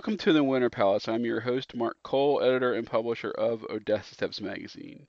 Welcome 0.00 0.16
to 0.16 0.32
the 0.32 0.42
Winter 0.42 0.70
Palace. 0.70 1.08
I'm 1.08 1.26
your 1.26 1.40
host, 1.40 1.76
Mark 1.76 1.98
Cole, 2.02 2.40
editor 2.42 2.72
and 2.72 2.86
publisher 2.86 3.32
of 3.32 3.66
Odessa 3.68 4.14
Steps 4.14 4.40
Magazine. 4.40 5.06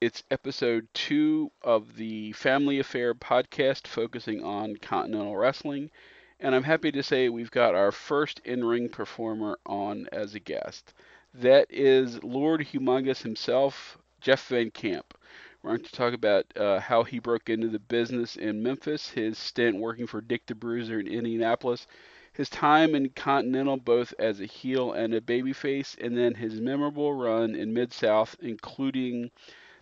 It's 0.00 0.24
episode 0.32 0.88
two 0.94 1.52
of 1.62 1.94
the 1.94 2.32
Family 2.32 2.80
Affair 2.80 3.14
podcast 3.14 3.86
focusing 3.86 4.42
on 4.42 4.78
Continental 4.78 5.36
Wrestling, 5.36 5.92
and 6.40 6.56
I'm 6.56 6.64
happy 6.64 6.90
to 6.90 7.04
say 7.04 7.28
we've 7.28 7.52
got 7.52 7.76
our 7.76 7.92
first 7.92 8.40
in 8.44 8.64
ring 8.64 8.88
performer 8.88 9.60
on 9.64 10.08
as 10.10 10.34
a 10.34 10.40
guest. 10.40 10.92
That 11.32 11.68
is 11.70 12.20
Lord 12.24 12.62
Humongous 12.62 13.22
himself, 13.22 13.96
Jeff 14.20 14.48
Van 14.48 14.72
Camp. 14.72 15.16
We're 15.62 15.70
going 15.70 15.84
to 15.84 15.92
talk 15.92 16.14
about 16.14 16.46
uh, 16.56 16.80
how 16.80 17.04
he 17.04 17.20
broke 17.20 17.48
into 17.48 17.68
the 17.68 17.78
business 17.78 18.34
in 18.34 18.60
Memphis, 18.60 19.08
his 19.10 19.38
stint 19.38 19.76
working 19.76 20.08
for 20.08 20.20
Dick 20.20 20.46
the 20.46 20.56
Bruiser 20.56 20.98
in 20.98 21.06
Indianapolis, 21.06 21.86
his 22.34 22.48
time 22.48 22.94
in 22.94 23.10
Continental 23.10 23.76
both 23.76 24.14
as 24.18 24.40
a 24.40 24.46
heel 24.46 24.92
and 24.92 25.12
a 25.14 25.20
babyface, 25.20 25.96
and 25.98 26.16
then 26.16 26.34
his 26.34 26.60
memorable 26.60 27.12
run 27.12 27.54
in 27.54 27.74
Mid 27.74 27.92
South, 27.92 28.36
including 28.40 29.30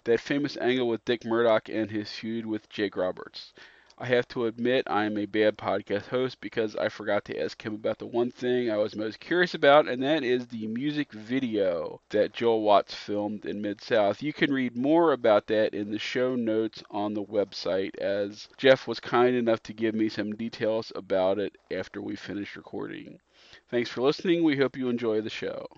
that 0.04 0.20
famous 0.20 0.56
angle 0.56 0.88
with 0.88 1.04
Dick 1.04 1.24
Murdoch 1.24 1.68
and 1.68 1.90
his 1.90 2.10
feud 2.10 2.46
with 2.46 2.68
Jake 2.68 2.96
Roberts. 2.96 3.52
I 4.00 4.06
have 4.06 4.26
to 4.28 4.46
admit 4.46 4.86
I 4.88 5.04
am 5.04 5.18
a 5.18 5.26
bad 5.26 5.58
podcast 5.58 6.06
host 6.06 6.40
because 6.40 6.74
I 6.74 6.88
forgot 6.88 7.24
to 7.26 7.38
ask 7.38 7.62
him 7.62 7.74
about 7.74 7.98
the 7.98 8.06
one 8.06 8.30
thing 8.30 8.70
I 8.70 8.78
was 8.78 8.96
most 8.96 9.20
curious 9.20 9.54
about, 9.54 9.88
and 9.88 10.02
that 10.02 10.24
is 10.24 10.46
the 10.48 10.66
music 10.68 11.12
video 11.12 12.00
that 12.08 12.32
Joel 12.32 12.62
Watts 12.62 12.94
filmed 12.94 13.44
in 13.44 13.60
Mid 13.60 13.82
South. 13.82 14.22
You 14.22 14.32
can 14.32 14.52
read 14.52 14.74
more 14.74 15.12
about 15.12 15.46
that 15.48 15.74
in 15.74 15.90
the 15.90 15.98
show 15.98 16.34
notes 16.34 16.82
on 16.90 17.12
the 17.12 17.22
website, 17.22 17.94
as 17.98 18.48
Jeff 18.56 18.88
was 18.88 18.98
kind 19.00 19.36
enough 19.36 19.62
to 19.64 19.74
give 19.74 19.94
me 19.94 20.08
some 20.08 20.34
details 20.34 20.90
about 20.96 21.38
it 21.38 21.56
after 21.70 22.00
we 22.00 22.16
finished 22.16 22.56
recording. 22.56 23.20
Thanks 23.68 23.90
for 23.90 24.00
listening. 24.00 24.42
We 24.42 24.56
hope 24.56 24.78
you 24.78 24.88
enjoy 24.88 25.20
the 25.20 25.30
show. 25.30 25.68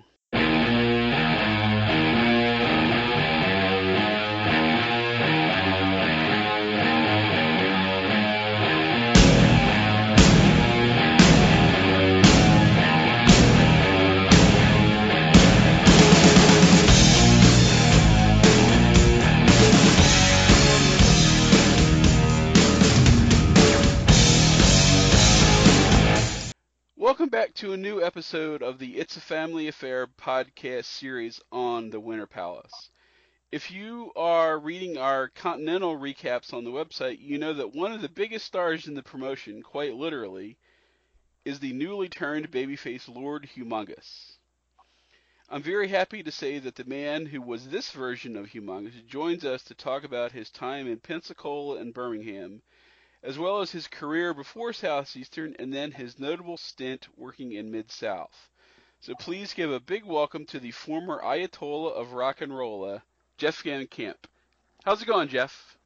Welcome 27.13 27.29
back 27.29 27.53
to 27.57 27.75
a 27.75 27.77
new 27.77 28.03
episode 28.03 28.63
of 28.63 28.79
the 28.79 28.97
It's 28.97 29.19
a 29.19 29.21
Family 29.21 29.69
Affair 29.69 30.07
podcast 30.07 30.87
series 30.87 31.43
on 31.53 31.91
the 31.91 32.01
Winter 32.01 32.27
Palace. 32.27 32.89
If 33.51 33.71
you 33.71 34.13
are 34.17 34.59
reading 34.59 34.97
our 34.97 35.29
Continental 35.29 35.99
recaps 35.99 36.55
on 36.55 36.65
the 36.65 36.71
website, 36.71 37.21
you 37.21 37.37
know 37.37 37.53
that 37.53 37.75
one 37.75 37.93
of 37.93 38.01
the 38.01 38.09
biggest 38.09 38.47
stars 38.47 38.89
in 38.89 38.95
the 38.95 39.03
promotion, 39.03 39.63
quite 39.63 39.95
literally, 39.95 40.57
is 41.45 41.61
the 41.61 41.75
newly 41.75 42.09
turned 42.09 42.51
babyface 42.51 43.15
Lord 43.15 43.47
Humongous. 43.55 44.39
I'm 45.51 45.63
very 45.63 45.89
happy 45.89 46.23
to 46.23 46.33
say 46.33 46.59
that 46.61 46.77
the 46.77 46.85
man 46.85 47.27
who 47.27 47.43
was 47.43 47.69
this 47.69 47.91
version 47.91 48.39
of 48.39 48.47
Humongous 48.53 49.07
joins 49.07 49.45
us 49.45 49.63
to 49.65 49.75
talk 49.75 50.03
about 50.03 50.33
his 50.33 50.49
time 50.49 50.87
in 50.87 50.99
Pensacola 50.99 51.77
and 51.77 51.93
Birmingham 51.93 52.63
as 53.23 53.39
well 53.39 53.61
as 53.61 53.71
his 53.71 53.87
career 53.87 54.35
before 54.35 54.73
Southeastern 54.73 55.55
and 55.59 55.73
then 55.73 55.93
his 55.93 56.19
notable 56.19 56.57
stint 56.57 57.09
working 57.17 57.53
in 57.53 57.71
Mid 57.71 57.91
South. 57.91 58.51
So 59.01 59.15
please 59.15 59.53
give 59.55 59.71
a 59.71 59.81
big 59.81 60.05
welcome 60.05 60.45
to 60.47 60.61
the 60.61 60.71
former 60.71 61.21
Ayatollah 61.23 61.93
of 61.93 62.13
rock 62.13 62.41
and 62.41 62.57
roll, 62.57 63.01
Jeff 63.37 63.63
Van 63.63 63.87
Camp. 63.87 64.27
How's 64.85 65.03
it 65.03 65.07
going, 65.07 65.29
Jeff? 65.29 65.77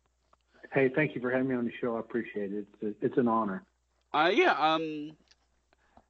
Hey, 0.72 0.90
thank 0.94 1.14
you 1.14 1.20
for 1.20 1.30
having 1.30 1.48
me 1.48 1.54
on 1.54 1.64
the 1.64 1.72
show. 1.80 1.96
I 1.96 2.00
appreciate 2.00 2.52
it. 2.52 2.66
It's, 2.80 2.82
a, 2.82 3.06
it's 3.06 3.18
an 3.18 3.28
honor. 3.28 3.62
Uh, 4.12 4.30
yeah, 4.32 4.52
um, 4.52 5.12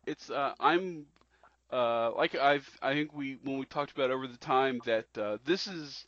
it's 0.06 0.30
uh, 0.30 0.54
I'm 0.60 1.06
uh, 1.72 2.12
like 2.14 2.34
I've 2.34 2.68
I 2.80 2.94
think 2.94 3.14
we 3.14 3.38
when 3.42 3.58
we 3.58 3.66
talked 3.66 3.92
about 3.92 4.10
over 4.10 4.26
the 4.26 4.36
time 4.36 4.80
that 4.86 5.06
uh, 5.18 5.38
this 5.44 5.66
is 5.66 6.06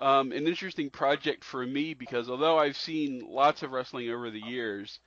um, 0.00 0.32
an 0.32 0.46
interesting 0.46 0.90
project 0.90 1.44
for 1.44 1.64
me 1.66 1.94
because 1.94 2.28
although 2.28 2.58
I've 2.58 2.76
seen 2.76 3.22
lots 3.26 3.62
of 3.62 3.72
wrestling 3.72 4.10
over 4.10 4.30
the 4.30 4.40
years, 4.40 5.00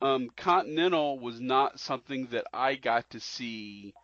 um, 0.00 0.30
Continental 0.36 1.18
was 1.18 1.40
not 1.40 1.80
something 1.80 2.26
that 2.28 2.46
I 2.52 2.74
got 2.74 3.10
to 3.10 3.20
see 3.20 3.94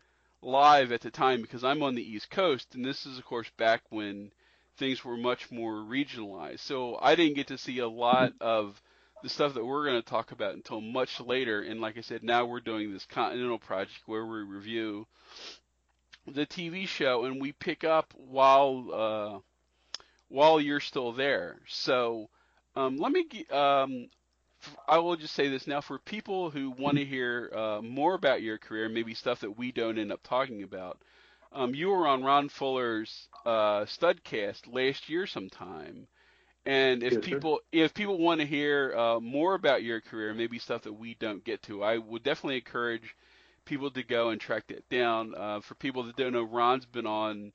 live 0.41 0.91
at 0.93 1.03
the 1.03 1.11
time 1.11 1.43
because 1.43 1.65
I'm 1.65 1.83
on 1.83 1.95
the 1.95 2.03
East 2.03 2.31
Coast, 2.31 2.75
and 2.75 2.85
this 2.85 3.07
is 3.07 3.19
of 3.19 3.25
course 3.25 3.51
back 3.57 3.83
when 3.91 4.33
things 4.77 5.05
were 5.05 5.17
much 5.17 5.51
more 5.51 5.75
regionalized. 5.75 6.61
So 6.61 6.99
I 7.01 7.15
didn't 7.15 7.37
get 7.37 7.49
to 7.49 7.59
see 7.59 7.79
a 7.79 7.89
lot 7.89 8.33
of 8.41 8.81
the 9.23 9.29
stuff 9.29 9.55
that 9.55 9.65
we're 9.65 9.85
going 9.85 10.03
to 10.03 10.09
talk 10.09 10.33
about 10.33 10.55
until 10.55 10.81
much 10.81 11.21
later. 11.21 11.63
And 11.63 11.81
like 11.81 11.97
I 11.97 12.01
said, 12.01 12.25
now 12.25 12.45
we're 12.45 12.61
doing 12.61 12.93
this 12.93 13.07
Continental 13.07 13.59
project 13.59 14.01
where 14.07 14.27
we 14.27 14.41
review 14.41 15.07
the 16.27 16.47
TV 16.47 16.87
show 16.87 17.25
and 17.25 17.41
we 17.41 17.53
pick 17.53 17.85
up 17.85 18.13
while 18.17 18.89
uh, 18.93 19.39
while 20.33 20.61
you're 20.61 20.81
still 20.81 21.13
there. 21.13 21.61
So 21.69 22.29
um, 22.77 22.97
let 22.97 23.13
me. 23.13 23.27
Um, 23.51 24.09
I 24.89 24.99
will 24.99 25.17
just 25.17 25.35
say 25.35 25.49
this 25.49 25.67
now 25.67 25.81
for 25.81 25.99
people 25.99 26.51
who 26.51 26.71
want 26.71 26.97
to 26.99 27.05
hear 27.05 27.51
uh, 27.55 27.83
more 27.83 28.15
about 28.15 28.43
your 28.43 28.59
career, 28.59 28.89
maybe 28.89 29.15
stuff 29.15 29.41
that 29.41 29.59
we 29.59 29.73
don't 29.73 29.99
end 29.99 30.13
up 30.13 30.23
talking 30.23 30.63
about. 30.63 31.01
Um, 31.53 31.75
you 31.75 31.89
were 31.89 32.07
on 32.07 32.25
Ron 32.25 32.49
Fuller's 32.49 33.29
uh, 33.45 33.85
Studcast 33.85 34.73
last 34.73 35.09
year 35.09 35.27
sometime, 35.27 36.09
and 36.67 37.03
if 37.03 37.21
Yes, 37.21 37.27
sir. 37.29 37.43
people 37.43 37.61
if 37.73 37.95
people 37.95 38.19
want 38.19 38.41
to 38.41 38.47
hear 38.47 38.95
uh, 38.97 39.21
more 39.21 39.55
about 39.55 39.83
your 39.83 40.01
career, 40.01 40.35
maybe 40.35 40.59
stuff 40.59 40.83
that 40.83 40.93
we 40.95 41.15
don't 41.15 41.45
get 41.45 41.63
to, 41.65 41.83
I 41.83 41.99
would 41.99 42.23
definitely 42.23 42.57
encourage 42.57 43.17
people 43.67 43.91
to 43.93 44.03
go 44.03 44.31
and 44.31 44.41
track 44.41 44.67
that 44.69 44.89
down. 44.89 45.35
Uh, 45.37 45.61
for 45.61 45.75
people 45.75 46.05
that 46.05 46.17
don't 46.17 46.33
know, 46.33 46.45
Ron's 46.45 46.87
been 46.87 47.07
on 47.07 47.53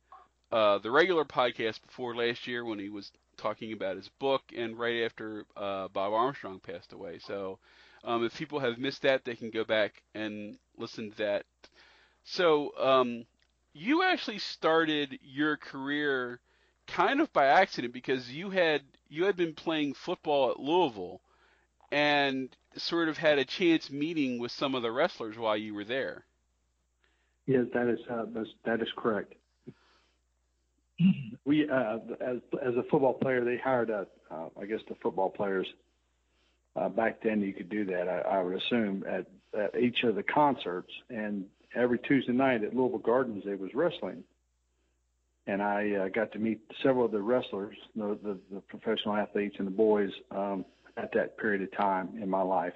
uh, 0.51 0.77
the 0.79 0.91
regular 0.91 1.25
podcast 1.25 1.81
before 1.85 2.15
last 2.15 2.47
year 2.47 2.63
when 2.63 2.79
he 2.79 2.89
was 2.89 3.11
talking 3.37 3.73
about 3.73 3.97
his 3.97 4.09
book, 4.19 4.41
and 4.55 4.79
right 4.79 5.03
after 5.03 5.45
uh, 5.55 5.87
Bob 5.89 6.13
Armstrong 6.13 6.59
passed 6.59 6.93
away. 6.93 7.19
So, 7.19 7.59
um, 8.03 8.25
if 8.25 8.37
people 8.37 8.59
have 8.59 8.77
missed 8.77 9.01
that, 9.03 9.25
they 9.25 9.35
can 9.35 9.49
go 9.49 9.63
back 9.63 10.01
and 10.15 10.57
listen 10.77 11.11
to 11.11 11.17
that. 11.17 11.45
So, 12.23 12.73
um, 12.77 13.25
you 13.73 14.03
actually 14.03 14.39
started 14.39 15.19
your 15.21 15.57
career 15.57 16.39
kind 16.87 17.21
of 17.21 17.31
by 17.33 17.45
accident 17.45 17.93
because 17.93 18.31
you 18.31 18.49
had 18.49 18.81
you 19.09 19.25
had 19.25 19.35
been 19.35 19.53
playing 19.53 19.93
football 19.93 20.51
at 20.51 20.59
Louisville, 20.59 21.21
and 21.91 22.49
sort 22.75 23.09
of 23.09 23.17
had 23.17 23.39
a 23.39 23.45
chance 23.45 23.89
meeting 23.89 24.39
with 24.39 24.51
some 24.51 24.75
of 24.75 24.81
the 24.81 24.91
wrestlers 24.91 25.37
while 25.37 25.57
you 25.57 25.73
were 25.73 25.85
there. 25.85 26.23
Yes, 27.45 27.65
that 27.73 27.87
is 27.87 27.99
uh, 28.09 28.25
that 28.65 28.81
is 28.81 28.89
correct. 28.95 29.33
We 31.45 31.69
uh, 31.69 31.99
as 32.19 32.37
as 32.61 32.75
a 32.75 32.83
football 32.89 33.13
player, 33.13 33.43
they 33.43 33.57
hired 33.57 33.89
a, 33.89 34.07
uh, 34.31 34.49
I 34.59 34.65
guess 34.65 34.79
the 34.89 34.95
football 34.95 35.29
players 35.29 35.67
uh, 36.77 36.89
back 36.89 37.21
then. 37.23 37.41
You 37.41 37.53
could 37.53 37.69
do 37.69 37.85
that, 37.85 38.07
I, 38.07 38.37
I 38.37 38.41
would 38.41 38.55
assume, 38.55 39.03
at, 39.07 39.27
at 39.59 39.79
each 39.79 40.03
of 40.03 40.15
the 40.15 40.23
concerts. 40.23 40.91
And 41.09 41.45
every 41.75 41.99
Tuesday 41.99 42.33
night 42.33 42.63
at 42.63 42.75
Louisville 42.75 42.99
Gardens, 42.99 43.43
there 43.45 43.57
was 43.57 43.73
wrestling. 43.73 44.23
And 45.47 45.61
I 45.61 45.91
uh, 45.93 46.07
got 46.09 46.31
to 46.33 46.39
meet 46.39 46.59
several 46.83 47.05
of 47.05 47.11
the 47.11 47.21
wrestlers, 47.21 47.77
the, 47.95 48.17
the, 48.21 48.37
the 48.53 48.61
professional 48.61 49.15
athletes 49.15 49.55
and 49.59 49.67
the 49.67 49.71
boys 49.71 50.11
um, 50.31 50.65
at 50.97 51.11
that 51.13 51.37
period 51.37 51.61
of 51.61 51.75
time 51.75 52.09
in 52.21 52.29
my 52.29 52.41
life. 52.41 52.73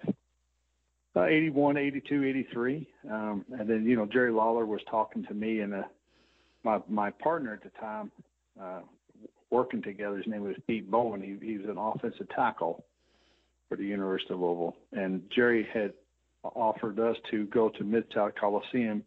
Uh, 1.13 1.25
81, 1.25 1.75
82, 1.75 2.23
83. 2.23 2.87
Um, 3.11 3.45
and 3.59 3.69
then, 3.69 3.85
you 3.85 3.97
know, 3.97 4.05
Jerry 4.05 4.31
Lawler 4.31 4.65
was 4.65 4.79
talking 4.89 5.25
to 5.25 5.33
me 5.33 5.59
in 5.59 5.73
uh, 5.73 5.83
my, 6.63 6.79
my 6.87 7.09
partner 7.09 7.53
at 7.53 7.63
the 7.63 7.79
time, 7.79 8.11
uh, 8.61 8.81
working 9.49 9.81
together, 9.81 10.17
his 10.17 10.27
name 10.27 10.43
was 10.43 10.55
Pete 10.67 10.89
Bowen. 10.89 11.21
He, 11.21 11.45
he 11.45 11.57
was 11.57 11.67
an 11.67 11.77
offensive 11.77 12.29
tackle 12.29 12.83
for 13.67 13.75
the 13.75 13.83
University 13.83 14.33
of 14.33 14.39
Louisville. 14.39 14.75
And 14.93 15.23
Jerry 15.35 15.67
had 15.73 15.93
offered 16.43 16.99
us 16.99 17.17
to 17.31 17.45
go 17.47 17.69
to 17.69 17.83
Mid-South 17.83 18.33
Coliseum 18.39 19.03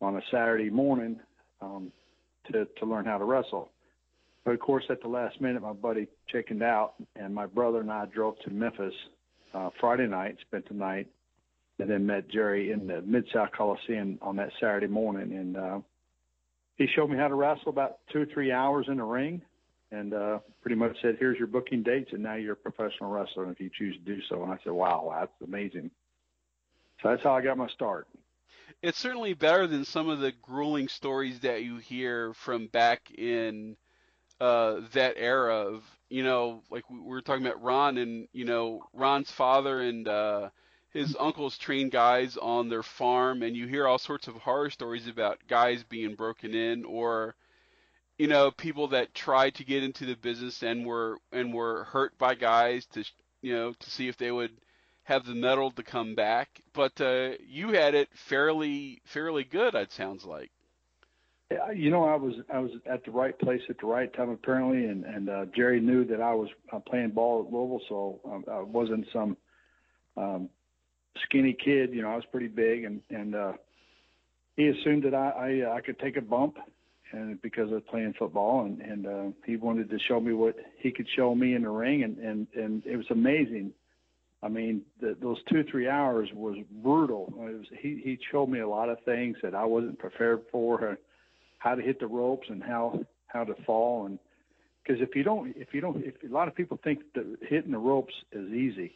on 0.00 0.16
a 0.16 0.22
Saturday 0.30 0.70
morning 0.70 1.20
um, 1.60 1.92
to, 2.50 2.66
to 2.78 2.86
learn 2.86 3.04
how 3.04 3.18
to 3.18 3.24
wrestle. 3.24 3.70
But 4.44 4.52
of 4.52 4.60
course, 4.60 4.84
at 4.88 5.02
the 5.02 5.08
last 5.08 5.40
minute, 5.40 5.62
my 5.62 5.72
buddy 5.72 6.08
chickened 6.28 6.62
out, 6.62 6.94
and 7.16 7.34
my 7.34 7.46
brother 7.46 7.80
and 7.80 7.90
I 7.90 8.06
drove 8.06 8.38
to 8.40 8.50
Memphis 8.50 8.94
uh, 9.52 9.70
Friday 9.80 10.06
night, 10.06 10.36
spent 10.46 10.68
the 10.68 10.74
night, 10.74 11.06
and 11.78 11.90
then 11.90 12.06
met 12.06 12.30
Jerry 12.30 12.72
in 12.72 12.86
the 12.86 13.02
Mid 13.02 13.24
South 13.32 13.50
Coliseum 13.56 14.18
on 14.22 14.36
that 14.36 14.50
Saturday 14.60 14.86
morning. 14.86 15.36
And 15.36 15.56
uh, 15.56 15.78
he 16.78 16.86
showed 16.94 17.10
me 17.10 17.16
how 17.16 17.28
to 17.28 17.34
wrestle 17.34 17.68
about 17.68 17.98
two 18.10 18.22
or 18.22 18.26
three 18.26 18.52
hours 18.52 18.86
in 18.88 18.96
the 18.96 19.04
ring, 19.04 19.42
and 19.90 20.14
uh, 20.14 20.38
pretty 20.62 20.76
much 20.76 20.96
said, 21.02 21.16
"Here's 21.18 21.38
your 21.38 21.48
booking 21.48 21.82
dates, 21.82 22.10
and 22.12 22.22
now 22.22 22.36
you're 22.36 22.52
a 22.52 22.56
professional 22.56 23.10
wrestler 23.10 23.50
if 23.50 23.60
you 23.60 23.68
choose 23.76 23.96
to 23.96 24.02
do 24.02 24.22
so." 24.28 24.42
And 24.44 24.52
I 24.52 24.58
said, 24.62 24.72
"Wow, 24.72 25.12
that's 25.18 25.32
amazing." 25.44 25.90
So 27.02 27.10
that's 27.10 27.22
how 27.22 27.34
I 27.34 27.42
got 27.42 27.58
my 27.58 27.68
start. 27.68 28.06
It's 28.80 28.98
certainly 28.98 29.34
better 29.34 29.66
than 29.66 29.84
some 29.84 30.08
of 30.08 30.20
the 30.20 30.32
grueling 30.40 30.88
stories 30.88 31.40
that 31.40 31.64
you 31.64 31.78
hear 31.78 32.32
from 32.34 32.68
back 32.68 33.10
in 33.10 33.76
uh, 34.40 34.80
that 34.92 35.14
era 35.16 35.56
of 35.56 35.84
you 36.08 36.22
know 36.22 36.62
like 36.70 36.88
we 36.88 37.00
were 37.00 37.20
talking 37.20 37.44
about 37.44 37.62
Ron 37.62 37.98
and 37.98 38.28
you 38.32 38.44
know 38.44 38.84
Ron's 38.92 39.32
father 39.32 39.80
and 39.80 40.06
uh, 40.06 40.50
his 40.90 41.16
uncles 41.18 41.58
train 41.58 41.90
guys 41.90 42.36
on 42.36 42.68
their 42.68 42.82
farm 42.82 43.42
and 43.42 43.56
you 43.56 43.66
hear 43.66 43.86
all 43.86 43.98
sorts 43.98 44.28
of 44.28 44.34
horror 44.36 44.70
stories 44.70 45.06
about 45.06 45.38
guys 45.48 45.84
being 45.88 46.14
broken 46.14 46.54
in 46.54 46.84
or 46.84 47.34
you 48.16 48.26
know 48.26 48.50
people 48.50 48.88
that 48.88 49.14
tried 49.14 49.54
to 49.54 49.64
get 49.64 49.82
into 49.82 50.06
the 50.06 50.16
business 50.16 50.62
and 50.62 50.86
were 50.86 51.18
and 51.32 51.52
were 51.52 51.84
hurt 51.84 52.16
by 52.18 52.34
guys 52.34 52.86
to 52.86 53.04
you 53.42 53.54
know 53.54 53.72
to 53.72 53.90
see 53.90 54.08
if 54.08 54.16
they 54.16 54.30
would 54.30 54.52
have 55.08 55.24
the 55.24 55.34
metal 55.34 55.70
to 55.70 55.82
come 55.82 56.14
back. 56.14 56.60
But 56.74 57.00
uh, 57.00 57.30
you 57.46 57.70
had 57.72 57.94
it 57.94 58.08
fairly 58.28 59.00
fairly 59.04 59.44
good 59.44 59.74
it 59.74 59.90
sounds 59.92 60.24
like. 60.24 60.50
You 61.74 61.90
know, 61.90 62.04
I 62.04 62.16
was 62.16 62.34
I 62.52 62.58
was 62.58 62.72
at 62.84 63.06
the 63.06 63.10
right 63.10 63.38
place 63.38 63.62
at 63.70 63.78
the 63.80 63.86
right 63.86 64.12
time 64.12 64.28
apparently, 64.28 64.84
and 64.84 65.04
and 65.04 65.30
uh, 65.30 65.44
Jerry 65.56 65.80
knew 65.80 66.04
that 66.04 66.20
I 66.20 66.34
was 66.34 66.50
uh, 66.70 66.78
playing 66.80 67.10
ball 67.10 67.46
at 67.46 67.52
Louisville, 67.52 67.80
so 67.88 68.20
um, 68.30 68.44
I 68.50 68.60
wasn't 68.60 69.06
some 69.14 69.36
um, 70.18 70.50
skinny 71.24 71.52
kid. 71.52 71.92
You 71.92 72.02
know, 72.02 72.10
I 72.10 72.16
was 72.16 72.24
pretty 72.30 72.48
big, 72.48 72.84
and 72.84 73.00
and 73.10 73.34
uh, 73.34 73.52
he 74.56 74.68
assumed 74.68 75.04
that 75.04 75.14
I 75.14 75.30
I, 75.64 75.70
uh, 75.70 75.74
I 75.74 75.80
could 75.80 75.98
take 75.98 76.16
a 76.16 76.22
bump, 76.22 76.56
and 77.12 77.40
because 77.42 77.72
of 77.72 77.86
playing 77.88 78.14
football, 78.18 78.64
and 78.64 78.80
and 78.80 79.06
uh, 79.06 79.36
he 79.46 79.56
wanted 79.56 79.90
to 79.90 79.98
show 80.06 80.20
me 80.20 80.32
what 80.32 80.56
he 80.78 80.90
could 80.90 81.06
show 81.16 81.34
me 81.34 81.54
in 81.54 81.62
the 81.62 81.70
ring, 81.70 82.02
and 82.02 82.18
and 82.18 82.46
and 82.54 82.82
it 82.86 82.96
was 82.96 83.06
amazing. 83.10 83.72
I 84.40 84.48
mean, 84.48 84.82
the, 85.00 85.16
those 85.20 85.38
two 85.50 85.64
three 85.68 85.88
hours 85.88 86.28
was 86.32 86.56
brutal. 86.82 87.32
It 87.38 87.58
was, 87.58 87.66
he 87.80 88.00
he 88.04 88.18
showed 88.30 88.48
me 88.48 88.60
a 88.60 88.68
lot 88.68 88.88
of 88.88 88.98
things 89.04 89.36
that 89.42 89.54
I 89.54 89.64
wasn't 89.64 89.98
prepared 89.98 90.42
for 90.52 90.98
how 91.58 91.74
to 91.74 91.82
hit 91.82 92.00
the 92.00 92.06
ropes 92.06 92.46
and 92.48 92.62
how 92.62 93.04
how 93.26 93.44
to 93.44 93.54
fall 93.66 94.06
and 94.06 94.18
because 94.82 95.02
if 95.02 95.14
you 95.14 95.22
don't 95.22 95.54
if 95.56 95.68
you 95.72 95.80
don't 95.80 96.02
if 96.04 96.14
a 96.28 96.32
lot 96.32 96.48
of 96.48 96.54
people 96.54 96.78
think 96.82 97.00
that 97.14 97.24
hitting 97.42 97.72
the 97.72 97.78
ropes 97.78 98.14
is 98.32 98.50
easy 98.52 98.92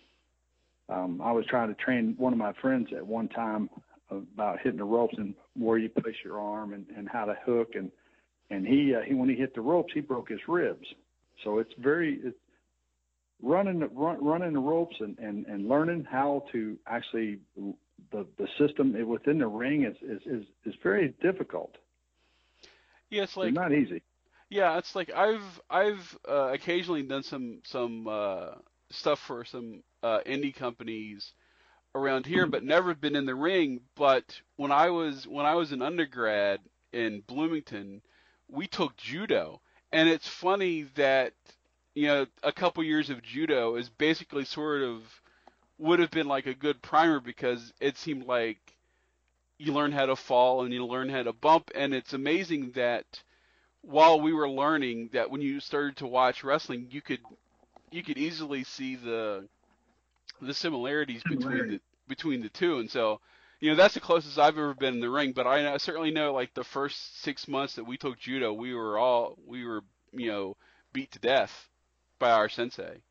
um, 0.88 1.20
I 1.22 1.32
was 1.32 1.46
trying 1.46 1.68
to 1.68 1.74
train 1.74 2.14
one 2.18 2.32
of 2.32 2.38
my 2.38 2.52
friends 2.60 2.88
at 2.94 3.06
one 3.06 3.28
time 3.28 3.70
about 4.10 4.58
hitting 4.60 4.78
the 4.78 4.84
ropes 4.84 5.14
and 5.16 5.34
where 5.56 5.78
you 5.78 5.88
place 5.88 6.16
your 6.24 6.40
arm 6.40 6.74
and, 6.74 6.86
and 6.96 7.08
how 7.08 7.24
to 7.24 7.34
hook. 7.46 7.70
And 7.74 7.90
and 8.50 8.66
he 8.66 8.94
uh, 8.94 9.00
he 9.06 9.14
when 9.14 9.28
he 9.28 9.34
hit 9.34 9.54
the 9.54 9.60
ropes 9.60 9.92
he 9.94 10.00
broke 10.00 10.28
his 10.28 10.40
ribs. 10.46 10.86
So 11.44 11.58
it's 11.58 11.72
very 11.78 12.20
it's 12.22 12.36
running 13.42 13.80
the 13.80 13.88
run, 13.88 14.22
running 14.24 14.52
the 14.52 14.60
ropes 14.60 14.96
and, 15.00 15.18
and 15.18 15.46
and 15.46 15.68
learning 15.68 16.06
how 16.10 16.44
to 16.52 16.78
actually 16.86 17.38
the 17.56 18.26
the 18.38 18.46
system 18.58 18.94
within 19.08 19.38
the 19.38 19.46
ring 19.46 19.84
is 19.84 19.96
is 20.02 20.20
is, 20.26 20.44
is 20.66 20.74
very 20.82 21.14
difficult. 21.22 21.76
Yeah, 23.10 23.24
it's 23.24 23.36
like 23.36 23.54
They're 23.54 23.68
not 23.68 23.72
easy. 23.72 24.02
Yeah, 24.48 24.78
it's 24.78 24.94
like 24.94 25.10
I've 25.10 25.60
I've 25.70 26.18
uh, 26.28 26.52
occasionally 26.52 27.02
done 27.02 27.22
some 27.22 27.60
some 27.64 28.06
uh, 28.06 28.50
stuff 28.90 29.18
for 29.26 29.44
some 29.44 29.82
uh, 30.02 30.20
indie 30.26 30.54
companies 30.54 31.32
around 31.94 32.26
here, 32.26 32.46
but 32.46 32.64
never 32.64 32.94
been 32.94 33.16
in 33.16 33.26
the 33.26 33.34
ring. 33.34 33.80
But 33.96 34.40
when 34.56 34.72
I 34.72 34.90
was 34.90 35.26
when 35.26 35.46
I 35.46 35.54
was 35.54 35.72
an 35.72 35.82
undergrad 35.82 36.60
in 36.92 37.22
Bloomington, 37.26 38.02
we 38.48 38.66
took 38.66 38.96
judo, 38.96 39.60
and 39.92 40.08
it's 40.08 40.28
funny 40.28 40.82
that 40.94 41.32
you 41.94 42.06
know 42.06 42.26
a 42.42 42.52
couple 42.52 42.82
years 42.84 43.10
of 43.10 43.22
judo 43.22 43.76
is 43.76 43.88
basically 43.88 44.44
sort 44.44 44.82
of 44.82 45.02
would 45.78 45.98
have 45.98 46.10
been 46.10 46.28
like 46.28 46.46
a 46.46 46.54
good 46.54 46.80
primer 46.82 47.20
because 47.20 47.72
it 47.80 47.98
seemed 47.98 48.26
like 48.26 48.58
you 49.58 49.72
learn 49.72 49.92
how 49.92 50.06
to 50.06 50.16
fall 50.16 50.62
and 50.62 50.72
you 50.72 50.84
learn 50.84 51.08
how 51.08 51.22
to 51.22 51.32
bump. 51.32 51.70
And 51.74 51.94
it's 51.94 52.12
amazing 52.12 52.72
that 52.72 53.22
while 53.82 54.20
we 54.20 54.32
were 54.32 54.48
learning 54.48 55.10
that 55.12 55.30
when 55.30 55.40
you 55.40 55.60
started 55.60 55.96
to 55.96 56.06
watch 56.06 56.44
wrestling, 56.44 56.88
you 56.90 57.02
could 57.02 57.20
you 57.90 58.02
could 58.02 58.18
easily 58.18 58.64
see 58.64 58.96
the 58.96 59.46
the 60.46 60.54
similarities 60.54 61.22
between 61.22 61.68
the 61.68 61.80
between 62.08 62.42
the 62.42 62.48
two. 62.48 62.78
And 62.78 62.90
so, 62.90 63.20
you 63.60 63.70
know, 63.70 63.76
that's 63.76 63.94
the 63.94 64.00
closest 64.00 64.38
I've 64.38 64.58
ever 64.58 64.74
been 64.74 64.94
in 64.94 65.00
the 65.00 65.10
ring. 65.10 65.32
But 65.32 65.46
I, 65.46 65.72
I 65.72 65.76
certainly 65.78 66.10
know 66.10 66.32
like 66.32 66.52
the 66.54 66.64
first 66.64 67.22
six 67.22 67.48
months 67.48 67.76
that 67.76 67.84
we 67.84 67.96
took 67.96 68.18
judo, 68.18 68.52
we 68.52 68.74
were 68.74 68.98
all 68.98 69.38
we 69.46 69.64
were 69.64 69.82
you 70.12 70.30
know 70.30 70.56
beat 70.92 71.12
to 71.12 71.18
death 71.18 71.68
by 72.18 72.30
our 72.30 72.48
sensei. 72.48 73.02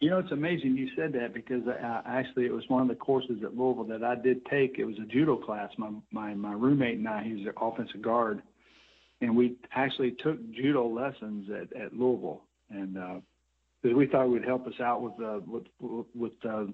You 0.00 0.10
know, 0.10 0.18
it's 0.18 0.32
amazing 0.32 0.76
you 0.76 0.90
said 0.96 1.12
that 1.14 1.32
because 1.32 1.62
uh, 1.66 2.02
actually 2.04 2.46
it 2.46 2.52
was 2.52 2.64
one 2.68 2.82
of 2.82 2.88
the 2.88 2.94
courses 2.94 3.42
at 3.42 3.56
Louisville 3.56 3.84
that 3.84 4.04
I 4.04 4.16
did 4.16 4.44
take. 4.46 4.78
It 4.78 4.84
was 4.84 4.98
a 4.98 5.06
judo 5.06 5.36
class. 5.36 5.70
My 5.78 5.90
my 6.10 6.34
my 6.34 6.52
roommate 6.52 6.98
and 6.98 7.08
I, 7.08 7.22
he 7.22 7.32
was 7.34 7.42
an 7.46 7.52
offensive 7.60 8.02
guard, 8.02 8.42
and 9.20 9.36
we 9.36 9.56
actually 9.72 10.12
took 10.22 10.38
judo 10.52 10.86
lessons 10.86 11.48
at 11.50 11.74
at 11.80 11.92
Louisville, 11.92 12.42
and 12.70 12.96
because 13.84 13.98
we 13.98 14.06
thought 14.06 14.24
it 14.24 14.30
would 14.30 14.44
help 14.46 14.66
us 14.66 14.80
out 14.80 15.02
with 15.02 15.12
uh, 15.22 15.40
with 15.46 16.06
with 16.14 16.32
uh, 16.48 16.64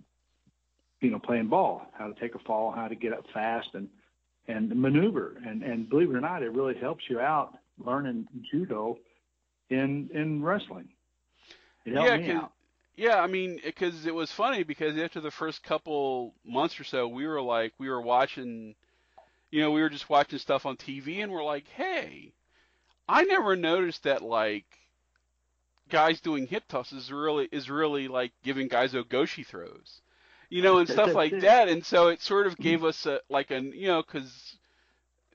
you 1.01 1.11
know 1.11 1.19
playing 1.19 1.49
ball, 1.49 1.83
how 1.93 2.07
to 2.07 2.21
take 2.21 2.37
a 2.37 2.39
fall, 2.39 2.71
how 2.71 2.87
to 2.87 2.95
get 2.95 3.12
up 3.12 3.25
fast, 3.35 3.69
and 3.75 3.89
and 4.47 4.69
maneuver, 4.81 5.37
and 5.45 5.65
and 5.65 5.91
believe 5.91 6.09
it 6.11 6.15
or 6.15 6.21
not, 6.21 6.45
it 6.45 6.53
really 6.53 6.79
helps 6.79 7.03
you 7.11 7.19
out 7.19 7.59
learning 7.85 8.29
judo 8.49 8.97
in 9.71 10.09
in 10.15 10.41
wrestling. 10.41 10.89
It 11.85 11.95
helped 11.95 12.09
yeah, 12.09 12.17
me 12.17 12.31
out 12.31 12.53
yeah, 12.95 13.19
I 13.19 13.27
mean, 13.27 13.59
because 13.65 14.06
it 14.06 14.15
was 14.15 14.31
funny 14.31 14.63
because 14.63 14.97
after 14.99 15.21
the 15.21 15.31
first 15.31 15.63
couple 15.63 16.35
months 16.45 16.79
or 16.79 16.85
so, 16.85 17.09
we 17.09 17.27
were 17.27 17.41
like, 17.41 17.73
we 17.79 17.89
were 17.89 18.03
watching, 18.03 18.75
you 19.51 19.63
know, 19.63 19.71
we 19.71 19.81
were 19.81 19.89
just 19.89 20.11
watching 20.11 20.39
stuff 20.39 20.67
on 20.67 20.77
TV, 20.77 21.23
and 21.23 21.33
we're 21.33 21.43
like, 21.43 21.67
hey, 21.77 22.35
I 23.09 23.25
never 23.25 23.56
noticed 23.56 24.05
that 24.05 24.23
like 24.23 24.67
guys 25.91 26.21
doing 26.21 26.47
hip 26.47 26.65
tosses 26.69 27.05
is 27.05 27.13
really 27.13 27.49
is 27.53 27.69
really 27.69 28.09
like 28.09 28.33
giving 28.43 28.69
guys 28.69 28.93
ogoshi 28.93 29.45
throws, 29.45 30.01
you 30.49 30.63
know, 30.63 30.79
and 30.81 30.89
stuff 30.89 31.15
like 31.15 31.41
that. 31.41 31.69
And 31.69 31.85
so 31.85 32.09
it 32.09 32.23
sort 32.23 32.47
of 32.47 32.57
gave 32.57 32.85
us 32.85 33.07
a 33.07 33.21
like 33.29 33.51
a 33.51 33.61
you 33.61 33.89
know 33.89 34.03
because 34.03 34.56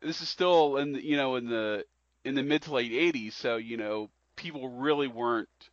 this 0.01 0.21
is 0.21 0.29
still 0.29 0.77
in 0.77 0.93
the, 0.93 1.03
you 1.03 1.17
know 1.17 1.35
in 1.35 1.47
the 1.47 1.85
in 2.23 2.35
the 2.35 2.43
mid 2.43 2.63
to 2.63 2.73
late 2.73 2.91
80s, 2.91 3.33
so 3.33 3.57
you 3.57 3.77
know 3.77 4.09
people 4.35 4.69
really 4.69 5.07
weren't 5.07 5.69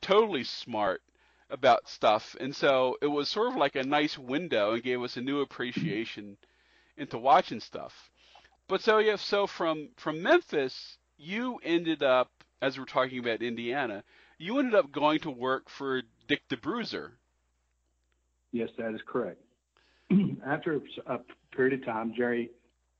totally 0.00 0.44
smart 0.44 1.02
about 1.50 1.88
stuff. 1.88 2.36
And 2.40 2.54
so 2.54 2.96
it 3.00 3.06
was 3.06 3.28
sort 3.28 3.48
of 3.48 3.56
like 3.56 3.76
a 3.76 3.82
nice 3.82 4.18
window 4.18 4.72
and 4.72 4.82
gave 4.82 5.02
us 5.02 5.16
a 5.16 5.20
new 5.20 5.40
appreciation 5.40 6.36
into 6.96 7.18
watching 7.18 7.60
stuff. 7.60 8.10
But 8.68 8.80
so 8.80 8.98
yeah, 8.98 9.16
so 9.16 9.46
from 9.46 9.90
from 9.96 10.22
Memphis, 10.22 10.98
you 11.18 11.60
ended 11.62 12.02
up, 12.02 12.30
as 12.60 12.78
we're 12.78 12.84
talking 12.84 13.18
about 13.18 13.42
Indiana, 13.42 14.02
you 14.38 14.58
ended 14.58 14.74
up 14.74 14.92
going 14.92 15.20
to 15.20 15.30
work 15.30 15.68
for 15.68 16.02
Dick 16.28 16.42
the 16.48 16.56
Bruiser. 16.56 17.12
Yes, 18.52 18.70
that 18.78 18.94
is 18.94 19.00
correct. 19.06 19.40
After 20.46 20.80
a 21.06 21.18
period 21.54 21.80
of 21.80 21.86
time, 21.86 22.12
Jerry 22.16 22.50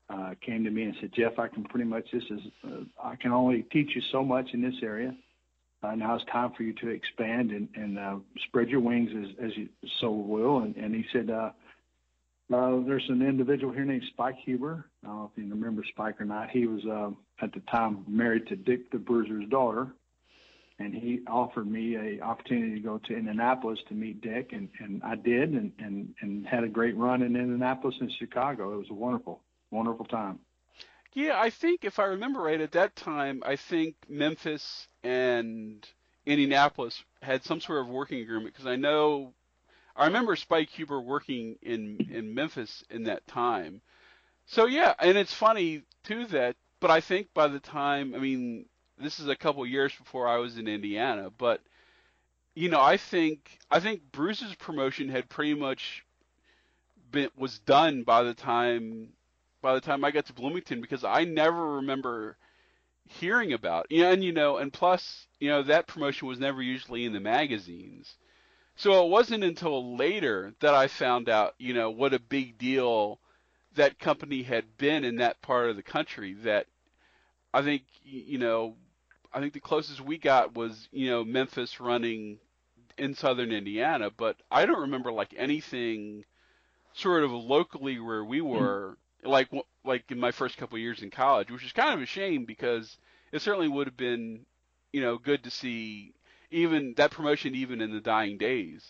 uh, 0.09 0.35
came 0.45 0.63
to 0.63 0.69
me 0.69 0.83
and 0.83 0.95
said, 0.99 1.11
"Jeff, 1.13 1.39
I 1.39 1.47
can 1.47 1.63
pretty 1.63 1.85
much 1.85 2.05
this 2.11 2.23
is 2.29 2.39
uh, 2.63 2.83
I 3.03 3.15
can 3.15 3.31
only 3.31 3.63
teach 3.71 3.95
you 3.95 4.01
so 4.11 4.23
much 4.23 4.49
in 4.53 4.61
this 4.61 4.75
area 4.83 5.15
uh, 5.83 5.95
now 5.95 6.15
it's 6.15 6.25
time 6.31 6.51
for 6.55 6.63
you 6.63 6.73
to 6.73 6.89
expand 6.89 7.51
and, 7.51 7.67
and 7.75 7.99
uh, 7.99 8.15
spread 8.47 8.69
your 8.69 8.79
wings 8.79 9.11
as, 9.15 9.45
as 9.45 9.57
you 9.57 9.69
so 9.99 10.11
will. 10.11 10.59
And, 10.59 10.75
and 10.75 10.95
he 10.95 11.05
said, 11.13 11.29
uh, 11.29 11.51
uh, 12.53 12.79
there's 12.85 13.05
an 13.09 13.21
individual 13.21 13.73
here 13.73 13.85
named 13.85 14.03
Spike 14.13 14.37
Huber. 14.43 14.85
I 15.03 15.07
don't 15.07 15.17
know 15.17 15.31
if 15.31 15.43
you 15.43 15.49
remember 15.49 15.83
Spike 15.89 16.19
or 16.19 16.25
not. 16.25 16.49
He 16.49 16.65
was 16.65 16.81
at 17.41 17.53
the 17.53 17.59
time 17.71 18.03
married 18.07 18.47
to 18.47 18.55
Dick 18.55 18.89
the 18.91 18.97
Bruiser's 18.97 19.47
daughter, 19.49 19.87
and 20.79 20.93
he 20.93 21.21
offered 21.27 21.69
me 21.69 21.95
a 21.95 22.23
opportunity 22.23 22.75
to 22.75 22.79
go 22.79 22.99
to 22.99 23.15
Indianapolis 23.15 23.79
to 23.87 23.93
meet 23.93 24.21
Dick, 24.21 24.51
and, 24.53 24.69
and 24.79 25.01
I 25.03 25.15
did, 25.15 25.51
and, 25.53 25.71
and 25.79 26.13
and 26.21 26.45
had 26.45 26.63
a 26.63 26.67
great 26.67 26.95
run 26.95 27.21
in 27.21 27.35
Indianapolis 27.35 27.95
and 27.99 28.11
Chicago. 28.11 28.73
It 28.73 28.77
was 28.77 28.89
a 28.89 28.93
wonderful, 28.93 29.41
wonderful 29.71 30.05
time. 30.05 30.39
Yeah, 31.13 31.39
I 31.39 31.49
think 31.49 31.83
if 31.83 31.97
I 31.97 32.05
remember 32.05 32.41
right, 32.41 32.61
at 32.61 32.73
that 32.73 32.95
time, 32.95 33.41
I 33.45 33.55
think 33.55 33.95
Memphis 34.07 34.87
and 35.03 35.87
Indianapolis 36.25 37.03
had 37.21 37.43
some 37.43 37.59
sort 37.59 37.79
of 37.79 37.87
working 37.87 38.21
agreement 38.21 38.53
because 38.53 38.67
I 38.67 38.75
know 38.75 39.33
I 39.95 40.05
remember 40.05 40.35
Spike 40.35 40.69
Huber 40.69 41.01
working 41.01 41.57
in 41.61 42.07
in 42.11 42.35
Memphis 42.35 42.83
in 42.89 43.03
that 43.05 43.25
time. 43.25 43.81
So 44.45 44.65
yeah, 44.65 44.93
and 44.99 45.17
it's 45.17 45.33
funny 45.33 45.83
too 46.03 46.27
that, 46.27 46.55
but 46.79 46.91
I 46.91 47.01
think 47.01 47.33
by 47.33 47.47
the 47.47 47.59
time, 47.59 48.13
I 48.13 48.19
mean, 48.19 48.65
this 48.99 49.19
is 49.19 49.27
a 49.27 49.35
couple 49.35 49.65
years 49.65 49.93
before 49.93 50.27
I 50.27 50.37
was 50.37 50.57
in 50.57 50.67
Indiana, 50.67 51.31
but 51.37 51.61
you 52.55 52.69
know, 52.69 52.81
I 52.81 52.97
think 52.97 53.59
I 53.69 53.79
think 53.79 54.01
Bruce's 54.11 54.55
promotion 54.55 55.09
had 55.09 55.29
pretty 55.29 55.53
much 55.53 56.03
been 57.11 57.29
was 57.37 57.59
done 57.59 58.03
by 58.03 58.23
the 58.23 58.33
time 58.33 59.09
by 59.61 59.73
the 59.73 59.81
time 59.81 60.03
I 60.03 60.11
got 60.11 60.25
to 60.27 60.33
Bloomington 60.33 60.81
because 60.81 61.03
I 61.03 61.23
never 61.23 61.75
remember 61.75 62.37
hearing 63.05 63.53
about. 63.53 63.87
Yeah, 63.89 64.11
and 64.11 64.23
you 64.23 64.31
know, 64.31 64.57
and 64.57 64.71
plus, 64.73 65.27
you 65.39 65.49
know, 65.49 65.63
that 65.63 65.87
promotion 65.87 66.27
was 66.27 66.39
never 66.39 66.61
usually 66.61 67.05
in 67.05 67.13
the 67.13 67.19
magazines. 67.19 68.15
So 68.75 69.05
it 69.05 69.09
wasn't 69.09 69.43
until 69.43 69.97
later 69.97 70.53
that 70.59 70.75
I 70.75 70.87
found 70.87 71.29
out, 71.29 71.55
you 71.57 71.73
know, 71.73 71.89
what 71.89 72.13
a 72.13 72.19
big 72.19 72.57
deal 72.57 73.19
that 73.75 73.99
company 73.99 74.43
had 74.43 74.77
been 74.77 75.03
in 75.03 75.17
that 75.17 75.41
part 75.41 75.69
of 75.69 75.75
the 75.75 75.83
country 75.83 76.33
that 76.43 76.67
I 77.53 77.61
think 77.61 77.83
you 78.03 78.37
know 78.37 78.75
I 79.37 79.39
think 79.39 79.53
the 79.53 79.59
closest 79.59 80.01
we 80.01 80.17
got 80.17 80.55
was 80.55 80.89
you 80.91 81.11
know 81.11 81.23
Memphis 81.23 81.79
running 81.79 82.39
in 82.97 83.13
southern 83.13 83.51
Indiana, 83.51 84.09
but 84.09 84.35
I 84.49 84.65
don't 84.65 84.81
remember 84.81 85.11
like 85.11 85.35
anything 85.37 86.25
sort 86.93 87.23
of 87.23 87.29
locally 87.29 87.99
where 87.99 88.25
we 88.25 88.39
hmm. 88.39 88.47
were 88.47 88.97
like 89.23 89.49
like 89.85 90.09
in 90.09 90.19
my 90.19 90.31
first 90.31 90.57
couple 90.57 90.77
of 90.77 90.81
years 90.81 91.03
in 91.03 91.11
college, 91.11 91.51
which 91.51 91.63
is 91.63 91.71
kind 91.71 91.93
of 91.93 92.01
a 92.01 92.07
shame 92.07 92.45
because 92.45 92.97
it 93.31 93.43
certainly 93.43 93.67
would 93.67 93.85
have 93.85 93.95
been 93.95 94.39
you 94.91 95.01
know 95.01 95.19
good 95.19 95.43
to 95.43 95.51
see 95.51 96.15
even 96.49 96.95
that 96.97 97.11
promotion 97.11 97.53
even 97.53 97.79
in 97.79 97.93
the 97.93 98.01
dying 98.01 98.39
days. 98.39 98.83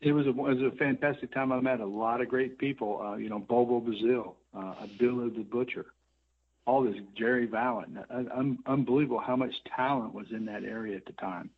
It 0.00 0.12
was 0.12 0.26
a 0.26 0.30
it 0.30 0.36
was 0.36 0.62
a 0.62 0.76
fantastic 0.76 1.34
time. 1.34 1.50
I 1.50 1.58
met 1.58 1.80
a 1.80 1.86
lot 1.86 2.20
of 2.20 2.28
great 2.28 2.56
people. 2.56 3.02
Uh, 3.04 3.16
you 3.16 3.30
know, 3.30 3.40
Bobo 3.40 3.80
Brazil, 3.80 4.36
uh, 4.54 4.74
Abdullah 4.84 5.30
the 5.30 5.42
Butcher, 5.42 5.86
all 6.68 6.82
this 6.82 6.96
Jerry 7.16 7.46
Valiant. 7.46 7.98
Un- 8.10 8.58
unbelievable 8.66 9.20
how 9.20 9.36
much 9.36 9.54
talent 9.74 10.12
was 10.12 10.26
in 10.30 10.44
that 10.44 10.64
area 10.64 10.96
at 10.96 11.06
the 11.06 11.14
time. 11.14 11.48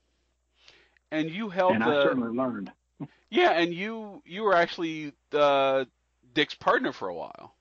And 1.11 1.29
you 1.29 1.49
helped. 1.49 1.75
And 1.75 1.83
I 1.83 2.02
certainly 2.02 2.35
learned. 2.35 2.73
Yeah, 3.33 3.52
and 3.52 3.73
you 3.73 4.23
you 4.26 4.43
were 4.43 4.57
actually 4.57 5.12
uh, 5.33 5.85
Dick's 6.35 6.57
partner 6.57 6.93
for 6.93 7.07
a 7.09 7.14
while. 7.14 7.55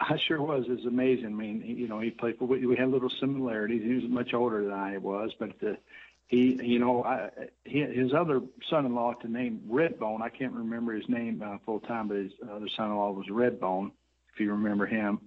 I 0.00 0.18
sure 0.26 0.42
was. 0.42 0.64
It's 0.68 0.84
amazing. 0.84 1.26
I 1.26 1.28
mean, 1.28 1.62
you 1.64 1.86
know, 1.86 2.00
he 2.00 2.10
played 2.10 2.36
for. 2.36 2.46
We 2.46 2.76
had 2.76 2.88
little 2.88 3.08
similarities. 3.20 3.82
He 3.82 3.94
was 3.94 4.04
much 4.10 4.34
older 4.34 4.64
than 4.64 4.72
I 4.72 4.98
was, 4.98 5.30
but 5.38 5.56
the 5.60 5.78
he, 6.26 6.58
you 6.60 6.80
know, 6.80 7.04
I, 7.04 7.30
he, 7.64 7.82
his 7.82 8.12
other 8.12 8.40
son-in-law 8.68 9.14
to 9.22 9.28
name 9.28 9.60
Redbone. 9.70 10.20
I 10.20 10.30
can't 10.30 10.52
remember 10.52 10.94
his 10.94 11.08
name 11.08 11.42
uh, 11.46 11.58
full 11.64 11.78
time, 11.78 12.08
but 12.08 12.16
his 12.16 12.32
other 12.42 12.68
son-in-law 12.76 13.12
was 13.12 13.28
Redbone, 13.28 13.92
if 14.34 14.40
you 14.40 14.50
remember 14.50 14.84
him. 14.84 15.20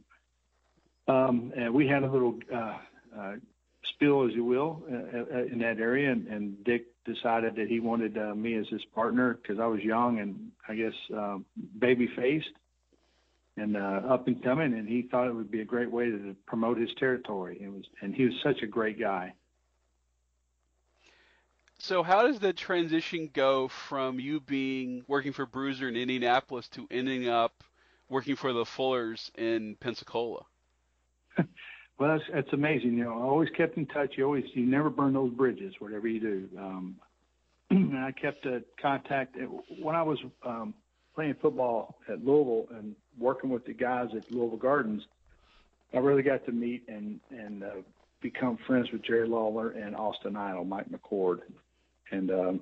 Um, 1.07 1.53
and 1.55 1.73
we 1.73 1.87
had 1.87 2.03
a 2.03 2.11
little 2.11 2.39
uh, 2.53 2.77
uh, 3.17 3.33
spill, 3.83 4.27
as 4.27 4.33
you 4.33 4.43
will, 4.43 4.83
uh, 4.91 5.43
in 5.45 5.59
that 5.59 5.79
area, 5.79 6.11
and, 6.11 6.63
Dick 6.63 6.87
decided 7.05 7.55
that 7.57 7.67
he 7.67 7.79
wanted 7.79 8.15
me 8.35 8.55
as 8.55 8.67
his 8.69 8.83
partner 8.95 9.35
because 9.35 9.59
I 9.59 9.67
was 9.67 9.81
young 9.81 10.17
and 10.17 10.51
I 10.67 10.73
guess 10.73 10.93
uh, 11.15 11.37
baby 11.77 12.07
faced 12.15 12.49
and 13.57 13.77
up 13.77 14.27
and 14.27 14.43
coming, 14.43 14.73
and 14.73 14.89
he 14.89 15.03
thought 15.03 15.27
it 15.27 15.35
would 15.35 15.51
be 15.51 15.61
a 15.61 15.65
great 15.65 15.91
way 15.91 16.09
to 16.09 16.35
promote 16.47 16.77
his 16.77 16.89
territory. 16.97 17.59
It 17.61 17.69
was, 17.69 17.83
and 18.01 18.13
he 18.15 18.25
was 18.25 18.33
such 18.41 18.63
a 18.63 18.67
great 18.67 18.99
guy. 18.99 19.33
So 21.77 22.03
how 22.03 22.23
does 22.23 22.39
the 22.39 22.53
transition 22.53 23.29
go 23.31 23.67
from 23.67 24.19
you 24.19 24.39
being 24.39 25.03
working 25.07 25.33
for 25.33 25.45
Bruiser 25.45 25.87
in 25.87 25.95
Indianapolis 25.95 26.67
to 26.69 26.87
ending 26.89 27.29
up 27.29 27.63
working 28.09 28.35
for 28.35 28.53
the 28.53 28.65
Fullers 28.65 29.29
in 29.37 29.75
Pensacola? 29.79 30.45
well, 31.97 32.17
that's 32.17 32.23
that's 32.33 32.53
amazing. 32.53 32.97
You 32.97 33.05
know, 33.05 33.13
I 33.13 33.23
always 33.23 33.49
kept 33.49 33.77
in 33.77 33.85
touch. 33.85 34.13
You 34.17 34.25
always 34.25 34.45
you 34.53 34.65
never 34.65 34.89
burn 34.89 35.13
those 35.13 35.31
bridges, 35.31 35.75
whatever 35.79 36.07
you 36.07 36.19
do. 36.19 36.49
Um, 36.57 36.95
and 37.69 37.97
I 37.97 38.11
kept 38.11 38.45
uh, 38.45 38.59
contact 38.81 39.37
when 39.81 39.95
I 39.95 40.03
was 40.03 40.19
um, 40.45 40.73
playing 41.15 41.35
football 41.41 41.95
at 42.07 42.23
Louisville 42.23 42.67
and 42.77 42.95
working 43.17 43.49
with 43.49 43.65
the 43.65 43.73
guys 43.73 44.09
at 44.15 44.31
Louisville 44.31 44.57
Gardens. 44.57 45.03
I 45.93 45.99
really 45.99 46.23
got 46.23 46.45
to 46.45 46.51
meet 46.51 46.83
and 46.87 47.19
and 47.31 47.63
uh, 47.63 47.69
become 48.21 48.57
friends 48.67 48.91
with 48.91 49.03
Jerry 49.03 49.27
Lawler 49.27 49.69
and 49.71 49.95
Austin 49.95 50.35
Idol, 50.35 50.65
Mike 50.65 50.89
McCord. 50.89 51.39
And 52.11 52.31
um, 52.31 52.61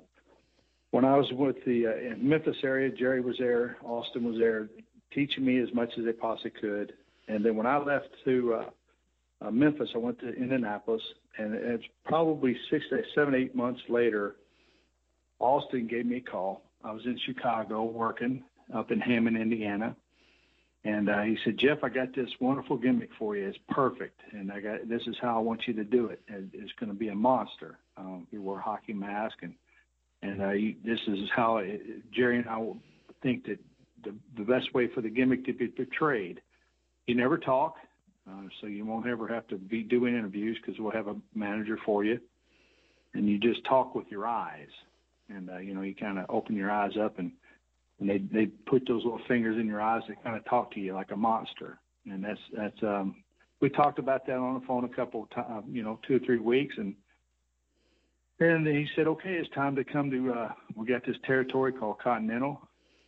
when 0.90 1.04
I 1.04 1.16
was 1.16 1.30
with 1.32 1.56
the 1.64 1.86
uh, 1.86 2.16
Memphis 2.18 2.56
area, 2.62 2.90
Jerry 2.90 3.20
was 3.20 3.36
there, 3.38 3.76
Austin 3.82 4.24
was 4.24 4.38
there, 4.38 4.68
teaching 5.12 5.44
me 5.44 5.58
as 5.58 5.72
much 5.74 5.92
as 5.98 6.04
they 6.04 6.12
possibly 6.12 6.50
could. 6.50 6.92
And 7.28 7.44
then 7.44 7.56
when 7.56 7.66
I 7.66 7.78
left 7.78 8.08
to 8.24 8.54
uh, 8.54 9.46
uh, 9.46 9.50
Memphis, 9.50 9.90
I 9.94 9.98
went 9.98 10.18
to 10.20 10.32
Indianapolis, 10.32 11.02
and 11.38 11.54
it's 11.54 11.84
probably 12.04 12.56
six, 12.70 12.84
to 12.90 13.02
seven, 13.14 13.34
eight 13.34 13.54
months 13.54 13.80
later. 13.88 14.36
Austin 15.38 15.86
gave 15.86 16.06
me 16.06 16.18
a 16.18 16.20
call. 16.20 16.62
I 16.84 16.92
was 16.92 17.02
in 17.04 17.18
Chicago 17.26 17.84
working 17.84 18.44
up 18.74 18.90
in 18.90 19.00
Hammond, 19.00 19.36
Indiana, 19.36 19.96
and 20.84 21.08
uh, 21.08 21.22
he 21.22 21.36
said, 21.44 21.58
"Jeff, 21.58 21.78
I 21.82 21.88
got 21.88 22.14
this 22.14 22.28
wonderful 22.40 22.76
gimmick 22.76 23.10
for 23.18 23.36
you. 23.36 23.48
It's 23.48 23.58
perfect, 23.68 24.20
and 24.32 24.52
I 24.52 24.60
got 24.60 24.88
this 24.88 25.02
is 25.06 25.16
how 25.20 25.36
I 25.36 25.40
want 25.40 25.62
you 25.66 25.74
to 25.74 25.84
do 25.84 26.06
it. 26.06 26.20
It's 26.28 26.72
going 26.78 26.90
to 26.90 26.96
be 26.96 27.08
a 27.08 27.14
monster. 27.14 27.78
Um, 27.96 28.26
you 28.30 28.42
wear 28.42 28.58
a 28.58 28.62
hockey 28.62 28.92
mask, 28.92 29.36
and 29.42 29.54
and 30.22 30.42
uh, 30.42 30.50
you, 30.50 30.74
this 30.84 31.00
is 31.06 31.18
how 31.34 31.58
it, 31.58 32.10
Jerry 32.12 32.38
and 32.38 32.48
I 32.48 32.62
think 33.22 33.46
that 33.46 33.58
the 34.04 34.14
the 34.36 34.44
best 34.44 34.72
way 34.74 34.88
for 34.94 35.00
the 35.00 35.10
gimmick 35.10 35.44
to 35.46 35.52
be 35.52 35.68
portrayed. 35.68 36.40
You 37.06 37.14
never 37.14 37.38
talk, 37.38 37.76
uh, 38.28 38.48
so 38.60 38.66
you 38.66 38.86
won't 38.86 39.06
ever 39.06 39.28
have 39.28 39.46
to 39.48 39.56
be 39.56 39.82
doing 39.82 40.14
interviews 40.16 40.58
because 40.60 40.80
we'll 40.80 40.92
have 40.92 41.08
a 41.08 41.16
manager 41.34 41.78
for 41.84 42.04
you, 42.04 42.18
and 43.12 43.28
you 43.28 43.38
just 43.38 43.64
talk 43.66 43.94
with 43.94 44.06
your 44.10 44.26
eyes, 44.26 44.68
and 45.28 45.50
uh, 45.50 45.58
you 45.58 45.74
know 45.74 45.82
you 45.82 45.94
kind 45.94 46.18
of 46.18 46.26
open 46.28 46.56
your 46.56 46.70
eyes 46.70 46.92
up 47.00 47.18
and 47.18 47.32
and 48.00 48.08
they 48.08 48.18
they 48.18 48.46
put 48.46 48.86
those 48.86 49.04
little 49.04 49.20
fingers 49.28 49.58
in 49.58 49.66
your 49.66 49.80
eyes 49.80 50.02
that 50.08 50.22
kind 50.22 50.36
of 50.36 50.44
talk 50.46 50.72
to 50.72 50.80
you 50.80 50.94
like 50.94 51.10
a 51.10 51.16
monster. 51.16 51.78
And 52.10 52.24
that's 52.24 52.40
that's 52.56 52.82
um, 52.82 53.22
we 53.60 53.70
talked 53.70 53.98
about 53.98 54.26
that 54.26 54.36
on 54.36 54.54
the 54.54 54.66
phone 54.66 54.84
a 54.84 54.88
couple 54.88 55.22
of 55.24 55.30
times, 55.30 55.64
you 55.70 55.82
know, 55.82 55.98
two 56.06 56.16
or 56.16 56.18
three 56.20 56.38
weeks, 56.38 56.74
and 56.76 56.94
and 58.40 58.66
he 58.66 58.86
said, 58.96 59.06
okay, 59.06 59.34
it's 59.34 59.48
time 59.54 59.76
to 59.76 59.84
come 59.84 60.10
to. 60.10 60.32
Uh, 60.32 60.52
we 60.74 60.86
got 60.86 61.06
this 61.06 61.16
territory 61.24 61.72
called 61.72 61.98
Continental 62.00 62.60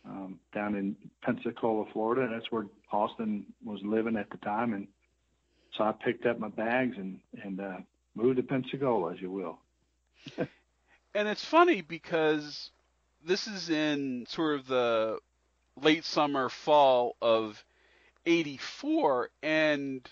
um, 0.07 0.39
down 0.53 0.75
in 0.75 0.95
Pensacola, 1.21 1.85
Florida. 1.93 2.27
That's 2.31 2.51
where 2.51 2.65
Austin 2.91 3.45
was 3.63 3.79
living 3.83 4.17
at 4.17 4.29
the 4.29 4.37
time, 4.37 4.73
and 4.73 4.87
so 5.77 5.83
I 5.83 5.91
picked 5.91 6.25
up 6.25 6.39
my 6.39 6.49
bags 6.49 6.95
and 6.97 7.19
and 7.43 7.59
uh, 7.59 7.77
moved 8.15 8.37
to 8.37 8.43
Pensacola, 8.43 9.13
as 9.13 9.21
you 9.21 9.31
will. 9.31 9.59
and 11.15 11.27
it's 11.27 11.45
funny 11.45 11.81
because 11.81 12.71
this 13.23 13.47
is 13.47 13.69
in 13.69 14.25
sort 14.27 14.59
of 14.59 14.67
the 14.67 15.19
late 15.81 16.05
summer, 16.05 16.49
fall 16.49 17.15
of 17.21 17.63
84, 18.25 19.29
and 19.43 20.07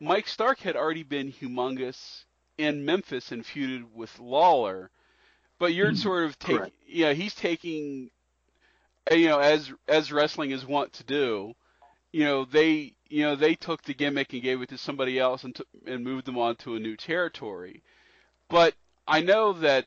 Mike 0.00 0.28
Stark 0.28 0.58
had 0.60 0.76
already 0.76 1.02
been 1.02 1.32
humongous 1.32 2.24
in 2.58 2.84
Memphis 2.84 3.32
and 3.32 3.44
feuded 3.44 3.84
with 3.94 4.18
Lawler. 4.18 4.90
But 5.58 5.72
you're 5.72 5.88
mm-hmm. 5.88 5.96
sort 5.96 6.24
of 6.24 6.38
taking, 6.38 6.72
yeah, 6.86 7.12
he's 7.12 7.34
taking, 7.34 8.10
you 9.10 9.28
know, 9.28 9.38
as 9.38 9.72
as 9.88 10.12
wrestling 10.12 10.50
is 10.50 10.66
wont 10.66 10.92
to 10.94 11.04
do. 11.04 11.54
You 12.12 12.24
know, 12.24 12.44
they, 12.44 12.94
you 13.08 13.22
know, 13.22 13.36
they 13.36 13.54
took 13.54 13.82
the 13.82 13.92
gimmick 13.92 14.32
and 14.32 14.42
gave 14.42 14.62
it 14.62 14.70
to 14.70 14.78
somebody 14.78 15.18
else 15.18 15.44
and 15.44 15.54
t- 15.54 15.64
and 15.86 16.02
moved 16.02 16.26
them 16.26 16.38
on 16.38 16.56
to 16.56 16.74
a 16.74 16.80
new 16.80 16.96
territory. 16.96 17.82
But 18.48 18.74
I 19.06 19.20
know 19.20 19.52
that 19.54 19.86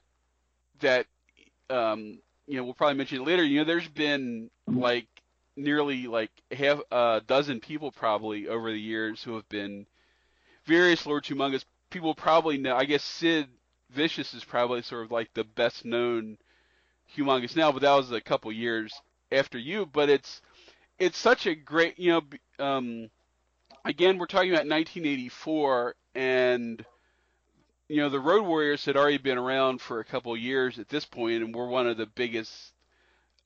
that 0.82 1.08
um, 1.70 2.20
you 2.48 2.58
know, 2.58 2.64
we'll 2.64 2.74
probably 2.74 2.98
mention 2.98 3.22
it 3.22 3.28
later. 3.28 3.44
You 3.44 3.60
know, 3.60 3.66
there's 3.66 3.88
been 3.88 4.50
like 4.68 5.08
nearly 5.56 6.08
like 6.08 6.32
half 6.52 6.80
a 6.92 7.22
dozen 7.26 7.60
people 7.60 7.92
probably 7.92 8.48
over 8.48 8.72
the 8.72 8.80
years 8.80 9.24
who 9.24 9.36
have 9.36 9.48
been 9.50 9.86
various 10.66 11.06
Lord 11.06 11.26
Humongous. 11.26 11.66
People 11.90 12.16
probably 12.16 12.58
know. 12.58 12.76
I 12.76 12.86
guess 12.86 13.04
Sid 13.04 13.48
Vicious 13.92 14.34
is 14.34 14.44
probably 14.44 14.82
sort 14.82 15.06
of 15.06 15.12
like 15.12 15.34
the 15.34 15.44
best 15.44 15.86
known 15.86 16.38
Humongous 17.18 17.56
now, 17.56 17.72
but 17.72 17.82
that 17.82 17.96
was 17.96 18.12
a 18.12 18.22
couple 18.22 18.52
years 18.52 18.94
after 19.32 19.58
you. 19.58 19.86
But 19.86 20.10
it's 20.10 20.42
it's 20.98 21.18
such 21.18 21.46
a 21.46 21.56
great, 21.56 21.98
you 22.00 22.12
know. 22.12 22.66
Um, 22.66 23.10
again, 23.86 24.18
we're 24.18 24.26
talking 24.26 24.50
about 24.50 24.68
1984 24.68 25.96
and 26.16 26.86
you 27.90 27.98
know, 27.98 28.10
the 28.10 28.20
Road 28.20 28.46
Warriors 28.46 28.86
had 28.86 28.96
already 28.96 29.18
been 29.18 29.40
around 29.40 29.82
for 29.82 30.00
a 30.00 30.06
couple 30.06 30.38
years 30.38 30.78
at 30.78 30.90
this 30.90 31.06
point, 31.06 31.44
and 31.44 31.54
were 31.54 31.68
one 31.68 31.88
of 31.88 31.98
the 31.98 32.06
biggest 32.06 32.72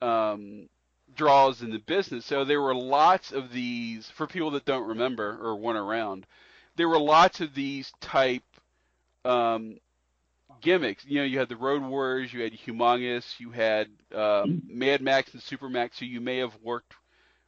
um, 0.02 0.68
draws 1.16 1.62
in 1.62 1.70
the 1.70 1.78
business. 1.78 2.26
So 2.26 2.44
there 2.44 2.60
were 2.60 2.74
lots 2.74 3.32
of 3.32 3.50
these 3.52 4.10
for 4.10 4.26
people 4.26 4.50
that 4.52 4.66
don't 4.66 4.86
remember 4.86 5.38
or 5.40 5.56
weren't 5.56 5.78
around. 5.78 6.26
There 6.76 6.88
were 6.88 7.00
lots 7.00 7.40
of 7.40 7.54
these 7.54 7.90
type 8.00 8.42
um, 9.24 9.78
gimmicks. 10.64 11.04
You 11.04 11.20
know, 11.20 11.24
you 11.24 11.38
had 11.38 11.48
the 11.48 11.56
Road 11.56 11.82
Warriors, 11.82 12.32
you 12.32 12.42
had 12.42 12.52
Humongous, 12.52 13.38
you 13.38 13.50
had 13.50 13.88
um, 14.14 14.62
Mad 14.66 15.02
Max 15.02 15.32
and 15.34 15.42
Super 15.42 15.68
Max, 15.68 15.98
who 15.98 16.06
you 16.06 16.20
may 16.20 16.38
have 16.38 16.56
worked 16.62 16.94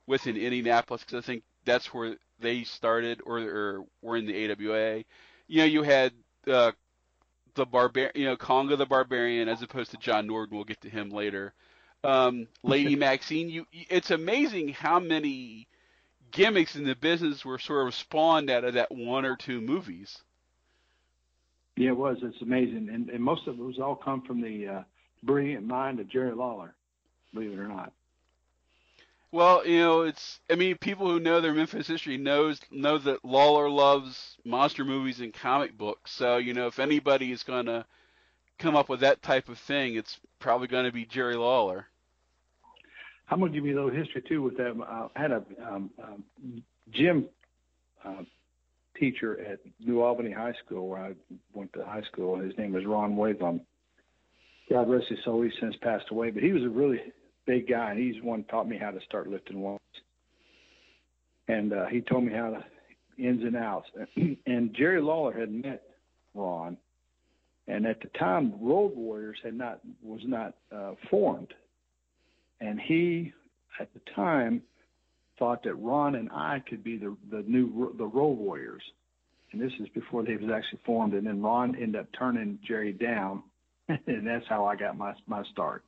with 0.06 0.26
in 0.26 0.36
Indianapolis 0.36 1.02
because 1.02 1.24
I 1.24 1.26
think 1.26 1.42
that's 1.64 1.92
where 1.92 2.16
they 2.38 2.62
started, 2.64 3.22
or, 3.24 3.38
or 3.38 3.84
were 4.02 4.16
in 4.16 4.26
the 4.26 4.52
AWA. 4.52 5.02
You 5.48 5.58
know, 5.58 5.64
you 5.64 5.82
had 5.82 6.12
uh, 6.46 6.72
the 7.54 7.64
barbar, 7.64 8.12
you 8.14 8.26
know, 8.26 8.36
Konga 8.36 8.76
the 8.76 8.86
Barbarian, 8.86 9.48
as 9.48 9.62
opposed 9.62 9.90
to 9.92 9.96
John 9.96 10.26
Norden. 10.26 10.54
We'll 10.54 10.64
get 10.64 10.82
to 10.82 10.90
him 10.90 11.08
later. 11.08 11.54
Um, 12.04 12.46
Lady 12.62 12.94
Maxine, 12.94 13.48
you, 13.48 13.66
it's 13.72 14.10
amazing 14.10 14.68
how 14.68 15.00
many 15.00 15.66
gimmicks 16.30 16.76
in 16.76 16.84
the 16.84 16.94
business 16.94 17.44
were 17.44 17.58
sort 17.58 17.88
of 17.88 17.94
spawned 17.94 18.50
out 18.50 18.64
of 18.64 18.74
that 18.74 18.92
one 18.92 19.24
or 19.24 19.36
two 19.36 19.60
movies. 19.60 20.18
Yeah, 21.76 21.90
it 21.90 21.96
was. 21.96 22.16
It's 22.22 22.40
amazing, 22.40 22.88
and, 22.92 23.10
and 23.10 23.22
most 23.22 23.46
of 23.46 23.58
it 23.58 23.62
was 23.62 23.78
all 23.78 23.96
come 23.96 24.22
from 24.22 24.40
the 24.40 24.66
uh, 24.66 24.82
brilliant 25.22 25.66
mind 25.66 26.00
of 26.00 26.08
Jerry 26.08 26.34
Lawler, 26.34 26.74
believe 27.34 27.52
it 27.52 27.58
or 27.58 27.68
not. 27.68 27.92
Well, 29.32 29.66
you 29.66 29.80
know, 29.80 30.02
it's 30.02 30.40
I 30.50 30.54
mean, 30.54 30.78
people 30.78 31.10
who 31.10 31.20
know 31.20 31.40
their 31.40 31.52
Memphis 31.52 31.86
history 31.86 32.16
knows 32.16 32.60
know 32.70 32.96
that 32.98 33.24
Lawler 33.24 33.68
loves 33.68 34.36
monster 34.44 34.84
movies 34.84 35.20
and 35.20 35.34
comic 35.34 35.76
books. 35.76 36.12
So, 36.12 36.38
you 36.38 36.54
know, 36.54 36.68
if 36.68 36.78
anybody 36.78 37.32
is 37.32 37.42
going 37.42 37.66
to 37.66 37.84
come 38.58 38.76
up 38.76 38.88
with 38.88 39.00
that 39.00 39.22
type 39.22 39.50
of 39.50 39.58
thing, 39.58 39.96
it's 39.96 40.18
probably 40.38 40.68
going 40.68 40.86
to 40.86 40.92
be 40.92 41.04
Jerry 41.04 41.36
Lawler. 41.36 41.86
I'm 43.28 43.40
going 43.40 43.52
to 43.52 43.58
give 43.58 43.66
you 43.66 43.74
a 43.74 43.78
little 43.84 43.90
history 43.90 44.22
too 44.26 44.42
with 44.42 44.56
that. 44.56 44.74
I 45.14 45.20
had 45.20 45.32
a 45.32 45.42
um, 45.66 45.90
um, 46.02 46.24
gym 46.90 47.26
uh, 48.04 48.22
teacher 48.98 49.40
at 49.40 49.60
New 49.80 50.02
Albany 50.02 50.30
High 50.30 50.54
School 50.64 50.88
where 50.88 51.00
I 51.00 51.12
went 51.52 51.72
to 51.74 51.84
high 51.84 52.02
school. 52.12 52.38
His 52.38 52.56
name 52.58 52.72
was 52.72 52.84
Ron 52.84 53.16
Wavam. 53.16 53.60
God 54.70 54.90
rest 54.90 55.06
his 55.08 55.18
soul. 55.24 55.42
He's 55.42 55.52
since 55.60 55.76
passed 55.80 56.06
away, 56.10 56.30
but 56.30 56.42
he 56.42 56.52
was 56.52 56.62
a 56.62 56.68
really 56.68 57.00
big 57.46 57.68
guy, 57.68 57.92
and 57.92 58.00
he's 58.00 58.22
one 58.22 58.44
taught 58.44 58.68
me 58.68 58.76
how 58.76 58.90
to 58.90 59.00
start 59.06 59.28
lifting 59.28 59.62
weights. 59.62 59.82
And 61.48 61.72
uh, 61.72 61.86
he 61.86 62.00
told 62.00 62.24
me 62.24 62.32
how 62.32 62.50
to 62.50 62.64
ins 63.22 63.42
and 63.42 63.56
outs. 63.56 63.88
and 64.46 64.74
Jerry 64.74 65.00
Lawler 65.00 65.38
had 65.38 65.50
met 65.50 65.82
Ron, 66.34 66.76
and 67.68 67.86
at 67.86 68.00
the 68.00 68.08
time, 68.18 68.54
Road 68.60 68.94
Warriors 68.94 69.38
had 69.42 69.54
not 69.54 69.80
was 70.02 70.20
not 70.24 70.54
uh, 70.74 70.92
formed, 71.08 71.54
and 72.60 72.80
he 72.80 73.32
at 73.80 73.92
the 73.94 74.00
time 74.14 74.62
thought 75.38 75.62
that 75.64 75.74
Ron 75.74 76.14
and 76.14 76.30
I 76.30 76.62
could 76.68 76.82
be 76.82 76.96
the 76.96 77.16
the 77.30 77.42
new 77.46 77.94
the 77.96 78.06
Road 78.06 78.38
Warriors, 78.38 78.82
and 79.52 79.60
this 79.60 79.72
is 79.80 79.88
before 79.90 80.22
they 80.22 80.36
was 80.36 80.50
actually 80.50 80.80
formed. 80.84 81.14
And 81.14 81.26
then 81.26 81.42
Ron 81.42 81.74
ended 81.74 82.00
up 82.00 82.08
turning 82.18 82.58
Jerry 82.66 82.92
down, 82.92 83.42
and 83.88 84.26
that's 84.26 84.46
how 84.48 84.66
I 84.66 84.76
got 84.76 84.96
my 84.96 85.14
my 85.26 85.44
start. 85.44 85.82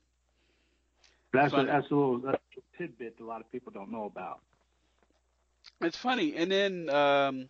That's 1.33 1.53
a, 1.53 1.65
that's 1.65 1.91
a 1.91 1.95
little 1.95 2.19
that's 2.19 2.43
a 2.57 2.79
tidbit 2.79 3.19
that 3.19 3.25
a 3.25 3.27
lot 3.27 3.41
of 3.41 3.51
people 3.53 3.73
don't 3.73 3.93
know 3.93 4.05
about. 4.05 4.41
It's 5.81 5.97
funny, 5.97 6.35
and 6.37 6.51
then 6.51 6.89
um, 6.91 7.49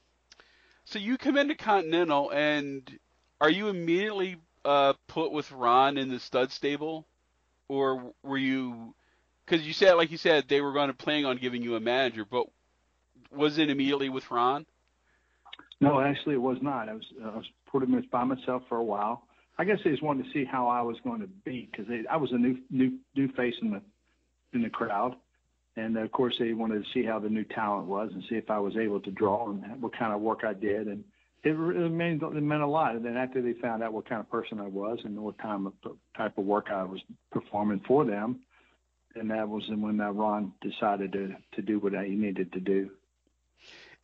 so 0.84 0.98
you 0.98 1.18
come 1.18 1.36
into 1.36 1.54
Continental, 1.54 2.30
and 2.30 2.98
are 3.40 3.50
you 3.50 3.68
immediately 3.68 4.36
uh, 4.64 4.94
put 5.06 5.32
with 5.32 5.50
Ron 5.52 5.96
in 5.96 6.08
the 6.08 6.18
stud 6.18 6.50
stable, 6.50 7.06
or 7.68 8.12
were 8.22 8.38
you? 8.38 8.94
Because 9.48 9.66
you 9.66 9.72
said, 9.72 9.94
like 9.94 10.10
you 10.10 10.18
said, 10.18 10.44
they 10.48 10.60
were 10.60 10.72
going 10.72 10.88
to 10.88 10.94
plan 10.94 11.24
on 11.24 11.38
giving 11.38 11.62
you 11.62 11.76
a 11.76 11.80
manager, 11.80 12.24
but 12.24 12.46
was 13.34 13.58
it 13.58 13.70
immediately 13.70 14.08
with 14.08 14.30
Ron? 14.30 14.66
No, 15.80 16.00
actually, 16.00 16.34
it 16.34 16.42
was 16.42 16.58
not. 16.60 16.88
I 16.88 16.94
was 16.94 17.04
uh, 17.24 17.28
I 17.28 17.36
was 17.36 17.46
pretty 17.66 17.86
much 17.86 18.10
by 18.10 18.24
myself 18.24 18.62
for 18.68 18.76
a 18.76 18.84
while. 18.84 19.22
I 19.58 19.64
guess 19.64 19.78
they 19.84 19.90
just 19.90 20.02
wanted 20.02 20.24
to 20.24 20.30
see 20.32 20.44
how 20.44 20.68
I 20.68 20.82
was 20.82 20.96
going 21.02 21.20
to 21.20 21.28
be 21.44 21.68
because 21.70 21.86
I 22.10 22.16
was 22.16 22.30
a 22.32 22.36
new 22.36 22.58
new 22.70 22.98
new 23.14 23.28
face 23.32 23.54
in 23.62 23.70
the 23.70 23.80
in 24.52 24.62
the 24.62 24.70
crowd, 24.70 25.16
and 25.76 25.96
of 25.96 26.12
course 26.12 26.34
they 26.38 26.52
wanted 26.52 26.84
to 26.84 26.90
see 26.92 27.04
how 27.04 27.18
the 27.18 27.28
new 27.28 27.44
talent 27.44 27.86
was 27.86 28.10
and 28.12 28.22
see 28.28 28.36
if 28.36 28.50
I 28.50 28.58
was 28.58 28.76
able 28.76 29.00
to 29.00 29.10
draw 29.10 29.50
and 29.50 29.80
what 29.80 29.96
kind 29.96 30.12
of 30.12 30.20
work 30.20 30.40
I 30.44 30.52
did, 30.52 30.88
and 30.88 31.04
it, 31.44 31.52
it 31.52 31.90
meant 31.90 32.22
it 32.22 32.42
meant 32.42 32.62
a 32.62 32.66
lot. 32.66 32.96
And 32.96 33.04
then 33.04 33.16
after 33.16 33.40
they 33.40 33.54
found 33.54 33.82
out 33.82 33.92
what 33.92 34.08
kind 34.08 34.20
of 34.20 34.30
person 34.30 34.60
I 34.60 34.68
was 34.68 34.98
and 35.04 35.16
what 35.18 35.38
time 35.38 35.66
of 35.66 35.72
type 36.16 36.36
of 36.36 36.44
work 36.44 36.66
I 36.70 36.82
was 36.82 37.00
performing 37.30 37.80
for 37.86 38.04
them, 38.04 38.40
and 39.18 39.30
that 39.30 39.48
was 39.48 39.64
when 39.68 40.00
uh, 40.00 40.10
Ron 40.10 40.52
decided 40.60 41.12
to 41.12 41.36
to 41.52 41.62
do 41.62 41.78
what 41.78 41.92
he 41.92 42.14
needed 42.14 42.52
to 42.52 42.60
do 42.60 42.90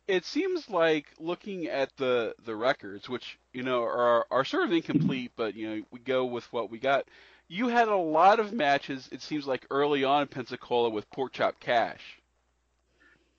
it 0.07 0.25
seems 0.25 0.69
like 0.69 1.07
looking 1.19 1.67
at 1.67 1.95
the 1.97 2.35
the 2.45 2.55
records, 2.55 3.09
which 3.09 3.39
you 3.53 3.63
know 3.63 3.83
are 3.83 4.25
are 4.29 4.45
sort 4.45 4.63
of 4.63 4.71
incomplete, 4.71 5.31
but 5.35 5.55
you 5.55 5.69
know 5.69 5.83
we 5.91 5.99
go 5.99 6.25
with 6.25 6.51
what 6.53 6.69
we 6.69 6.79
got. 6.79 7.05
You 7.47 7.67
had 7.67 7.87
a 7.87 7.95
lot 7.95 8.39
of 8.39 8.53
matches. 8.53 9.07
It 9.11 9.21
seems 9.21 9.45
like 9.45 9.65
early 9.69 10.03
on 10.03 10.23
in 10.23 10.27
Pensacola 10.27 10.89
with 10.89 11.09
Pork 11.11 11.33
Chop 11.33 11.59
Cash. 11.59 12.01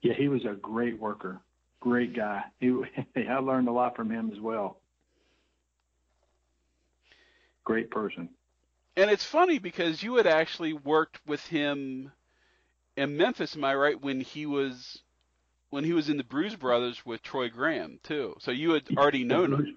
Yeah, 0.02 0.14
he 0.14 0.28
was 0.28 0.44
a 0.44 0.54
great 0.54 1.00
worker, 1.00 1.40
great 1.80 2.14
guy. 2.14 2.42
He, 2.60 2.72
I 3.16 3.38
learned 3.38 3.68
a 3.68 3.72
lot 3.72 3.96
from 3.96 4.10
him 4.10 4.30
as 4.32 4.40
well. 4.40 4.78
Great 7.64 7.90
person. 7.90 8.28
And 8.96 9.10
it's 9.10 9.24
funny 9.24 9.58
because 9.58 10.02
you 10.02 10.16
had 10.16 10.26
actually 10.26 10.72
worked 10.72 11.20
with 11.26 11.44
him 11.46 12.12
in 12.96 13.16
Memphis, 13.16 13.54
am 13.54 13.64
I 13.64 13.74
right? 13.74 14.00
When 14.00 14.20
he 14.20 14.46
was 14.46 15.02
when 15.70 15.84
he 15.84 15.92
was 15.92 16.08
in 16.08 16.16
the 16.16 16.24
Bruise 16.24 16.56
Brothers 16.56 17.04
with 17.04 17.22
Troy 17.22 17.50
Graham 17.50 17.98
too. 18.02 18.36
So 18.40 18.50
you 18.50 18.70
had 18.70 18.84
already 18.96 19.24
known 19.24 19.52
him. 19.52 19.74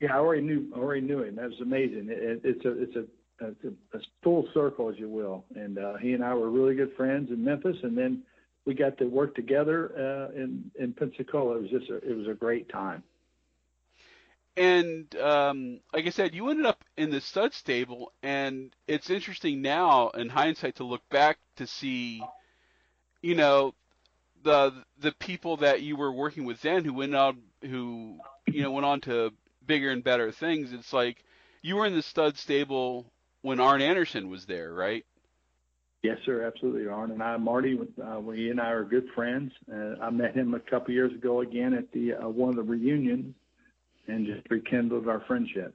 Yeah, 0.00 0.14
I 0.14 0.18
already 0.18 0.42
knew 0.42 0.70
I 0.74 0.78
already 0.78 1.00
knew 1.00 1.22
him. 1.22 1.36
That 1.36 1.48
was 1.48 1.60
amazing. 1.60 2.08
It, 2.10 2.42
it's 2.44 2.64
a 2.64 2.82
it's 2.82 2.96
a 2.96 3.04
it's 3.40 3.64
a, 3.64 3.96
a 3.96 4.00
full 4.22 4.46
circle, 4.54 4.88
as 4.90 4.98
you 4.98 5.08
will. 5.08 5.44
And 5.56 5.78
uh, 5.78 5.96
he 5.96 6.12
and 6.12 6.22
I 6.22 6.34
were 6.34 6.50
really 6.50 6.74
good 6.74 6.94
friends 6.96 7.30
in 7.30 7.42
Memphis, 7.42 7.76
and 7.82 7.96
then 7.96 8.22
we 8.66 8.74
got 8.74 8.98
to 8.98 9.06
work 9.06 9.34
together 9.34 9.92
uh, 9.96 10.40
in 10.40 10.70
in 10.78 10.92
Pensacola. 10.92 11.56
It 11.56 11.62
was 11.62 11.70
just 11.70 11.90
a, 11.90 11.96
it 11.96 12.16
was 12.16 12.28
a 12.28 12.34
great 12.34 12.68
time. 12.68 13.02
And 14.56 15.14
um, 15.16 15.80
like 15.92 16.06
I 16.06 16.10
said, 16.10 16.34
you 16.34 16.50
ended 16.50 16.66
up 16.66 16.84
in 16.96 17.10
the 17.10 17.20
stud 17.20 17.54
stable, 17.54 18.12
and 18.22 18.74
it's 18.86 19.08
interesting 19.08 19.62
now 19.62 20.10
in 20.10 20.28
hindsight 20.28 20.76
to 20.76 20.84
look 20.84 21.08
back 21.08 21.38
to 21.56 21.66
see, 21.66 22.22
you 23.22 23.34
know, 23.34 23.74
the 24.42 24.84
the 24.98 25.12
people 25.12 25.58
that 25.58 25.82
you 25.82 25.96
were 25.96 26.12
working 26.12 26.44
with 26.44 26.60
then 26.62 26.84
who 26.84 26.94
went 26.94 27.14
on 27.14 27.38
who 27.62 28.18
you 28.46 28.62
know 28.62 28.72
went 28.72 28.86
on 28.86 29.00
to 29.02 29.32
bigger 29.66 29.90
and 29.90 30.02
better 30.02 30.32
things. 30.32 30.72
It's 30.72 30.92
like 30.92 31.24
you 31.62 31.76
were 31.76 31.86
in 31.86 31.94
the 31.94 32.02
stud 32.02 32.36
stable 32.36 33.06
when 33.42 33.60
Arn 33.60 33.82
Anderson 33.82 34.28
was 34.28 34.46
there, 34.46 34.72
right? 34.72 35.04
Yes, 36.02 36.16
sir, 36.24 36.44
absolutely. 36.44 36.88
Arn 36.88 37.10
and 37.10 37.22
I, 37.22 37.36
Marty, 37.36 37.78
uh, 38.02 38.20
he 38.30 38.48
and 38.48 38.58
I 38.58 38.70
are 38.70 38.84
good 38.84 39.06
friends. 39.14 39.52
Uh, 39.70 39.96
I 40.00 40.08
met 40.08 40.34
him 40.34 40.54
a 40.54 40.60
couple 40.60 40.94
years 40.94 41.12
ago 41.12 41.42
again 41.42 41.74
at 41.74 41.92
the 41.92 42.14
uh, 42.14 42.28
one 42.28 42.48
of 42.48 42.56
the 42.56 42.62
reunions, 42.62 43.34
and 44.10 44.26
just 44.26 44.50
rekindled 44.50 45.08
our 45.08 45.20
friendship. 45.20 45.74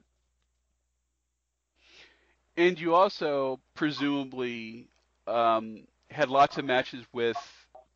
And 2.57 2.79
you 2.79 2.95
also 2.95 3.59
presumably 3.75 4.87
um, 5.27 5.83
had 6.09 6.29
lots 6.29 6.57
of 6.57 6.65
matches 6.65 7.05
with 7.13 7.37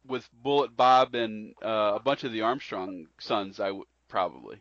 with 0.07 0.27
Bullet 0.43 0.75
Bob 0.75 1.13
and 1.13 1.53
uh, 1.63 1.93
a 1.95 1.99
bunch 1.99 2.23
of 2.23 2.31
the 2.31 2.41
Armstrong 2.41 3.07
sons. 3.19 3.59
I 3.59 3.67
w- 3.67 3.85
probably. 4.07 4.57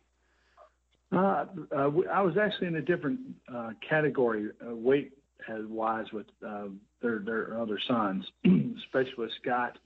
Uh, 1.11 1.47
uh, 1.75 1.91
I 2.13 2.21
was 2.21 2.37
actually 2.37 2.67
in 2.67 2.77
a 2.77 2.83
different 2.83 3.21
uh, 3.53 3.71
category, 3.89 4.51
uh, 4.61 4.75
weight 4.75 5.13
wise, 5.49 6.07
with 6.13 6.27
uh, 6.47 6.67
their 7.01 7.21
their 7.21 7.61
other 7.61 7.81
sons, 7.89 8.27
especially 8.45 9.15
with 9.17 9.31
Scott 9.43 9.79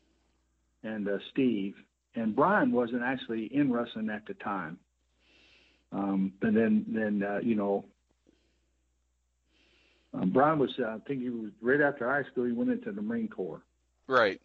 and 0.82 1.08
uh, 1.08 1.18
Steve. 1.30 1.74
And 2.14 2.34
Brian 2.36 2.72
wasn't 2.72 3.02
actually 3.02 3.48
in 3.54 3.72
wrestling 3.72 4.10
at 4.10 4.26
the 4.26 4.34
time. 4.34 4.78
Um, 5.92 6.32
and 6.42 6.56
then 6.56 6.84
then 6.88 7.22
uh, 7.22 7.40
you 7.42 7.54
know. 7.54 7.84
Um, 10.14 10.28
Brian 10.28 10.58
was, 10.58 10.70
uh, 10.78 10.88
I 10.88 10.98
think 11.08 11.22
he 11.22 11.30
was 11.30 11.52
right 11.62 11.80
after 11.80 12.06
high 12.06 12.28
school. 12.30 12.44
He 12.44 12.52
went 12.52 12.68
into 12.68 12.92
the 12.92 13.00
Marine 13.00 13.28
Corps. 13.28 13.62
Right. 14.06 14.42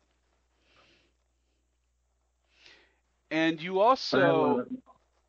And 3.31 3.61
you 3.61 3.81
also. 3.81 4.65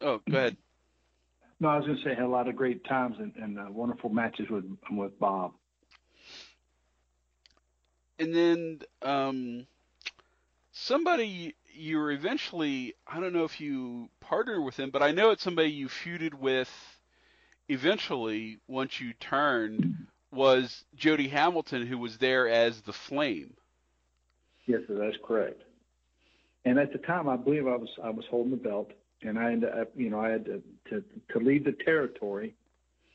Oh, 0.01 0.21
go 0.31 0.39
ahead. 0.39 0.57
No, 1.61 1.69
I 1.71 1.77
was 1.79 1.87
going 1.87 1.99
to 1.99 2.05
say 2.05 2.15
had 2.15 2.25
a 2.25 2.29
lot 2.29 2.47
of 2.47 2.55
great 2.55 2.85
times 2.85 3.17
and, 3.19 3.33
and 3.37 3.59
uh, 3.59 3.67
wonderful 3.69 4.11
matches 4.11 4.49
with 4.49 4.65
with 4.93 5.19
Bob. 5.19 5.55
And 8.21 8.35
then 8.35 8.81
um, 9.03 9.67
somebody 10.71 11.57
you 11.79 11.99
were 11.99 12.11
eventually 12.11 12.95
I 13.07 13.21
don't 13.21 13.33
know 13.33 13.45
if 13.45 13.61
you 13.61 14.09
partnered 14.21 14.63
with 14.63 14.79
him, 14.79 14.91
but 14.91 15.03
I 15.03 15.13
know 15.13 15.31
it's 15.31 15.43
somebody 15.43 15.71
you 15.71 15.89
feuded 15.89 16.35
with 16.35 16.71
eventually 17.69 18.59
once 18.67 19.01
you 19.01 19.13
turned 19.15 20.07
was 20.33 20.85
Jody 20.97 21.29
Hamilton, 21.29 21.87
who 21.87 21.99
was 21.99 22.19
there 22.19 22.49
as 22.49 22.81
the 22.83 22.93
Flame. 22.93 23.55
Yes, 24.67 24.81
that's 24.89 25.17
correct. 25.25 25.63
And 26.65 26.79
at 26.79 26.93
the 26.93 26.99
time, 26.99 27.29
I 27.29 27.37
believe 27.37 27.67
I 27.67 27.77
was 27.77 27.89
I 28.03 28.11
was 28.11 28.25
holding 28.31 28.51
the 28.51 28.57
belt, 28.57 28.91
and 29.23 29.39
I 29.39 29.53
ended 29.53 29.71
up, 29.71 29.89
you 29.95 30.11
know, 30.11 30.21
I 30.21 30.31
had 30.31 30.45
to 30.47 30.63
to, 30.91 31.05
to 31.33 31.39
leave 31.39 31.65
the 31.65 31.77
territory. 31.85 32.55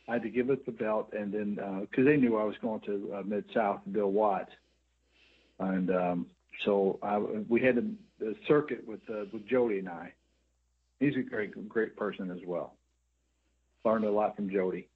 I 0.07 0.13
had 0.13 0.23
to 0.23 0.29
give 0.29 0.49
up 0.49 0.65
the 0.65 0.71
belt, 0.71 1.13
and 1.13 1.31
then 1.31 1.55
because 1.81 2.05
uh, 2.05 2.09
they 2.09 2.17
knew 2.17 2.37
I 2.37 2.43
was 2.43 2.55
going 2.61 2.81
to 2.81 3.13
uh, 3.15 3.21
Mid 3.23 3.45
South, 3.53 3.81
Bill 3.91 4.11
Watts, 4.11 4.51
and 5.59 5.89
um, 5.91 6.25
so 6.65 6.99
I, 7.01 7.17
we 7.17 7.61
had 7.61 7.77
a, 7.77 7.83
a 8.23 8.33
circuit 8.47 8.87
with 8.87 9.01
uh, 9.09 9.25
with 9.31 9.47
Jody 9.47 9.79
and 9.79 9.89
I. 9.89 10.13
He's 10.99 11.15
a 11.17 11.21
great 11.21 11.69
great 11.69 11.95
person 11.95 12.31
as 12.31 12.39
well. 12.45 12.75
Learned 13.85 14.05
a 14.05 14.11
lot 14.11 14.35
from 14.35 14.49
Jody 14.49 14.87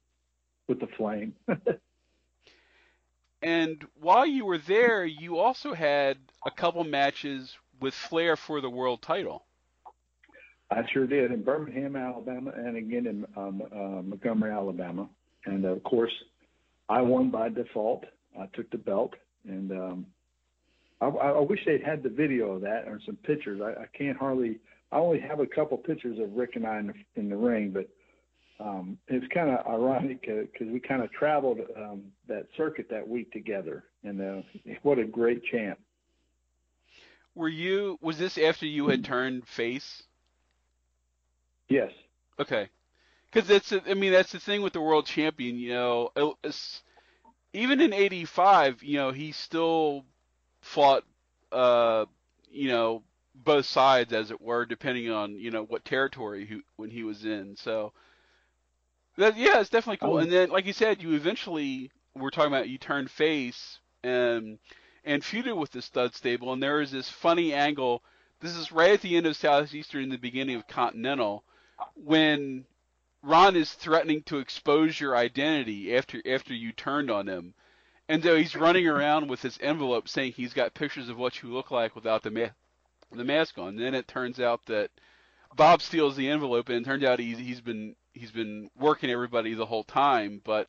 with 0.68 0.80
the 0.80 0.88
flame. 0.96 1.34
and 3.42 3.84
while 4.00 4.26
you 4.26 4.44
were 4.44 4.58
there, 4.58 5.04
you 5.04 5.38
also 5.38 5.74
had 5.74 6.18
a 6.46 6.50
couple 6.50 6.84
matches 6.84 7.56
with 7.80 7.94
Flair 7.94 8.36
for 8.36 8.60
the 8.60 8.70
world 8.70 9.02
title. 9.02 9.44
I 10.70 10.82
sure 10.92 11.06
did 11.06 11.32
in 11.32 11.42
Birmingham, 11.42 11.96
Alabama, 11.96 12.52
and 12.54 12.76
again 12.76 13.06
in 13.06 13.26
um, 13.36 13.62
uh, 13.72 14.02
Montgomery, 14.02 14.52
Alabama, 14.52 15.08
and 15.46 15.64
of 15.64 15.82
course, 15.82 16.12
I 16.88 17.00
won 17.00 17.30
by 17.30 17.48
default. 17.48 18.04
I 18.38 18.46
took 18.54 18.70
the 18.70 18.78
belt, 18.78 19.14
and 19.46 19.72
um, 19.72 20.06
I, 21.00 21.06
I 21.06 21.40
wish 21.40 21.60
they'd 21.64 21.82
had 21.82 22.02
the 22.02 22.08
video 22.08 22.52
of 22.52 22.62
that 22.62 22.88
or 22.88 23.00
some 23.04 23.16
pictures. 23.16 23.60
I, 23.62 23.82
I 23.82 23.86
can't 23.96 24.16
hardly. 24.16 24.58
I 24.90 24.96
only 24.96 25.20
have 25.20 25.40
a 25.40 25.46
couple 25.46 25.76
pictures 25.76 26.18
of 26.18 26.34
Ric 26.34 26.56
and 26.56 26.66
I 26.66 26.78
in 26.78 26.86
the, 26.86 26.94
in 27.16 27.28
the 27.28 27.36
ring, 27.36 27.70
but 27.70 27.88
um, 28.58 28.98
it's 29.06 29.26
kind 29.32 29.50
of 29.50 29.66
ironic 29.66 30.22
because 30.22 30.68
uh, 30.68 30.72
we 30.72 30.80
kind 30.80 31.02
of 31.02 31.12
traveled 31.12 31.58
um, 31.76 32.04
that 32.26 32.46
circuit 32.56 32.88
that 32.90 33.06
week 33.06 33.30
together, 33.32 33.84
and 34.02 34.20
uh, 34.20 34.42
what 34.82 34.98
a 34.98 35.04
great 35.04 35.42
champ! 35.44 35.78
Were 37.34 37.48
you? 37.48 37.98
Was 38.00 38.18
this 38.18 38.36
after 38.38 38.66
you 38.66 38.88
had 38.88 39.04
turned 39.04 39.46
face? 39.46 40.02
Yes. 41.68 41.92
Okay. 42.40 42.68
Because 43.30 43.48
that's, 43.48 43.72
I 43.86 43.94
mean, 43.94 44.12
that's 44.12 44.32
the 44.32 44.40
thing 44.40 44.62
with 44.62 44.72
the 44.72 44.80
world 44.80 45.06
champion. 45.06 45.56
You 45.56 45.74
know, 45.74 46.34
even 47.52 47.80
in 47.80 47.92
'85, 47.92 48.82
you 48.82 48.96
know, 48.96 49.12
he 49.12 49.32
still 49.32 50.04
fought, 50.68 51.04
uh, 51.50 52.04
you 52.50 52.68
know, 52.68 53.02
both 53.34 53.66
sides, 53.66 54.12
as 54.12 54.30
it 54.30 54.40
were, 54.40 54.66
depending 54.66 55.10
on 55.10 55.38
you 55.38 55.50
know 55.50 55.64
what 55.64 55.84
territory 55.84 56.44
he, 56.46 56.60
when 56.76 56.90
he 56.90 57.02
was 57.02 57.24
in. 57.24 57.56
So, 57.56 57.92
that 59.16 59.36
yeah, 59.36 59.60
it's 59.60 59.70
definitely 59.70 60.06
cool. 60.06 60.16
Oh. 60.16 60.18
And 60.18 60.30
then, 60.30 60.50
like 60.50 60.66
you 60.66 60.72
said, 60.72 61.02
you 61.02 61.14
eventually 61.14 61.90
we're 62.14 62.30
talking 62.30 62.52
about 62.52 62.68
you 62.68 62.78
turned 62.78 63.10
face 63.10 63.78
and 64.02 64.58
and 65.04 65.22
feuded 65.22 65.56
with 65.56 65.70
the 65.70 65.82
stud 65.82 66.14
stable, 66.14 66.52
and 66.52 66.62
there 66.62 66.80
is 66.80 66.90
this 66.90 67.08
funny 67.08 67.52
angle. 67.54 68.02
This 68.40 68.56
is 68.56 68.70
right 68.70 68.92
at 68.92 69.00
the 69.00 69.16
end 69.16 69.26
of 69.26 69.36
Southeastern, 69.36 70.04
in 70.04 70.10
the 70.10 70.16
beginning 70.16 70.54
of 70.54 70.68
Continental, 70.68 71.42
when 71.94 72.64
Ron 73.22 73.56
is 73.56 73.72
threatening 73.72 74.22
to 74.24 74.38
expose 74.38 75.00
your 75.00 75.16
identity 75.16 75.96
after 75.96 76.22
after 76.26 76.54
you 76.54 76.72
turned 76.72 77.10
on 77.10 77.26
him, 77.26 77.54
and 78.08 78.22
so 78.22 78.36
he's 78.36 78.56
running 78.56 78.86
around 78.86 79.28
with 79.28 79.42
his 79.42 79.58
envelope 79.60 80.08
saying 80.08 80.32
he's 80.32 80.54
got 80.54 80.74
pictures 80.74 81.08
of 81.08 81.18
what 81.18 81.42
you 81.42 81.50
look 81.50 81.70
like 81.70 81.94
without 81.94 82.22
the 82.22 82.30
ma- 82.30 82.48
the 83.12 83.24
mask 83.24 83.58
on. 83.58 83.68
And 83.68 83.80
then 83.80 83.94
it 83.94 84.08
turns 84.08 84.40
out 84.40 84.64
that 84.66 84.90
Bob 85.54 85.82
steals 85.82 86.16
the 86.16 86.28
envelope, 86.28 86.68
and 86.68 86.78
it 86.78 86.84
turns 86.84 87.04
out 87.04 87.18
he's 87.18 87.38
he's 87.38 87.60
been 87.60 87.96
he's 88.12 88.30
been 88.30 88.70
working 88.78 89.10
everybody 89.10 89.54
the 89.54 89.66
whole 89.66 89.84
time. 89.84 90.40
But 90.44 90.68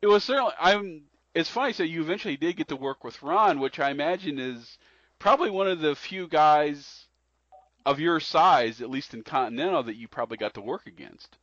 it 0.00 0.06
was 0.06 0.24
certainly 0.24 0.52
I'm. 0.60 1.02
It's 1.34 1.50
funny. 1.50 1.72
So 1.72 1.82
you 1.82 2.00
eventually 2.00 2.36
did 2.36 2.56
get 2.56 2.68
to 2.68 2.76
work 2.76 3.04
with 3.04 3.22
Ron, 3.22 3.60
which 3.60 3.78
I 3.78 3.90
imagine 3.90 4.38
is 4.38 4.78
probably 5.18 5.50
one 5.50 5.68
of 5.68 5.80
the 5.80 5.94
few 5.94 6.26
guys 6.26 7.06
of 7.86 8.00
your 8.00 8.20
size, 8.20 8.80
at 8.80 8.90
least 8.90 9.14
in 9.14 9.22
Continental, 9.22 9.82
that 9.84 9.96
you 9.96 10.08
probably 10.08 10.36
got 10.36 10.54
to 10.54 10.60
work 10.60 10.86
against. 10.86 11.38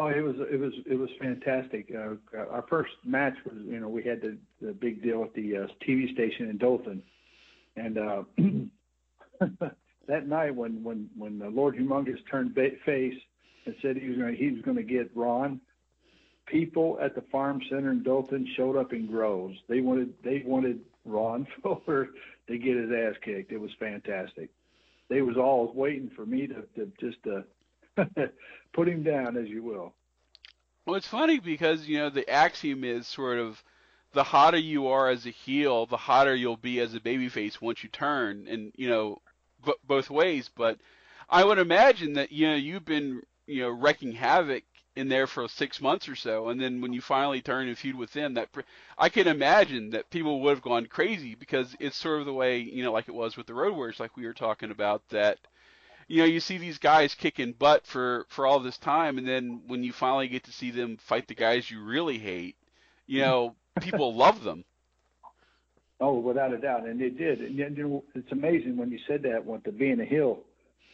Oh, 0.00 0.06
it 0.06 0.22
was 0.22 0.36
it 0.50 0.58
was 0.58 0.72
it 0.86 0.94
was 0.94 1.10
fantastic. 1.20 1.92
Uh, 1.94 2.14
our 2.50 2.64
first 2.70 2.92
match 3.04 3.34
was 3.44 3.56
you 3.66 3.78
know 3.78 3.88
we 3.90 4.02
had 4.02 4.22
the, 4.22 4.38
the 4.62 4.72
big 4.72 5.02
deal 5.02 5.22
at 5.22 5.34
the 5.34 5.58
uh, 5.58 5.66
TV 5.86 6.10
station 6.14 6.48
in 6.48 6.56
Dothan, 6.56 7.02
and 7.76 7.98
uh, 7.98 8.22
that 10.08 10.26
night 10.26 10.54
when 10.54 10.82
when 10.82 11.10
when 11.18 11.38
the 11.38 11.50
Lord 11.50 11.76
Humongous 11.76 12.16
turned 12.30 12.54
ba- 12.54 12.78
face 12.86 13.18
and 13.66 13.74
said 13.82 13.98
he 13.98 14.08
was 14.08 14.16
going 14.16 14.36
he 14.36 14.50
was 14.50 14.62
going 14.62 14.78
to 14.78 14.82
get 14.82 15.14
Ron, 15.14 15.60
people 16.46 16.98
at 17.02 17.14
the 17.14 17.24
farm 17.30 17.60
center 17.68 17.90
in 17.90 18.02
Dothan 18.02 18.48
showed 18.56 18.76
up 18.76 18.94
in 18.94 19.06
groves. 19.06 19.58
They 19.68 19.82
wanted 19.82 20.14
they 20.24 20.42
wanted 20.46 20.80
Ron 21.04 21.46
Fuller 21.62 22.08
to 22.48 22.56
get 22.56 22.74
his 22.78 22.90
ass 22.90 23.16
kicked. 23.22 23.52
It 23.52 23.60
was 23.60 23.70
fantastic. 23.78 24.48
They 25.10 25.20
was 25.20 25.36
all 25.36 25.70
waiting 25.74 26.10
for 26.16 26.24
me 26.24 26.46
to, 26.46 26.62
to 26.76 26.90
just 26.98 27.18
uh, 27.26 27.42
put 28.72 28.88
him 28.88 29.02
down, 29.02 29.36
as 29.36 29.48
you 29.48 29.62
will. 29.62 29.94
Well, 30.86 30.96
it's 30.96 31.06
funny 31.06 31.38
because 31.38 31.86
you 31.86 31.98
know 31.98 32.10
the 32.10 32.28
axiom 32.28 32.84
is 32.84 33.06
sort 33.06 33.38
of 33.38 33.62
the 34.12 34.24
hotter 34.24 34.58
you 34.58 34.88
are 34.88 35.08
as 35.08 35.26
a 35.26 35.30
heel, 35.30 35.86
the 35.86 35.96
hotter 35.96 36.34
you'll 36.34 36.56
be 36.56 36.80
as 36.80 36.94
a 36.94 37.00
babyface 37.00 37.60
once 37.60 37.82
you 37.82 37.88
turn, 37.90 38.46
and 38.48 38.72
you 38.76 38.88
know 38.88 39.22
b- 39.64 39.74
both 39.86 40.10
ways. 40.10 40.50
But 40.54 40.78
I 41.28 41.44
would 41.44 41.58
imagine 41.58 42.14
that 42.14 42.32
you 42.32 42.48
know 42.48 42.56
you've 42.56 42.84
been 42.84 43.22
you 43.46 43.62
know 43.62 43.70
wrecking 43.70 44.12
havoc 44.12 44.64
in 44.96 45.08
there 45.08 45.26
for 45.26 45.46
six 45.48 45.80
months 45.80 46.08
or 46.08 46.16
so, 46.16 46.48
and 46.48 46.60
then 46.60 46.80
when 46.80 46.92
you 46.92 47.00
finally 47.00 47.40
turn 47.40 47.68
and 47.68 47.78
feud 47.78 47.94
with 47.94 48.12
them, 48.12 48.34
that 48.34 48.48
I 48.98 49.08
can 49.08 49.28
imagine 49.28 49.90
that 49.90 50.10
people 50.10 50.40
would 50.40 50.50
have 50.50 50.62
gone 50.62 50.86
crazy 50.86 51.34
because 51.34 51.76
it's 51.78 51.96
sort 51.96 52.20
of 52.20 52.26
the 52.26 52.32
way 52.32 52.58
you 52.58 52.82
know, 52.82 52.92
like 52.92 53.08
it 53.08 53.14
was 53.14 53.36
with 53.36 53.46
the 53.46 53.54
Road 53.54 53.74
Warriors, 53.76 54.00
like 54.00 54.16
we 54.16 54.26
were 54.26 54.34
talking 54.34 54.70
about, 54.70 55.08
that 55.10 55.38
you 56.10 56.16
know, 56.16 56.24
you 56.24 56.40
see 56.40 56.58
these 56.58 56.78
guys 56.78 57.14
kicking 57.14 57.52
butt 57.52 57.86
for 57.86 58.26
for 58.30 58.44
all 58.44 58.58
this 58.58 58.76
time, 58.78 59.16
and 59.16 59.28
then 59.28 59.62
when 59.68 59.84
you 59.84 59.92
finally 59.92 60.26
get 60.26 60.42
to 60.42 60.52
see 60.52 60.72
them 60.72 60.96
fight 60.96 61.28
the 61.28 61.36
guys 61.36 61.70
you 61.70 61.84
really 61.84 62.18
hate, 62.18 62.56
you 63.06 63.20
know, 63.20 63.54
people 63.80 64.12
love 64.16 64.42
them. 64.42 64.64
Oh, 66.00 66.18
without 66.18 66.52
a 66.52 66.58
doubt, 66.58 66.84
and 66.84 67.00
they 67.00 67.10
did. 67.10 67.40
And 67.40 67.56
you 67.56 67.70
know, 67.70 68.04
it's 68.16 68.32
amazing 68.32 68.76
when 68.76 68.90
you 68.90 68.98
said 69.06 69.22
that. 69.22 69.46
With 69.46 69.62
the 69.62 69.70
being 69.70 70.00
a 70.00 70.04
heel, 70.04 70.40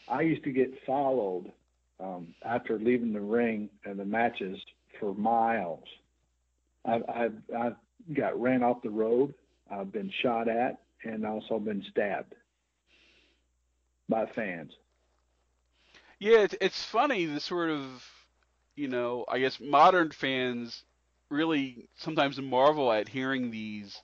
I 0.07 0.21
used 0.21 0.45
to 0.45 0.53
get 0.53 0.71
followed 0.85 1.51
um, 1.99 2.35
after 2.45 2.79
leaving 2.79 3.15
the 3.15 3.21
ring 3.21 3.71
and 3.87 3.99
the 3.99 4.05
matches 4.05 4.59
for 5.01 5.15
miles. 5.15 5.85
I've, 6.85 7.05
I've 7.09 7.37
I've 7.59 7.77
got 8.13 8.39
ran 8.39 8.63
off 8.63 8.83
the 8.83 8.91
road. 8.91 9.33
I've 9.71 9.93
been 9.93 10.13
shot 10.21 10.47
at, 10.47 10.79
and 11.05 11.25
also 11.25 11.59
been 11.59 11.83
stabbed 11.91 12.35
by 14.11 14.27
fans. 14.35 14.73
Yeah, 16.19 16.39
it's 16.41 16.55
it's 16.61 16.85
funny 16.85 17.25
the 17.27 17.41
sort 17.41 17.71
of 17.71 18.05
you 18.77 18.89
know 18.89 19.25
I 19.29 19.39
guess 19.39 19.61
modern 19.61 20.11
fans 20.11 20.85
really 21.31 21.89
sometimes 21.97 22.41
marvel 22.41 22.93
at 22.93 23.09
hearing 23.09 23.51
these 23.51 24.03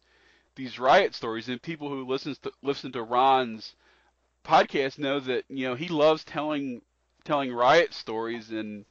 these 0.57 0.79
riot 0.79 1.15
stories. 1.15 1.49
And 1.49 1.63
people 1.63 1.89
who 1.91 2.07
listens 2.07 2.39
to 2.41 2.53
listen 2.63 2.93
to 2.93 3.03
Ron's 3.05 3.75
podcast 4.45 4.99
know 4.99 5.21
that 5.21 5.45
you 5.51 5.69
know 5.69 5.77
he 5.77 5.89
loves 5.89 6.25
telling 6.25 6.83
telling 7.25 7.53
riot 7.55 7.95
stories. 7.95 8.51
And 8.51 8.87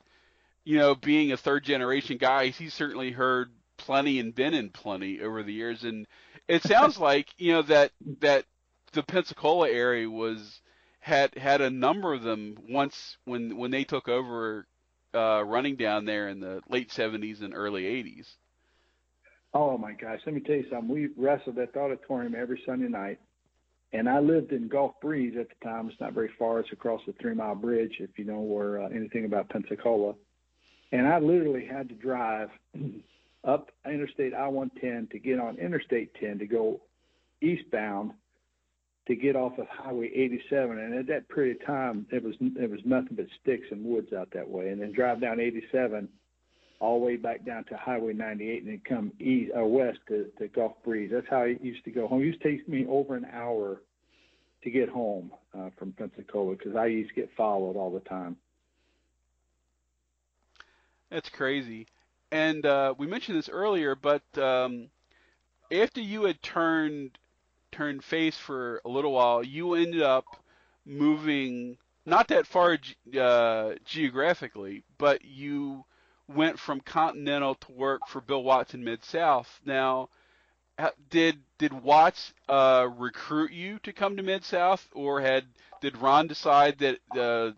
you 0.66 0.78
know 0.80 0.96
being 0.96 1.32
a 1.34 1.38
third 1.38 1.64
generation 1.66 2.18
guy 2.18 2.48
he's 2.50 2.74
certainly 2.76 3.12
heard 3.12 3.52
plenty 3.78 4.20
and 4.20 4.36
been 4.36 4.54
in 4.56 4.72
plenty 4.72 5.22
over 5.22 5.44
the 5.44 5.54
years. 5.54 5.84
And 5.86 6.08
it 6.48 6.64
sounds 6.64 7.00
like 7.10 7.30
you 7.40 7.54
know 7.54 7.64
that 7.64 7.94
that 8.22 8.46
the 8.94 9.04
Pensacola 9.04 9.70
area 9.70 10.10
was 10.10 10.61
had 11.02 11.36
had 11.36 11.62
a 11.62 11.70
number 11.70 12.14
of 12.14 12.22
them 12.22 12.58
once 12.70 13.18
when 13.26 13.58
when 13.58 13.72
they 13.72 13.84
took 13.84 14.08
over 14.08 14.66
uh, 15.14 15.44
running 15.46 15.76
down 15.76 16.06
there 16.06 16.30
in 16.30 16.40
the 16.40 16.62
late 16.70 16.90
70s 16.90 17.42
and 17.42 17.54
early 17.54 17.84
80s. 17.84 18.28
Oh 19.54 19.78
my 19.78 19.92
gosh, 19.92 20.20
let 20.26 20.34
me 20.34 20.42
tell 20.42 20.56
you 20.56 20.66
something. 20.70 20.88
We 20.88 21.10
wrestled 21.18 21.58
at 21.58 21.74
the 21.74 21.80
auditorium 21.82 22.36
every 22.36 22.62
Sunday 22.66 22.88
night, 22.88 23.20
and 23.92 24.08
I 24.08 24.20
lived 24.20 24.54
in 24.54 24.70
Gulf 24.70 24.94
Breeze 25.02 25.36
at 25.38 25.48
the 25.50 25.66
time. 25.66 25.90
It's 25.90 26.00
not 26.00 26.14
very 26.14 26.30
far. 26.40 26.60
It's 26.60 26.72
across 26.72 27.02
the 27.06 27.14
Three 27.14 27.34
Mile 27.34 27.56
Bridge, 27.56 27.98
if 28.00 28.18
you 28.18 28.24
know 28.24 28.40
where 28.40 28.82
uh, 28.82 28.88
anything 28.88 29.26
about 29.26 29.50
Pensacola. 29.50 30.14
And 30.94 31.08
I 31.08 31.20
literally 31.20 31.66
had 31.66 31.90
to 31.90 31.96
drive 31.96 32.50
up 33.44 33.72
Interstate 33.86 34.34
I-110 34.34 35.12
to 35.12 35.20
get 35.20 35.40
on 35.40 35.58
Interstate 35.58 36.14
10 36.16 36.40
to 36.40 36.46
go 36.46 36.80
eastbound 37.42 38.12
to 39.08 39.16
get 39.16 39.36
off 39.36 39.58
of 39.58 39.68
Highway 39.68 40.12
87, 40.14 40.78
and 40.78 40.94
at 40.94 41.08
that 41.08 41.28
period 41.30 41.62
of 41.62 41.66
time, 41.66 42.06
it 42.12 42.24
was 42.24 42.36
it 42.40 42.70
was 42.70 42.80
nothing 42.86 43.16
but 43.16 43.26
sticks 43.42 43.68
and 43.72 43.84
woods 43.84 44.14
out 44.14 44.30
that 44.34 44.48
way, 44.48 44.70
and 44.70 44.82
then 44.82 44.92
drive 44.92 45.22
down 45.22 45.40
87 45.40 46.08
all 46.80 47.00
the 47.00 47.06
way 47.06 47.16
back 47.16 47.46
down 47.46 47.64
to 47.66 47.78
Highway 47.78 48.14
98, 48.14 48.64
and 48.64 48.72
then 48.72 48.82
come 48.88 49.12
east 49.20 49.52
or 49.54 49.64
uh, 49.64 49.66
west 49.66 50.00
to, 50.08 50.26
to 50.40 50.48
Gulf 50.48 50.74
Breeze. 50.84 51.12
That's 51.14 51.28
how 51.30 51.42
it 51.42 51.62
used 51.62 51.86
to 51.86 51.92
go 51.92 52.08
home. 52.08 52.22
It 52.22 52.26
used 52.26 52.42
to 52.42 52.50
take 52.50 52.68
me 52.68 52.86
over 52.90 53.16
an 53.16 53.28
hour 53.32 53.82
to 54.64 54.72
get 54.72 54.90
home 54.90 55.32
uh, 55.58 55.70
from 55.78 55.92
Pensacola 55.92 56.56
because 56.56 56.76
I 56.76 56.88
used 56.88 57.10
to 57.10 57.16
get 57.16 57.30
followed 57.38 57.76
all 57.76 57.92
the 57.92 58.00
time. 58.02 58.36
That's 61.12 61.30
crazy. 61.30 61.88
And 62.32 62.66
uh, 62.66 62.96
we 62.98 63.06
mentioned 63.06 63.38
this 63.38 63.50
earlier, 63.50 63.96
but 63.96 64.24
um, 64.38 64.88
after 65.72 66.02
you 66.02 66.24
had 66.24 66.42
turned 66.42 67.18
turned 67.72 68.04
face 68.04 68.38
for 68.38 68.82
a 68.86 68.90
little 68.90 69.14
while, 69.14 69.44
you 69.44 69.76
ended 69.76 70.02
up 70.02 70.26
moving 70.86 71.78
not 72.06 72.28
that 72.30 72.48
far 72.48 72.78
uh, 73.20 73.74
geographically, 73.86 74.84
but 74.98 75.24
you 75.24 75.86
went 76.28 76.58
from 76.58 76.80
Continental 76.82 77.56
to 77.56 77.72
work 77.72 78.02
for 78.08 78.22
Bill 78.22 78.44
Watson 78.44 78.84
Mid 78.84 79.04
South. 79.04 79.60
Now, 79.66 80.10
did 81.10 81.38
did 81.58 81.74
Watts 81.74 82.34
uh, 82.50 82.88
recruit 82.98 83.52
you 83.52 83.80
to 83.80 83.94
come 83.94 84.18
to 84.18 84.24
Mid 84.24 84.44
South, 84.44 84.88
or 84.94 85.22
had 85.22 85.46
did 85.82 85.98
Ron 85.98 86.28
decide 86.28 86.80
that 86.80 87.00
uh, 87.18 87.52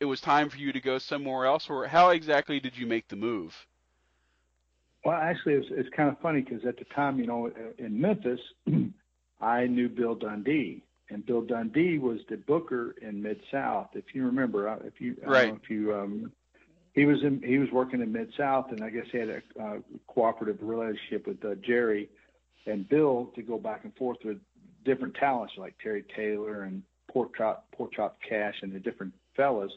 it 0.00 0.04
was 0.04 0.20
time 0.20 0.50
for 0.50 0.56
you 0.56 0.72
to 0.72 0.80
go 0.80 0.98
somewhere 0.98 1.46
else, 1.46 1.68
or 1.70 1.86
how 1.86 2.10
exactly 2.10 2.60
did 2.60 2.76
you 2.76 2.86
make 2.86 3.08
the 3.08 3.16
move? 3.16 3.54
Well, 5.04 5.16
actually, 5.16 5.54
it's, 5.54 5.68
it's 5.70 5.88
kind 5.90 6.08
of 6.08 6.18
funny 6.18 6.40
because 6.40 6.64
at 6.64 6.78
the 6.78 6.84
time, 6.86 7.20
you 7.20 7.26
know, 7.26 7.50
in 7.78 8.00
Memphis, 8.00 8.40
I 9.40 9.66
knew 9.66 9.88
Bill 9.88 10.14
Dundee, 10.14 10.82
and 11.10 11.24
Bill 11.24 11.42
Dundee 11.42 11.98
was 11.98 12.20
the 12.28 12.36
booker 12.36 12.94
in 13.02 13.22
Mid 13.22 13.40
South. 13.50 13.88
If 13.94 14.14
you 14.14 14.24
remember, 14.26 14.68
uh, 14.68 14.78
if 14.84 15.00
you 15.00 15.16
right. 15.24 15.54
if 15.54 15.70
you 15.70 15.94
um, 15.94 16.32
he 16.94 17.04
was 17.04 17.22
in 17.22 17.42
he 17.42 17.58
was 17.58 17.70
working 17.70 18.00
in 18.00 18.12
Mid 18.12 18.32
South, 18.36 18.66
and 18.70 18.82
I 18.82 18.90
guess 18.90 19.06
he 19.12 19.18
had 19.18 19.28
a 19.28 19.62
uh, 19.62 19.78
cooperative 20.06 20.58
relationship 20.60 21.26
with 21.26 21.44
uh, 21.44 21.54
Jerry 21.66 22.08
and 22.66 22.88
Bill 22.88 23.30
to 23.34 23.42
go 23.42 23.58
back 23.58 23.84
and 23.84 23.94
forth 23.96 24.18
with 24.24 24.38
different 24.84 25.14
talents 25.14 25.54
like 25.56 25.74
Terry 25.82 26.04
Taylor 26.16 26.62
and 26.62 26.82
Pork 27.10 27.36
Chop 27.36 27.66
Pork 27.72 27.92
Chop 27.92 28.18
Cash 28.26 28.56
and 28.62 28.72
the 28.72 28.80
different 28.80 29.12
fellas. 29.36 29.72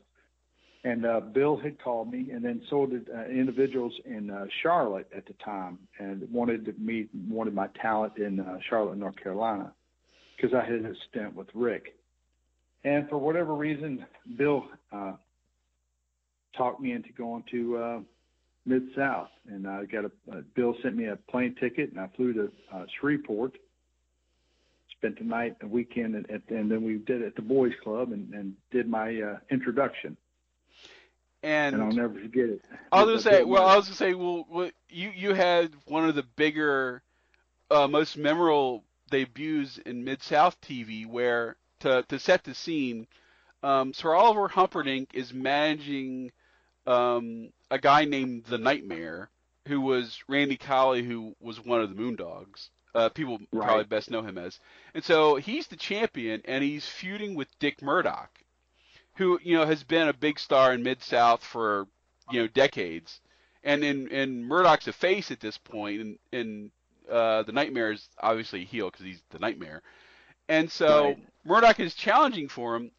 And 0.85 1.05
uh, 1.05 1.19
Bill 1.19 1.57
had 1.57 1.81
called 1.83 2.09
me, 2.09 2.29
and 2.31 2.43
then 2.43 2.61
so 2.69 2.85
did 2.85 3.09
uh, 3.09 3.25
individuals 3.25 3.93
in 4.05 4.29
uh, 4.31 4.45
Charlotte 4.63 5.09
at 5.15 5.25
the 5.25 5.33
time, 5.43 5.77
and 5.99 6.25
wanted 6.31 6.79
me 6.79 7.07
wanted 7.27 7.53
my 7.53 7.67
talent 7.81 8.17
in 8.17 8.39
uh, 8.39 8.59
Charlotte, 8.69 8.97
North 8.97 9.17
Carolina, 9.21 9.73
because 10.37 10.55
I 10.55 10.63
had 10.63 10.85
a 10.85 10.93
stint 11.09 11.35
with 11.35 11.47
Ric. 11.53 11.95
And 12.85 13.09
for 13.09 13.17
whatever 13.17 13.55
reason, 13.55 14.05
Bill 14.37 14.63
uh, 14.93 15.13
talked 16.57 16.79
me 16.79 16.93
into 16.93 17.09
going 17.11 17.43
to 17.51 17.77
uh, 17.77 17.99
Mid 18.65 18.83
South, 18.95 19.27
and 19.51 19.67
I 19.67 19.83
got 19.83 20.05
a 20.05 20.11
Bill 20.55 20.75
sent 20.81 20.95
me 20.95 21.07
a 21.07 21.17
plane 21.29 21.55
ticket, 21.59 21.91
and 21.91 21.99
I 21.99 22.07
flew 22.15 22.31
to 22.33 22.49
Shreveport. 23.01 23.57
Spent 24.97 25.17
the 25.19 25.25
night, 25.25 25.57
a 25.61 25.67
weekend, 25.67 26.15
and 26.15 26.71
then 26.71 26.83
we 26.83 26.99
did 26.99 27.21
it 27.21 27.27
at 27.27 27.35
the 27.35 27.41
Boys 27.41 27.73
Club, 27.83 28.13
and, 28.13 28.33
and 28.33 28.53
did 28.71 28.87
my 28.87 29.37
introduction. 29.51 30.15
And, 31.41 31.75
and 31.75 31.83
I'll 31.83 31.91
never 31.91 32.19
forget 32.19 32.49
it. 32.49 32.61
I 32.91 33.03
was 33.03 33.23
gonna 33.23 33.37
say, 33.37 33.43
well, 33.43 33.65
I 33.65 33.75
was 33.75 33.85
gonna 33.85 33.95
say, 33.95 34.13
well, 34.13 34.45
well, 34.49 34.71
you 34.89 35.11
you 35.15 35.33
had 35.33 35.71
one 35.85 36.07
of 36.07 36.15
the 36.15 36.23
bigger, 36.23 37.01
uh, 37.71 37.87
most 37.87 38.17
memorable 38.17 38.83
debuts 39.09 39.77
in 39.79 40.03
Mid 40.03 40.21
South 40.21 40.59
TV, 40.61 41.05
where 41.05 41.55
to 41.79 42.03
to 42.09 42.19
set 42.19 42.43
the 42.43 42.53
scene, 42.53 43.07
um, 43.63 43.93
Sir 43.93 44.13
Oliver 44.13 44.49
Humperdink 44.49 45.07
is 45.13 45.33
managing 45.33 46.31
um, 46.85 47.51
a 47.71 47.77
guy 47.77 48.05
named 48.05 48.45
the 48.45 48.57
Nightmare, 48.57 49.29
who 49.67 49.81
was 49.81 50.19
Randy 50.27 50.57
Colley, 50.57 51.03
who 51.03 51.35
was 51.39 51.63
one 51.63 51.81
of 51.81 51.89
the 51.89 52.01
Moondogs. 52.01 52.69
Uh, 52.95 53.09
people 53.09 53.37
right. 53.51 53.65
probably 53.65 53.83
best 53.83 54.09
know 54.09 54.23
him 54.23 54.37
as. 54.37 54.59
And 54.95 55.03
so 55.03 55.35
he's 55.35 55.67
the 55.67 55.75
champion, 55.75 56.41
and 56.45 56.63
he's 56.63 56.87
feuding 56.87 57.35
with 57.35 57.47
Dick 57.59 57.81
Murdoch, 57.81 58.31
who 59.19 59.37
you 59.43 59.55
know 59.55 59.65
has 59.65 59.83
been 59.83 60.07
a 60.07 60.13
big 60.13 60.39
star 60.39 60.73
in 60.73 60.81
Mid 60.81 61.03
South 61.03 61.43
for 61.43 61.87
you 62.31 62.41
know 62.41 62.47
decades. 62.47 63.19
And 63.63 63.83
in 63.83 64.07
in 64.07 64.45
Murdoch's 64.45 64.87
a 64.87 64.93
face 64.93 65.29
at 65.29 65.41
this 65.41 65.57
point, 65.57 66.01
and, 66.01 66.19
and 66.31 66.71
uh, 67.11 67.43
the 67.43 67.51
Nightmare 67.51 67.91
is 67.91 68.07
obviously 68.19 68.61
a 68.61 68.65
heel 68.65 68.89
because 68.89 69.05
he's 69.05 69.21
the 69.29 69.39
Nightmare. 69.39 69.81
And 70.47 70.71
so 70.71 71.03
right. 71.03 71.19
Murdoch 71.43 71.79
is 71.81 71.93
challenging 71.93 72.47
for 72.47 72.77
him, 72.77 72.91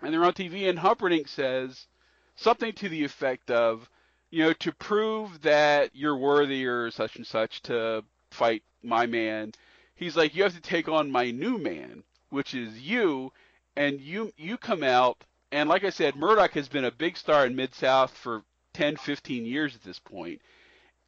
and 0.00 0.12
they're 0.12 0.24
on 0.24 0.32
TV, 0.32 0.70
and 0.70 0.78
Humperdink 0.78 1.28
says 1.28 1.86
something 2.34 2.72
to 2.72 2.88
the 2.88 3.04
effect 3.04 3.50
of, 3.50 3.88
you 4.30 4.42
know, 4.42 4.54
to 4.54 4.72
prove 4.72 5.42
that 5.42 5.90
you're 5.92 6.16
worthy 6.16 6.64
or 6.64 6.90
such 6.90 7.16
and 7.16 7.26
such 7.26 7.60
to 7.62 8.02
fight 8.30 8.62
my 8.82 9.04
man, 9.04 9.52
he's 9.94 10.16
like, 10.16 10.34
you 10.34 10.42
have 10.42 10.54
to 10.54 10.60
take 10.60 10.88
on 10.88 11.10
my 11.10 11.30
new 11.30 11.58
man, 11.58 12.02
which 12.30 12.54
is 12.54 12.80
you, 12.80 13.32
and 13.76 14.00
you 14.00 14.32
you 14.36 14.56
come 14.56 14.82
out, 14.82 15.24
and 15.52 15.68
like 15.68 15.84
I 15.84 15.90
said, 15.90 16.16
Murdoch 16.16 16.52
has 16.52 16.68
been 16.68 16.86
a 16.86 16.90
big 16.90 17.16
star 17.16 17.46
in 17.46 17.54
Mid 17.54 17.74
South 17.74 18.10
for 18.10 18.42
10, 18.72 18.96
15 18.96 19.44
years 19.44 19.74
at 19.74 19.84
this 19.84 19.98
point, 19.98 20.40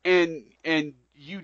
and 0.04 0.44
and 0.64 0.92
you 1.14 1.42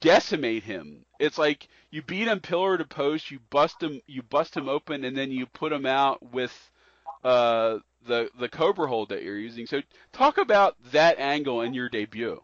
decimate 0.00 0.64
him. 0.64 1.04
It's 1.18 1.38
like 1.38 1.68
you 1.90 2.02
beat 2.02 2.28
him 2.28 2.40
pillar 2.40 2.76
to 2.76 2.84
post, 2.84 3.30
you 3.30 3.38
bust 3.50 3.82
him, 3.82 4.00
you 4.06 4.22
bust 4.22 4.56
him 4.56 4.68
open, 4.68 5.04
and 5.04 5.16
then 5.16 5.30
you 5.30 5.46
put 5.46 5.72
him 5.72 5.86
out 5.86 6.32
with 6.32 6.52
uh, 7.24 7.78
the 8.06 8.30
the 8.38 8.48
Cobra 8.48 8.88
hold 8.88 9.10
that 9.10 9.22
you're 9.22 9.38
using. 9.38 9.66
So 9.66 9.80
talk 10.12 10.38
about 10.38 10.76
that 10.92 11.18
angle 11.18 11.62
in 11.62 11.72
your 11.72 11.88
debut. 11.88 12.42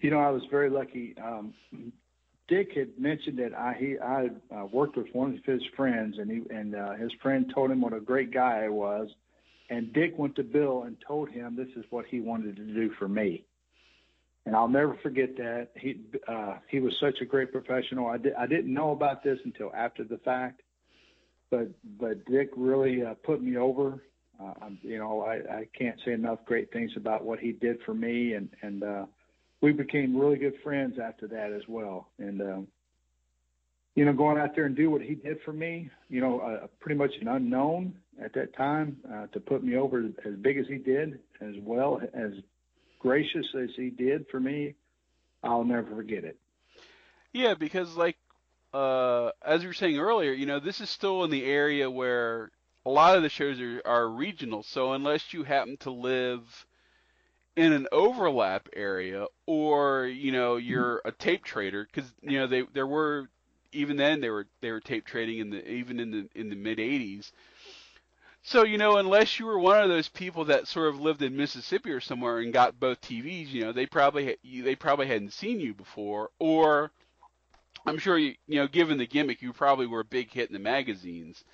You 0.00 0.10
know, 0.10 0.18
I 0.18 0.30
was 0.30 0.42
very 0.50 0.68
lucky. 0.68 1.14
Um, 1.22 1.54
Dick 2.46 2.72
had 2.74 2.98
mentioned 2.98 3.38
that 3.38 3.54
I 3.54 3.74
he 3.78 3.98
I 3.98 4.28
uh, 4.54 4.66
worked 4.66 4.96
with 4.96 5.06
one 5.12 5.34
of 5.34 5.44
his 5.44 5.62
friends, 5.76 6.16
and 6.18 6.30
he 6.30 6.42
and 6.54 6.74
uh, 6.74 6.92
his 6.94 7.10
friend 7.22 7.50
told 7.54 7.70
him 7.70 7.80
what 7.80 7.94
a 7.94 8.00
great 8.00 8.32
guy 8.32 8.64
I 8.64 8.68
was, 8.68 9.08
and 9.70 9.92
Dick 9.92 10.18
went 10.18 10.36
to 10.36 10.42
Bill 10.42 10.82
and 10.82 10.96
told 11.06 11.30
him 11.30 11.56
this 11.56 11.74
is 11.76 11.84
what 11.90 12.04
he 12.06 12.20
wanted 12.20 12.56
to 12.56 12.64
do 12.64 12.90
for 12.98 13.08
me. 13.08 13.44
And 14.46 14.54
I'll 14.54 14.68
never 14.68 14.98
forget 15.02 15.36
that 15.38 15.68
he 15.74 16.00
uh, 16.28 16.56
he 16.68 16.80
was 16.80 16.94
such 17.00 17.22
a 17.22 17.24
great 17.24 17.50
professional. 17.50 18.08
I 18.08 18.18
did 18.18 18.34
I 18.34 18.46
didn't 18.46 18.72
know 18.72 18.90
about 18.92 19.24
this 19.24 19.38
until 19.46 19.72
after 19.74 20.04
the 20.04 20.18
fact, 20.18 20.60
but 21.50 21.68
but 21.98 22.26
Dick 22.26 22.50
really 22.56 23.02
uh, 23.02 23.14
put 23.24 23.42
me 23.42 23.56
over. 23.56 24.02
Uh, 24.38 24.52
you 24.82 24.98
know, 24.98 25.22
I, 25.22 25.34
I 25.60 25.68
can't 25.78 25.98
say 26.04 26.12
enough 26.12 26.40
great 26.44 26.72
things 26.72 26.90
about 26.96 27.24
what 27.24 27.38
he 27.38 27.52
did 27.52 27.78
for 27.86 27.94
me, 27.94 28.34
and 28.34 28.50
and 28.60 28.82
uh, 28.82 29.06
we 29.64 29.72
became 29.72 30.14
really 30.14 30.36
good 30.36 30.52
friends 30.62 30.98
after 31.02 31.26
that 31.26 31.50
as 31.50 31.62
well. 31.66 32.08
And 32.18 32.42
um, 32.42 32.68
you 33.94 34.04
know, 34.04 34.12
going 34.12 34.36
out 34.36 34.54
there 34.54 34.66
and 34.66 34.76
do 34.76 34.90
what 34.90 35.00
he 35.00 35.14
did 35.14 35.38
for 35.42 35.54
me, 35.54 35.88
you 36.10 36.20
know, 36.20 36.40
uh, 36.40 36.66
pretty 36.80 36.98
much 36.98 37.12
an 37.22 37.28
unknown 37.28 37.94
at 38.22 38.34
that 38.34 38.54
time, 38.54 38.98
uh, 39.10 39.26
to 39.28 39.40
put 39.40 39.64
me 39.64 39.76
over 39.76 40.04
as 40.26 40.34
big 40.42 40.58
as 40.58 40.66
he 40.68 40.76
did, 40.76 41.18
as 41.40 41.54
well 41.62 41.98
as 42.12 42.32
gracious 42.98 43.46
as 43.58 43.70
he 43.74 43.88
did 43.88 44.26
for 44.30 44.38
me, 44.38 44.74
I'll 45.42 45.64
never 45.64 45.96
forget 45.96 46.24
it. 46.24 46.36
Yeah, 47.32 47.54
because 47.54 47.96
like 47.96 48.16
uh, 48.74 49.30
as 49.42 49.62
you 49.62 49.68
were 49.68 49.74
saying 49.74 49.96
earlier, 49.96 50.32
you 50.32 50.44
know, 50.44 50.60
this 50.60 50.82
is 50.82 50.90
still 50.90 51.24
in 51.24 51.30
the 51.30 51.46
area 51.46 51.90
where 51.90 52.50
a 52.84 52.90
lot 52.90 53.16
of 53.16 53.22
the 53.22 53.30
shows 53.30 53.58
are, 53.60 53.80
are 53.86 54.08
regional. 54.10 54.62
So 54.62 54.92
unless 54.92 55.32
you 55.32 55.42
happen 55.42 55.78
to 55.78 55.90
live 55.90 56.66
in 57.56 57.72
an 57.72 57.86
overlap 57.92 58.68
area, 58.74 59.26
or 59.46 60.06
you 60.06 60.32
know, 60.32 60.56
you're 60.56 61.00
a 61.04 61.12
tape 61.12 61.44
trader, 61.44 61.86
because 61.86 62.12
you 62.22 62.38
know 62.38 62.46
they 62.46 62.62
there 62.72 62.86
were 62.86 63.28
even 63.72 63.96
then 63.96 64.20
they 64.20 64.30
were 64.30 64.46
they 64.60 64.70
were 64.70 64.80
tape 64.80 65.04
trading 65.04 65.38
in 65.38 65.50
the 65.50 65.68
even 65.68 66.00
in 66.00 66.10
the 66.10 66.28
in 66.34 66.48
the 66.50 66.56
mid 66.56 66.78
'80s. 66.78 67.32
So 68.42 68.62
you 68.64 68.76
know, 68.76 68.98
unless 68.98 69.38
you 69.38 69.46
were 69.46 69.58
one 69.58 69.82
of 69.82 69.88
those 69.88 70.08
people 70.08 70.44
that 70.46 70.68
sort 70.68 70.88
of 70.88 71.00
lived 71.00 71.22
in 71.22 71.36
Mississippi 71.36 71.90
or 71.90 72.00
somewhere 72.00 72.38
and 72.38 72.52
got 72.52 72.78
both 72.78 73.00
TVs, 73.00 73.48
you 73.48 73.62
know, 73.62 73.72
they 73.72 73.86
probably 73.86 74.36
they 74.44 74.76
probably 74.76 75.06
hadn't 75.06 75.32
seen 75.32 75.60
you 75.60 75.74
before, 75.74 76.30
or 76.38 76.90
I'm 77.86 77.98
sure 77.98 78.18
you 78.18 78.34
you 78.46 78.56
know, 78.56 78.66
given 78.66 78.98
the 78.98 79.06
gimmick, 79.06 79.42
you 79.42 79.52
probably 79.52 79.86
were 79.86 80.00
a 80.00 80.04
big 80.04 80.30
hit 80.30 80.48
in 80.48 80.54
the 80.54 80.58
magazines. 80.58 81.44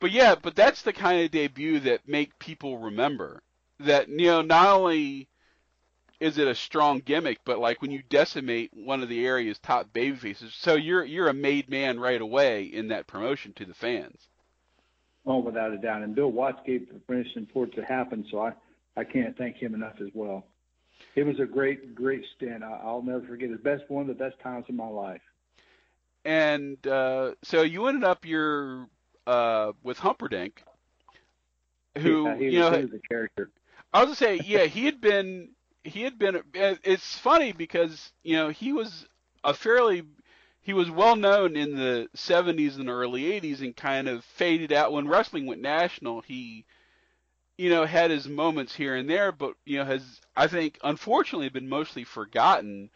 But 0.00 0.10
yeah, 0.10 0.34
but 0.34 0.54
that's 0.54 0.82
the 0.82 0.92
kind 0.92 1.24
of 1.24 1.30
debut 1.30 1.80
that 1.80 2.08
make 2.08 2.38
people 2.38 2.78
remember. 2.78 3.42
That 3.80 4.08
you 4.08 4.26
know, 4.26 4.42
not 4.42 4.68
only 4.68 5.28
is 6.18 6.38
it 6.38 6.48
a 6.48 6.54
strong 6.54 7.00
gimmick, 7.00 7.40
but 7.44 7.58
like 7.58 7.82
when 7.82 7.90
you 7.90 8.02
decimate 8.08 8.70
one 8.72 9.02
of 9.02 9.08
the 9.08 9.26
area's 9.26 9.58
top 9.58 9.92
baby 9.92 10.16
faces, 10.16 10.54
so 10.54 10.74
you're 10.74 11.04
you're 11.04 11.28
a 11.28 11.34
made 11.34 11.68
man 11.68 12.00
right 12.00 12.20
away 12.20 12.64
in 12.64 12.88
that 12.88 13.06
promotion 13.06 13.52
to 13.54 13.64
the 13.64 13.74
fans. 13.74 14.28
Oh, 15.26 15.38
without 15.38 15.72
a 15.72 15.78
doubt. 15.78 16.02
And 16.02 16.14
Bill 16.14 16.30
Watts 16.30 16.60
gave 16.64 16.88
permission 17.06 17.48
for 17.52 17.64
it 17.64 17.74
to 17.74 17.84
happen, 17.84 18.26
so 18.30 18.40
I 18.40 18.52
I 18.96 19.04
can't 19.04 19.36
thank 19.36 19.56
him 19.56 19.74
enough 19.74 20.00
as 20.00 20.08
well. 20.14 20.46
It 21.14 21.24
was 21.24 21.38
a 21.40 21.44
great 21.44 21.94
great 21.94 22.24
stint. 22.36 22.62
I'll 22.62 23.02
never 23.02 23.26
forget 23.26 23.50
it. 23.50 23.62
Best 23.62 23.84
one 23.88 24.02
of 24.02 24.08
the 24.08 24.14
best 24.14 24.38
times 24.40 24.64
of 24.68 24.74
my 24.74 24.88
life 24.88 25.20
and 26.26 26.84
uh, 26.86 27.32
so 27.42 27.62
you 27.62 27.86
ended 27.86 28.04
up 28.04 28.26
your 28.26 28.88
uh, 29.26 29.72
with 29.82 29.98
Humperdink, 29.98 30.52
who 31.98 32.26
yeah, 32.26 32.36
he 32.36 32.44
you 32.46 32.58
know 32.58 32.70
was 32.70 32.90
a 32.92 33.08
character. 33.08 33.50
I 33.96 34.00
was 34.04 34.20
gonna 34.20 34.38
say, 34.38 34.44
yeah, 34.44 34.64
he 34.64 34.84
had 34.84 35.00
been 35.00 35.48
he 35.82 36.02
had 36.02 36.18
been. 36.18 36.42
It's 36.52 37.16
funny 37.18 37.52
because 37.52 38.12
you 38.22 38.36
know 38.36 38.50
he 38.50 38.74
was 38.74 39.06
a 39.42 39.54
fairly 39.54 40.02
he 40.60 40.74
was 40.74 40.90
well 40.90 41.16
known 41.16 41.56
in 41.56 41.76
the 41.76 42.10
70s 42.14 42.76
and 42.76 42.90
early 42.90 43.22
80s 43.22 43.60
and 43.60 43.74
kind 43.74 44.06
of 44.06 44.22
faded 44.22 44.70
out 44.70 44.92
when 44.92 45.08
wrestling 45.08 45.46
went 45.46 45.62
national. 45.62 46.20
He 46.20 46.66
you 47.56 47.70
know 47.70 47.86
had 47.86 48.10
his 48.10 48.28
moments 48.28 48.74
here 48.74 48.96
and 48.96 49.08
there, 49.08 49.32
but 49.32 49.54
you 49.64 49.78
know 49.78 49.86
has 49.86 50.20
I 50.36 50.46
think 50.46 50.78
unfortunately 50.84 51.48
been 51.48 51.68
mostly 51.68 52.04
forgotten 52.04 52.90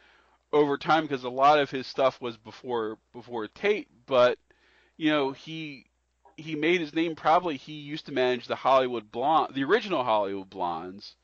over 0.53 0.77
time 0.77 1.05
because 1.05 1.25
a 1.25 1.31
lot 1.31 1.61
of 1.61 1.71
his 1.71 1.87
stuff 1.87 2.21
was 2.21 2.37
before 2.37 2.99
before 3.15 3.49
tape, 3.49 3.89
but 4.05 4.39
you 4.99 5.09
know 5.09 5.33
he 5.33 5.87
he 6.41 6.55
made 6.55 6.81
his 6.81 6.95
name 6.95 7.15
probably 7.15 7.57
he 7.57 7.73
used 7.73 8.07
to 8.07 8.13
manage 8.13 8.47
the 8.47 8.57
Hollywood 8.57 9.11
Blonde, 9.11 9.55
the 9.55 9.65
original 9.65 10.05
Hollywood 10.05 10.51
Blondes, 10.51 11.17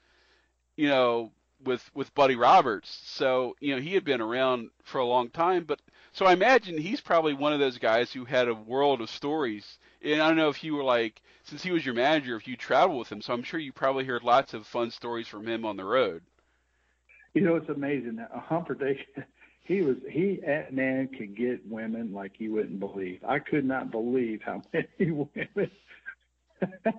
you 0.77 0.89
know, 0.89 1.33
with 1.65 1.91
with 1.95 2.15
Buddy 2.15 2.37
Roberts. 2.37 3.01
So 3.05 3.57
you 3.61 3.75
know 3.75 3.81
he 3.81 3.95
had 3.95 4.05
been 4.05 4.21
around 4.21 4.71
for 4.85 4.99
a 4.99 5.07
long 5.07 5.31
time, 5.31 5.65
but 5.65 5.81
so 6.13 6.27
I 6.27 6.33
imagine 6.33 6.79
he's 6.79 7.01
probably 7.01 7.35
one 7.35 7.53
of 7.53 7.61
those 7.61 7.79
guys 7.79 8.13
who 8.13 8.25
had 8.25 8.49
a 8.49 8.55
world 8.55 9.01
of 9.01 9.11
stories. 9.11 9.79
And 10.03 10.21
I 10.21 10.29
don't 10.29 10.37
know 10.37 10.49
if 10.49 10.63
you 10.63 10.75
were 10.75 10.85
like 10.85 11.23
since 11.45 11.63
he 11.63 11.71
was 11.71 11.85
your 11.85 11.95
manager, 11.95 12.37
if 12.37 12.49
you 12.49 12.57
traveled 12.57 12.99
with 12.99 13.13
him, 13.13 13.23
so 13.23 13.33
I'm 13.33 13.43
sure 13.43 13.61
you 13.61 13.73
probably 13.73 14.05
heard 14.05 14.23
lots 14.23 14.55
of 14.55 14.67
fun 14.67 14.91
stories 14.91 15.29
from 15.29 15.47
him 15.47 15.65
on 15.65 15.77
the 15.77 15.85
road. 15.85 16.23
You 17.35 17.43
know, 17.43 17.57
it's 17.57 17.69
amazing. 17.69 18.19
Humperdink, 18.51 18.99
he 19.67 19.83
was 19.83 19.97
he 20.09 20.41
man 20.71 21.09
could 21.09 21.37
get 21.37 21.67
women 21.69 22.13
like 22.13 22.39
you 22.39 22.53
wouldn't 22.53 22.79
believe. 22.79 23.21
I 23.27 23.41
could 23.41 23.65
not 23.65 23.91
believe 23.91 24.41
how 24.43 24.63
many 24.73 25.11
women 25.11 25.71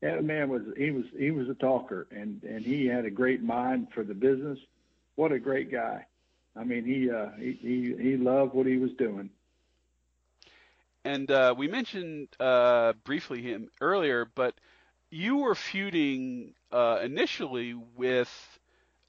that 0.00 0.24
man 0.24 0.48
was 0.48 0.62
he 0.76 0.90
was 0.90 1.04
he 1.16 1.30
was 1.30 1.48
a 1.48 1.54
talker 1.54 2.06
and 2.10 2.42
and 2.42 2.64
he 2.64 2.86
had 2.86 3.04
a 3.04 3.10
great 3.10 3.42
mind 3.42 3.88
for 3.94 4.02
the 4.02 4.14
business. 4.14 4.58
What 5.16 5.32
a 5.32 5.38
great 5.38 5.70
guy. 5.70 6.06
I 6.56 6.64
mean, 6.64 6.84
he 6.84 7.10
uh, 7.10 7.30
he, 7.38 7.52
he 7.52 7.94
he 8.02 8.16
loved 8.16 8.54
what 8.54 8.66
he 8.66 8.78
was 8.78 8.92
doing. 8.98 9.30
And 11.04 11.30
uh, 11.30 11.54
we 11.56 11.68
mentioned 11.68 12.28
uh, 12.40 12.94
briefly 13.04 13.42
him 13.42 13.68
earlier, 13.80 14.24
but 14.24 14.54
you 15.10 15.36
were 15.36 15.54
feuding 15.54 16.54
uh, 16.72 16.98
initially 17.04 17.74
with 17.74 18.58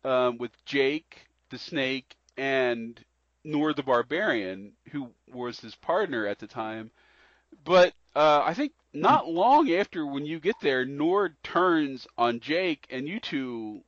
um, 0.04 0.38
with 0.38 0.52
Jake 0.66 1.28
the 1.50 1.58
Snake 1.58 2.17
and 2.38 3.00
Nord 3.44 3.76
the 3.76 3.84
Barbarian, 3.84 4.74
who 4.92 5.10
was 5.34 5.60
his 5.60 5.76
partner 5.76 6.26
at 6.28 6.40
the 6.40 6.48
time. 6.48 6.92
But 7.64 7.94
uh, 8.16 8.42
I 8.44 8.54
think 8.54 8.74
not 8.94 9.30
long 9.30 9.72
after 9.72 10.06
when 10.06 10.26
you 10.26 10.40
get 10.40 10.56
there, 10.62 10.86
Nord 10.86 11.36
turns 11.44 12.08
on 12.18 12.40
Jake, 12.40 12.86
and 12.90 13.08
you 13.08 13.20
two 13.20 13.82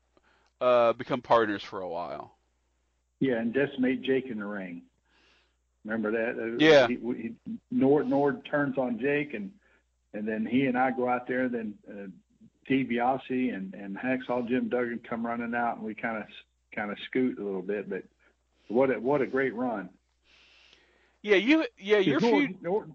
uh, 0.62 0.94
become 0.94 1.22
partners 1.22 1.64
for 1.64 1.82
a 1.82 1.90
while. 1.90 2.36
Yeah, 3.20 3.40
and 3.40 3.54
decimate 3.54 4.02
Jake 4.02 4.28
in 4.28 4.40
the 4.40 4.46
ring. 4.46 4.84
Remember 5.84 6.12
that? 6.12 6.58
Yeah. 6.60 6.88
He, 6.88 6.96
he, 6.96 7.34
Nord 7.72 8.08
Nord 8.08 8.46
turns 8.46 8.78
on 8.78 9.00
Jake, 9.00 9.34
and 9.34 9.52
and 10.14 10.28
then 10.28 10.46
he 10.46 10.66
and 10.66 10.78
I 10.78 10.92
go 10.92 11.08
out 11.08 11.28
there. 11.28 11.50
Then 11.50 11.74
uh, 11.90 12.08
DiBiase 12.70 13.54
and 13.54 13.74
and 13.74 13.98
Hacksaw 13.98 14.48
Jim 14.48 14.70
Duggan 14.70 15.02
come 15.10 15.26
running 15.26 15.56
out, 15.56 15.78
and 15.78 15.86
we 15.86 15.96
kind 15.96 16.18
of 16.18 16.24
kind 16.74 16.92
of 16.92 16.98
scoot 17.06 17.40
a 17.40 17.44
little 17.44 17.62
bit. 17.62 17.90
But 17.90 18.04
what 18.70 18.90
a 18.90 19.00
what 19.00 19.22
a 19.22 19.28
great 19.28 19.54
run! 19.54 19.90
Yeah, 21.22 21.36
you 21.36 21.66
yeah 21.78 21.98
your 21.98 22.20
Nord, 22.20 22.48
feud. 22.48 22.62
Nord, 22.62 22.92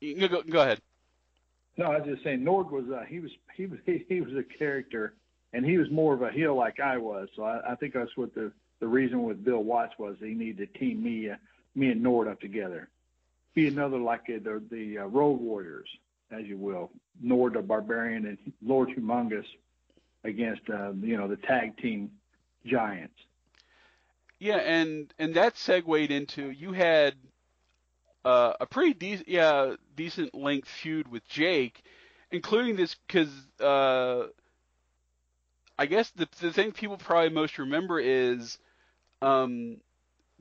you 0.00 0.28
go, 0.28 0.42
go 0.42 0.60
ahead. 0.60 0.80
No, 1.78 1.86
I 1.86 1.98
was 1.98 2.06
just 2.06 2.22
saying 2.22 2.44
Nord 2.44 2.70
was 2.70 2.84
uh, 2.90 3.04
he 3.08 3.20
was 3.20 3.30
he 3.56 3.66
was 3.66 3.78
he 3.86 4.20
was 4.20 4.34
a 4.34 4.42
character, 4.42 5.14
and 5.52 5.64
he 5.64 5.78
was 5.78 5.90
more 5.90 6.12
of 6.14 6.22
a 6.22 6.30
heel 6.30 6.54
like 6.54 6.80
I 6.80 6.98
was. 6.98 7.28
So 7.34 7.44
I, 7.44 7.72
I 7.72 7.74
think 7.76 7.94
that's 7.94 8.16
what 8.16 8.34
the 8.34 8.52
the 8.80 8.86
reason 8.86 9.22
with 9.22 9.44
Bill 9.44 9.62
Watts 9.62 9.94
was 9.98 10.16
he 10.20 10.34
needed 10.34 10.72
to 10.72 10.78
team 10.78 11.02
me 11.02 11.30
uh, 11.30 11.36
me 11.74 11.90
and 11.90 12.02
Nord 12.02 12.28
up 12.28 12.40
together, 12.40 12.88
be 13.54 13.68
another 13.68 13.98
like 13.98 14.22
uh, 14.28 14.38
the 14.42 14.62
the 14.70 14.98
uh, 14.98 15.06
Road 15.06 15.40
Warriors, 15.40 15.88
as 16.30 16.44
you 16.44 16.58
will, 16.58 16.90
Nord 17.20 17.54
the 17.54 17.62
Barbarian 17.62 18.26
and 18.26 18.38
Lord 18.62 18.90
Humongous 18.90 19.46
against 20.24 20.68
uh, 20.68 20.92
you 21.00 21.16
know 21.16 21.28
the 21.28 21.36
tag 21.36 21.76
team 21.78 22.10
giants. 22.66 23.14
Yeah, 24.42 24.56
and 24.56 25.14
and 25.20 25.34
that 25.34 25.56
segued 25.56 26.10
into 26.10 26.50
you 26.50 26.72
had 26.72 27.14
uh, 28.24 28.54
a 28.60 28.66
pretty 28.66 28.92
decent, 28.92 29.28
yeah, 29.28 29.76
decent 29.94 30.34
length 30.34 30.66
feud 30.66 31.06
with 31.06 31.24
Jake, 31.28 31.84
including 32.32 32.74
this 32.74 32.96
because 33.06 33.30
uh, 33.60 34.24
I 35.78 35.86
guess 35.86 36.10
the 36.10 36.26
the 36.40 36.52
thing 36.52 36.72
people 36.72 36.96
probably 36.96 37.30
most 37.30 37.56
remember 37.56 38.00
is 38.00 38.58
um, 39.20 39.76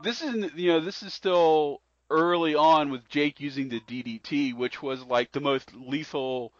this 0.02 0.24
is 0.24 0.52
you 0.56 0.70
know 0.70 0.80
this 0.80 1.04
is 1.04 1.14
still 1.14 1.80
early 2.10 2.56
on 2.56 2.90
with 2.90 3.08
Jake 3.08 3.40
using 3.40 3.70
the 3.70 3.82
DDT, 3.82 4.56
which 4.56 4.82
was 4.82 5.04
like 5.04 5.32
the 5.32 5.42
most 5.42 5.76
lethal 5.76 6.54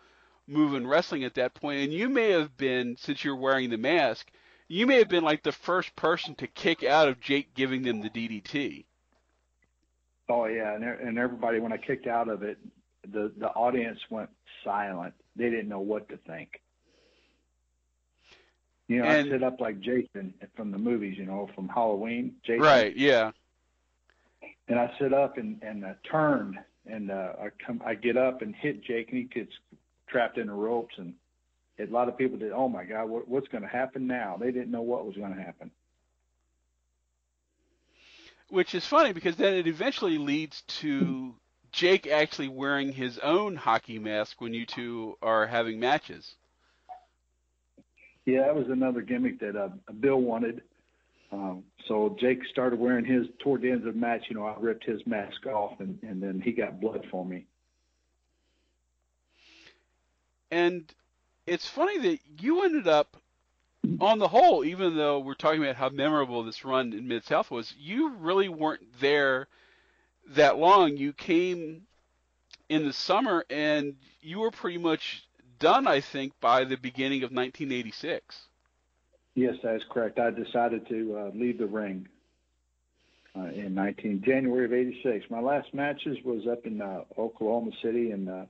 move 0.46 0.76
in 0.76 0.86
wrestling 0.86 1.24
at 1.24 1.34
that 1.34 1.56
point. 1.56 1.80
And 1.82 1.92
you 1.92 2.08
may 2.08 2.30
have 2.30 2.56
been, 2.56 2.98
since 2.98 3.24
you're 3.24 3.36
wearing 3.36 3.72
the 3.72 3.78
mask, 3.78 4.30
you 4.72 4.88
may 4.88 4.98
have 5.00 5.10
been 5.10 5.24
like 5.24 5.44
the 5.44 5.52
first 5.52 5.96
person 5.96 6.34
to 6.36 6.48
kick 6.48 6.84
out 6.84 7.10
of 7.10 7.20
Jake 7.20 7.54
giving 7.54 7.84
them 7.84 8.02
the 8.02 8.10
DDT. 8.10 8.86
Oh 10.30 10.46
yeah, 10.46 10.74
and 10.74 10.84
and 10.84 11.20
everybody 11.20 11.60
when 11.60 11.74
I 11.74 11.78
kicked 11.78 12.08
out 12.08 12.30
of 12.30 12.42
it, 12.42 12.58
the 13.12 13.32
the 13.38 13.50
audience 13.50 14.00
went 14.10 14.30
silent. 14.64 15.14
They 15.36 15.50
didn't 15.50 15.68
know 15.68 15.80
what 15.80 16.08
to 16.10 16.18
think. 16.18 16.62
You 18.88 19.00
know, 19.00 19.06
And- 19.06 19.28
I 19.28 19.32
sit 19.32 19.44
up 19.44 19.60
like 19.60 19.80
Jason 19.82 20.34
from 20.56 20.72
the 20.72 20.78
movies, 20.78 21.18
you 21.18 21.26
know, 21.26 21.50
from 21.54 21.68
Halloween. 21.68 22.36
Jason. 22.44 22.62
Right? 22.62 22.96
Yeah. 22.96 23.32
And 24.68 24.80
I 24.80 24.94
sit 25.00 25.14
up 25.14 25.38
and 25.38 25.62
and 25.62 25.84
uh, 25.84 25.94
turned, 26.10 26.58
and 26.86 27.12
uh, 27.12 27.34
I 27.42 27.50
come, 27.66 27.82
I 27.86 27.96
get 27.96 28.16
up 28.16 28.42
and 28.42 28.56
hit 28.56 28.84
Jake, 28.84 29.10
and 29.10 29.18
he 29.18 29.24
gets 29.26 29.52
trapped 30.08 30.38
in 30.38 30.48
the 30.48 30.54
ropes, 30.54 30.96
and 30.98 31.14
a 31.90 31.94
lot 31.94 32.08
of 32.08 32.18
people 32.18 32.38
did. 32.38 32.52
Oh 32.52 32.70
my 32.70 32.84
God, 32.84 33.10
what, 33.10 33.28
what's 33.28 33.48
going 33.48 33.64
to 33.64 33.70
happen 33.70 34.08
now? 34.08 34.38
They 34.40 34.52
didn't 34.52 34.72
know 34.72 34.82
what 34.82 35.06
was 35.06 35.16
going 35.16 35.36
to 35.36 35.42
happen. 35.42 35.72
Which 38.50 38.76
is 38.76 38.86
funny 38.86 39.14
because 39.14 39.38
then 39.38 39.54
it 39.54 39.68
eventually 39.68 40.18
leads 40.18 40.62
to 40.80 41.34
Jake 41.72 42.08
actually 42.08 42.50
wearing 42.50 42.92
his 42.92 43.18
own 43.20 43.56
hockey 43.56 43.98
mask 43.98 44.42
when 44.42 44.54
you 44.54 44.66
two 44.66 45.18
are 45.22 45.48
having 45.48 45.80
matches. 45.80 46.36
Yeah, 48.26 48.42
that 48.46 48.56
was 48.56 48.68
another 48.70 49.02
gimmick 49.02 49.40
that 49.40 49.56
uh, 49.56 49.70
Bill 50.00 50.18
wanted. 50.18 50.62
Um, 51.32 51.64
so 51.88 52.16
Jake 52.20 52.40
started 52.52 52.78
wearing 52.78 53.06
his 53.06 53.26
toward 53.40 53.62
the 53.62 53.72
end 53.72 53.88
of 53.88 53.94
the 53.94 54.00
match. 54.00 54.26
You 54.30 54.36
know, 54.36 54.46
I 54.46 54.56
ripped 54.60 54.84
his 54.84 55.02
mask 55.08 55.46
off, 55.46 55.80
and, 55.80 55.98
and 56.04 56.22
then 56.22 56.42
he 56.44 56.52
got 56.52 56.82
blood 56.82 57.06
for 57.10 57.26
me. 57.26 57.46
And 60.52 60.94
it's 61.46 61.68
funny 61.68 61.98
that 62.00 62.20
you 62.40 62.64
ended 62.64 62.88
up, 62.88 63.18
on 64.00 64.20
the 64.20 64.28
whole, 64.28 64.64
even 64.64 64.96
though 64.96 65.20
we're 65.20 65.34
talking 65.34 65.64
about 65.64 65.76
how 65.76 65.90
memorable 65.90 66.44
this 66.44 66.64
run 66.64 66.94
in 66.94 67.08
Mid 67.08 67.24
South 67.24 67.50
was, 67.50 67.74
you 67.78 68.10
really 68.10 68.48
weren't 68.48 69.00
there 69.00 69.48
that 70.30 70.58
long. 70.58 70.98
You 70.98 71.14
came 71.14 71.84
in 72.70 72.86
the 72.86 72.94
summer, 72.94 73.44
and 73.50 73.96
you 74.22 74.40
were 74.40 74.52
pretty 74.52 74.78
much 74.78 75.28
done, 75.60 75.88
I 75.88 76.00
think, 76.00 76.34
by 76.40 76.64
the 76.64 76.78
beginning 76.78 77.24
of 77.24 77.32
1986. 77.32 78.48
Yes, 79.34 79.56
that 79.64 79.76
is 79.76 79.84
correct. 79.90 80.20
I 80.20 80.30
decided 80.30 80.88
to 80.90 81.18
uh, 81.18 81.32
leave 81.34 81.58
the 81.58 81.66
ring 81.66 82.08
uh, 83.36 83.46
in 83.46 83.74
19 83.74 84.24
January 84.26 84.66
of 84.66 84.74
'86. 84.74 85.30
My 85.30 85.40
last 85.40 85.74
matches 85.74 86.18
was 86.24 86.48
up 86.48 86.66
in 86.66 86.82
uh, 86.82 87.02
Oklahoma 87.18 87.72
City, 87.82 88.12
and 88.12 88.30
uh, 88.30 88.46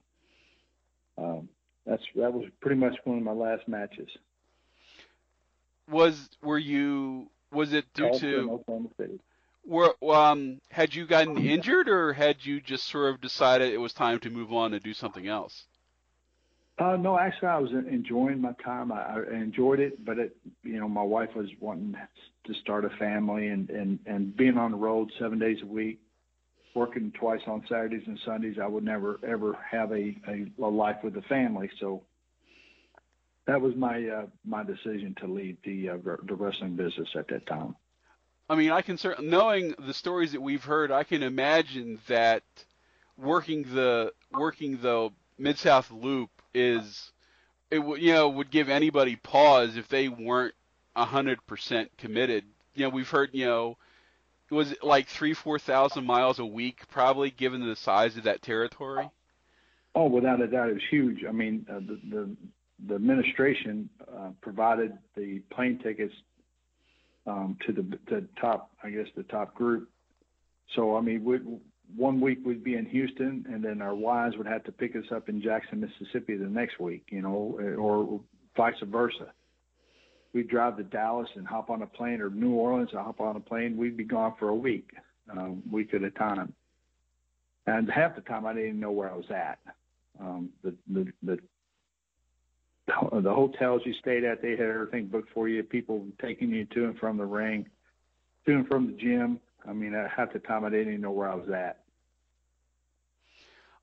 um, 1.18 1.50
that's 1.86 2.04
that 2.16 2.34
was 2.34 2.46
pretty 2.62 2.80
much 2.80 2.96
one 3.04 3.18
of 3.18 3.24
my 3.24 3.32
last 3.32 3.68
matches. 3.68 4.10
Was 5.90 6.30
were 6.42 6.60
you? 6.60 7.30
Was 7.52 7.74
it 7.74 7.86
due 7.94 8.18
to 8.20 8.64
were 9.66 9.94
um 10.04 10.60
had 10.70 10.94
you 10.96 11.06
gotten 11.06 11.38
injured 11.38 11.88
or 11.90 12.14
had 12.14 12.46
you 12.46 12.62
just 12.62 12.88
sort 12.88 13.14
of 13.14 13.22
decided 13.22 13.74
it 13.74 13.78
was 13.78 13.94
time 13.94 14.20
to 14.20 14.30
move 14.30 14.52
on 14.52 14.74
and 14.74 14.84
do 14.84 14.94
something 14.94 15.28
else? 15.28 15.66
Uh, 16.80 16.96
no, 16.96 17.18
actually, 17.18 17.50
I 17.50 17.60
was 17.60 17.72
enjoying 17.72 18.42
my 18.42 18.54
time. 18.64 18.92
I, 18.92 19.20
I 19.20 19.36
enjoyed 19.36 19.80
it, 19.80 20.04
but 20.04 20.18
it, 20.18 20.36
you 20.64 20.80
know, 20.80 20.88
my 20.88 21.04
wife 21.04 21.30
was 21.36 21.48
wanting 21.60 21.96
to 22.46 22.54
start 22.56 22.86
a 22.86 22.90
family 22.92 23.48
and 23.48 23.70
and 23.70 24.00
and 24.06 24.36
being 24.36 24.58
on 24.58 24.72
the 24.72 24.78
road 24.78 25.12
seven 25.20 25.38
days 25.38 25.58
a 25.62 25.66
week, 25.66 26.00
working 26.74 27.12
twice 27.20 27.42
on 27.48 27.64
Saturdays 27.68 28.04
and 28.08 28.20
Sundays. 28.26 28.58
I 28.62 28.68
would 28.68 28.84
never 28.84 29.20
ever 29.28 29.58
have 29.70 29.92
a 29.92 30.16
a, 30.28 30.46
a 30.60 30.68
life 30.68 30.98
with 31.04 31.16
a 31.18 31.22
family, 31.24 31.70
so 31.80 32.04
that 33.48 33.60
was 33.60 33.76
my 33.76 34.08
uh, 34.08 34.26
my 34.46 34.64
decision 34.64 35.16
to 35.20 35.28
leave 35.28 35.58
the 35.66 35.90
uh, 35.90 35.98
the 36.24 36.36
wrestling 36.36 36.76
business 36.76 37.10
at 37.16 37.28
that 37.30 37.46
time. 37.48 37.76
I 38.50 38.56
mean, 38.56 38.72
I 38.72 38.82
can 38.82 38.98
certainly 38.98 39.30
knowing 39.30 39.76
the 39.80 39.94
stories 39.94 40.34
that 40.34 40.42
we've 40.42 40.64
heard, 40.64 40.92
I 40.92 41.04
can 41.04 41.24
imagine 41.24 42.00
that 42.08 42.44
working 43.18 43.64
the 43.74 44.14
working 44.32 44.78
the 44.82 45.10
Mid 45.38 45.58
South 45.58 45.90
Loop 45.92 46.30
is 46.54 47.12
it 47.70 47.80
would 47.80 48.02
you 48.02 48.14
know 48.14 48.30
would 48.30 48.52
give 48.52 48.70
anybody 48.70 49.16
pause 49.16 49.78
if 49.78 49.88
they 49.88 50.10
weren't 50.10 50.56
hundred 50.96 51.46
percent 51.48 51.92
committed. 51.98 52.44
You 52.76 52.84
know, 52.84 52.90
we've 52.90 53.10
heard 53.10 53.30
you 53.34 53.46
know 53.46 53.78
was 54.52 54.72
it 54.72 54.84
like 54.84 55.08
three 55.08 55.34
four 55.34 55.58
thousand 55.58 56.06
miles 56.06 56.40
a 56.40 56.46
week 56.46 56.88
probably 56.90 57.32
given 57.32 57.66
the 57.66 57.76
size 57.76 58.18
of 58.18 58.24
that 58.24 58.42
territory. 58.42 59.10
Oh, 59.96 60.08
without 60.08 60.42
a 60.42 60.48
doubt, 60.48 60.70
it 60.70 60.74
was 60.74 60.84
huge. 60.90 61.26
I 61.28 61.32
mean, 61.32 61.66
uh, 61.70 61.80
the, 61.80 62.00
the 62.10 62.36
the 62.88 62.96
administration 62.96 63.90
uh, 64.02 64.30
provided 64.42 64.98
the 65.16 65.40
plane 65.52 65.80
tickets 65.84 66.14
um, 67.28 67.58
to 67.66 67.74
the 67.74 67.84
the 68.10 68.28
top, 68.40 68.72
I 68.84 68.90
guess, 68.90 69.08
the 69.16 69.24
top 69.24 69.54
group. 69.54 69.90
So, 70.76 70.96
I 70.96 71.02
mean, 71.02 71.24
we, 71.24 71.40
one 71.96 72.22
week 72.22 72.40
we'd 72.46 72.64
be 72.64 72.76
in 72.76 72.86
Houston, 72.86 73.46
and 73.50 73.64
then 73.64 73.82
our 73.82 73.94
wives 73.94 74.38
would 74.38 74.48
have 74.48 74.64
to 74.66 74.72
pick 74.72 74.96
us 74.96 75.04
up 75.14 75.28
in 75.28 75.42
Jackson, 75.42 75.82
Mississippi, 75.82 76.38
the 76.38 76.46
next 76.46 76.80
week, 76.80 77.06
you 77.10 77.22
know, 77.22 77.60
or 77.78 78.22
vice 78.56 78.76
versa. 78.84 79.34
We'd 80.34 80.48
drive 80.48 80.78
to 80.78 80.84
Dallas 80.84 81.30
and 81.36 81.46
hop 81.46 81.70
on 81.70 81.82
a 81.82 81.88
plane, 81.88 82.22
or 82.22 82.30
New 82.30 82.54
Orleans 82.54 82.90
and 82.92 83.02
hop 83.02 83.20
on 83.20 83.36
a 83.36 83.40
plane. 83.40 83.76
We'd 83.76 83.98
be 83.98 84.04
gone 84.04 84.34
for 84.40 84.50
a 84.50 84.56
week, 84.56 84.92
um, 85.30 85.62
week 85.70 85.94
at 85.94 86.04
a 86.04 86.12
time. 86.12 86.54
And 87.68 87.90
half 87.92 88.16
the 88.16 88.22
time 88.22 88.46
I 88.46 88.54
didn't 88.54 88.70
even 88.70 88.80
know 88.80 88.92
where 88.92 89.12
I 89.12 89.16
was 89.16 89.30
at. 89.30 89.60
Um, 90.20 90.50
the, 90.64 90.76
the 90.88 91.12
the 91.24 91.40
the 93.22 93.34
hotels 93.34 93.82
you 93.86 93.94
stayed 93.94 94.24
at, 94.24 94.42
they 94.42 94.52
had 94.52 94.62
everything 94.62 95.08
booked 95.08 95.32
for 95.34 95.48
you. 95.48 95.64
People 95.64 96.06
taking 96.22 96.50
you 96.50 96.66
to 96.66 96.86
and 96.86 96.98
from 96.98 97.18
the 97.18 97.26
ring, 97.26 97.68
to 98.46 98.54
and 98.54 98.68
from 98.68 98.88
the 98.88 98.94
gym. 98.94 99.40
I 99.68 99.74
mean, 99.74 99.94
half 99.94 100.34
the 100.34 100.40
time 100.40 100.66
I 100.66 100.70
didn't 100.70 100.90
even 100.90 101.02
know 101.02 101.12
where 101.12 101.30
I 101.30 101.36
was 101.36 101.50
at. 101.50 101.84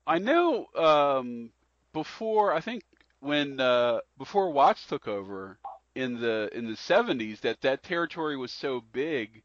I 0.05 0.17
know 0.17 0.65
um, 0.75 1.51
before 1.93 2.53
I 2.53 2.61
think 2.61 2.83
when 3.19 3.59
uh, 3.59 3.99
before 4.17 4.51
Watts 4.51 4.85
took 4.87 5.07
over 5.07 5.57
in 5.99 6.21
the 6.21 6.49
in 6.53 6.65
the 6.67 6.77
70s 6.77 7.41
that 7.41 7.61
that 7.61 7.83
territory 7.83 8.37
was 8.37 8.51
so 8.51 8.81
big 8.93 9.43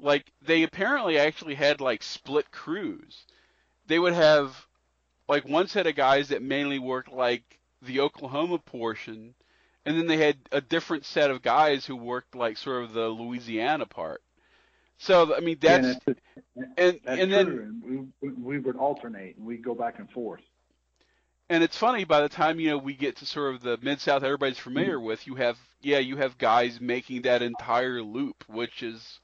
like 0.00 0.32
they 0.42 0.62
apparently 0.62 1.18
actually 1.18 1.54
had 1.54 1.80
like 1.80 2.02
split 2.02 2.50
crews. 2.50 3.26
They 3.86 3.98
would 3.98 4.14
have 4.14 4.66
like 5.28 5.48
one 5.48 5.68
set 5.68 5.86
of 5.86 5.96
guys 5.96 6.28
that 6.28 6.42
mainly 6.42 6.78
worked 6.78 7.12
like 7.12 7.58
the 7.82 8.00
Oklahoma 8.00 8.58
portion 8.58 9.34
and 9.86 9.96
then 9.96 10.06
they 10.06 10.18
had 10.18 10.36
a 10.52 10.60
different 10.60 11.04
set 11.06 11.30
of 11.30 11.42
guys 11.42 11.86
who 11.86 11.96
worked 11.96 12.34
like 12.34 12.56
sort 12.58 12.84
of 12.84 12.92
the 12.92 13.08
Louisiana 13.08 13.86
part. 13.86 14.22
So 14.98 15.34
I 15.36 15.40
mean 15.40 15.58
that's, 15.60 15.86
yeah, 15.86 15.94
that's 16.06 16.20
and 16.76 17.00
that's 17.04 17.20
and 17.20 17.30
true. 17.30 17.72
then 17.82 18.12
we, 18.20 18.30
we 18.30 18.58
would 18.58 18.76
alternate 18.76 19.36
and 19.36 19.46
we'd 19.46 19.64
go 19.64 19.74
back 19.74 19.98
and 19.98 20.10
forth. 20.10 20.42
And 21.50 21.64
it's 21.64 21.76
funny 21.76 22.04
by 22.04 22.20
the 22.20 22.28
time 22.28 22.60
you 22.60 22.70
know 22.70 22.78
we 22.78 22.94
get 22.94 23.16
to 23.16 23.26
sort 23.26 23.54
of 23.54 23.62
the 23.62 23.78
mid 23.82 24.00
south 24.00 24.22
everybody's 24.22 24.58
familiar 24.58 25.00
with 25.00 25.26
you 25.26 25.34
have 25.34 25.58
yeah 25.80 25.98
you 25.98 26.16
have 26.16 26.38
guys 26.38 26.80
making 26.80 27.22
that 27.22 27.42
entire 27.42 28.02
loop 28.02 28.44
which 28.48 28.82
is 28.82 29.20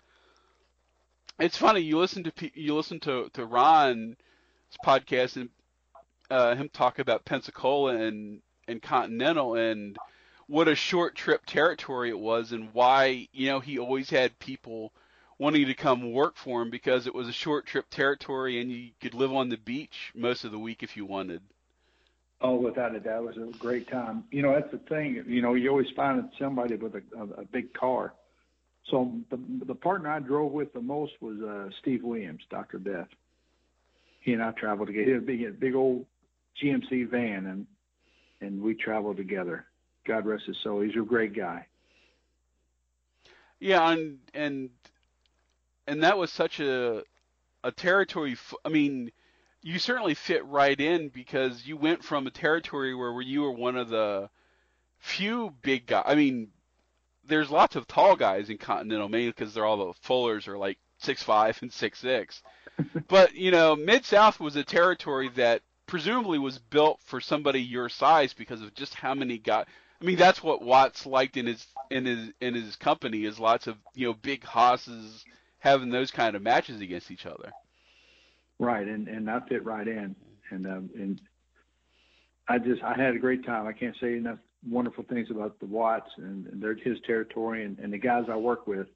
it's 1.39 1.57
funny 1.57 1.81
you 1.81 1.99
listen 1.99 2.22
to 2.25 2.33
you 2.55 2.75
listen 2.75 3.01
to 3.01 3.29
to 3.33 3.45
Ron's 3.45 4.16
podcast 4.85 5.37
and 5.37 5.51
uh, 6.31 6.55
him 6.55 6.68
talk 6.72 6.99
about 6.99 7.25
Pensacola 7.25 7.97
and 7.97 8.41
and 8.68 8.81
Continental 8.81 9.55
and 9.55 9.97
what 10.47 10.68
a 10.68 10.75
short 10.75 11.14
trip 11.14 11.43
territory 11.47 12.11
it 12.11 12.18
was 12.18 12.53
and 12.53 12.72
why 12.72 13.29
you 13.33 13.49
know 13.49 13.61
he 13.61 13.79
always 13.79 14.11
had 14.11 14.39
people 14.39 14.93
wanting 15.39 15.66
to 15.66 15.75
come 15.75 16.12
work 16.12 16.37
for 16.37 16.62
him 16.62 16.70
because 16.70 17.07
it 17.07 17.14
was 17.14 17.27
a 17.27 17.33
short 17.33 17.66
trip 17.66 17.87
territory 17.91 18.61
and 18.61 18.70
you 18.70 18.91
could 19.01 19.14
live 19.14 19.33
on 19.33 19.49
the 19.49 19.57
beach 19.57 20.12
most 20.14 20.45
of 20.45 20.53
the 20.53 20.59
week 20.59 20.83
if 20.83 20.97
you 20.97 21.05
wanted. 21.05 21.43
Oh, 22.47 22.57
without 22.57 22.95
a 22.95 23.01
doubt, 23.01 23.24
it 23.24 23.38
was 23.38 23.55
a 23.55 23.57
great 23.57 23.88
time. 23.90 24.24
You 24.30 24.42
know, 24.42 24.53
that's 24.53 24.70
the 24.70 24.76
thing. 24.95 25.24
You 25.26 25.40
know, 25.40 25.55
you 25.55 25.70
always 25.70 25.86
find 25.97 26.28
somebody 26.38 26.76
with 26.76 26.95
a, 26.95 27.03
a, 27.18 27.22
a 27.40 27.45
big 27.47 27.72
car. 27.72 28.12
So 28.90 29.14
the 29.30 29.38
the 29.64 29.74
partner 29.74 30.11
I 30.11 30.18
drove 30.18 30.53
with 30.53 30.70
the 30.74 30.82
most 30.82 31.12
was 31.22 31.40
uh, 31.40 31.70
Steve 31.80 32.03
Williams, 32.05 32.42
Doctor 32.51 32.76
Death. 32.78 33.09
He 34.20 34.34
and 34.34 34.42
I 34.42 34.51
traveled 34.51 34.88
together. 34.88 35.22
He 35.26 35.42
had 35.45 35.53
a 35.53 35.57
big, 35.57 35.74
old 35.74 36.05
GMC 36.62 37.09
van, 37.11 37.47
and 37.47 37.66
and 38.42 38.61
we 38.61 38.74
traveled 38.74 39.16
together. 39.16 39.64
God 40.07 40.26
rest 40.26 40.45
his 40.47 40.59
soul. 40.62 40.82
He's 40.82 40.95
a 40.97 41.01
great 41.01 41.34
guy. 41.34 41.66
Yeah, 43.59 43.88
and 43.88 44.18
and 44.34 44.68
and 45.86 46.03
that 46.03 46.18
was 46.18 46.30
such 46.30 46.61
a 46.61 47.05
a 47.62 47.72
territory. 47.72 48.32
f- 48.32 48.53
I 48.66 48.68
mean, 48.68 49.12
you 49.64 49.78
certainly 49.78 50.12
fit 50.12 50.44
right 50.44 50.78
in 50.78 51.08
because 51.08 51.66
you 51.66 51.78
went 51.78 52.04
from 52.04 52.26
a 52.26 52.30
territory 52.30 52.94
where, 52.94 53.18
you 53.22 53.40
were 53.40 53.50
one 53.50 53.78
of 53.78 53.88
the 53.88 54.28
few 54.98 55.54
big 55.62 55.86
guys. 55.86 56.04
I 56.06 56.14
mean, 56.14 56.48
there's 57.26 57.50
lots 57.50 57.74
of 57.74 57.88
tall 57.88 58.14
guys 58.14 58.50
in 58.50 58.58
Continental, 58.58 59.08
mainly 59.08 59.30
because 59.30 59.54
they're 59.54 59.64
all 59.64 59.86
the 59.86 59.98
Fullers 60.06 60.48
are 60.48 60.58
like 60.58 60.76
six 60.98 61.22
five 61.22 61.58
and 61.62 61.72
six 61.72 61.98
six. 61.98 62.42
but 63.08 63.34
you 63.34 63.50
know, 63.50 63.74
Mid 63.74 64.04
South 64.04 64.38
was 64.38 64.54
a 64.54 64.64
territory 64.64 65.30
that 65.36 65.62
presumably 65.86 66.38
was 66.38 66.58
built 66.58 67.00
for 67.02 67.18
somebody 67.18 67.62
your 67.62 67.88
size 67.88 68.34
because 68.34 68.60
of 68.60 68.74
just 68.74 68.94
how 68.94 69.14
many 69.14 69.38
guys. 69.38 69.64
I 69.98 70.04
mean, 70.04 70.16
that's 70.16 70.42
what 70.42 70.60
Watts 70.60 71.06
liked 71.06 71.38
in 71.38 71.46
his 71.46 71.66
in 71.90 72.04
his 72.04 72.28
in 72.42 72.52
his 72.52 72.76
company 72.76 73.24
is 73.24 73.40
lots 73.40 73.66
of 73.66 73.78
you 73.94 74.08
know 74.08 74.12
big 74.12 74.44
hosses 74.44 75.24
having 75.58 75.88
those 75.88 76.10
kind 76.10 76.36
of 76.36 76.42
matches 76.42 76.82
against 76.82 77.10
each 77.10 77.24
other. 77.24 77.50
Right, 78.59 78.86
and 78.86 79.09
and 79.09 79.28
I 79.30 79.40
fit 79.48 79.64
right 79.64 79.86
in, 79.86 80.14
and 80.50 80.66
um, 80.66 80.90
and 80.94 81.20
I 82.48 82.59
just 82.59 82.82
I 82.82 82.94
had 82.94 83.14
a 83.14 83.18
great 83.18 83.44
time. 83.44 83.66
I 83.66 83.72
can't 83.72 83.96
say 84.00 84.16
enough 84.16 84.38
wonderful 84.68 85.05
things 85.05 85.30
about 85.30 85.59
the 85.61 85.66
Watts 85.66 86.11
and, 86.16 86.46
and 86.46 86.62
their 86.62 86.74
his 86.74 86.98
territory 87.07 87.64
and, 87.64 87.78
and 87.78 87.92
the 87.92 87.98
guys 87.98 88.24
I 88.30 88.36
work 88.36 88.66
with. 88.66 88.86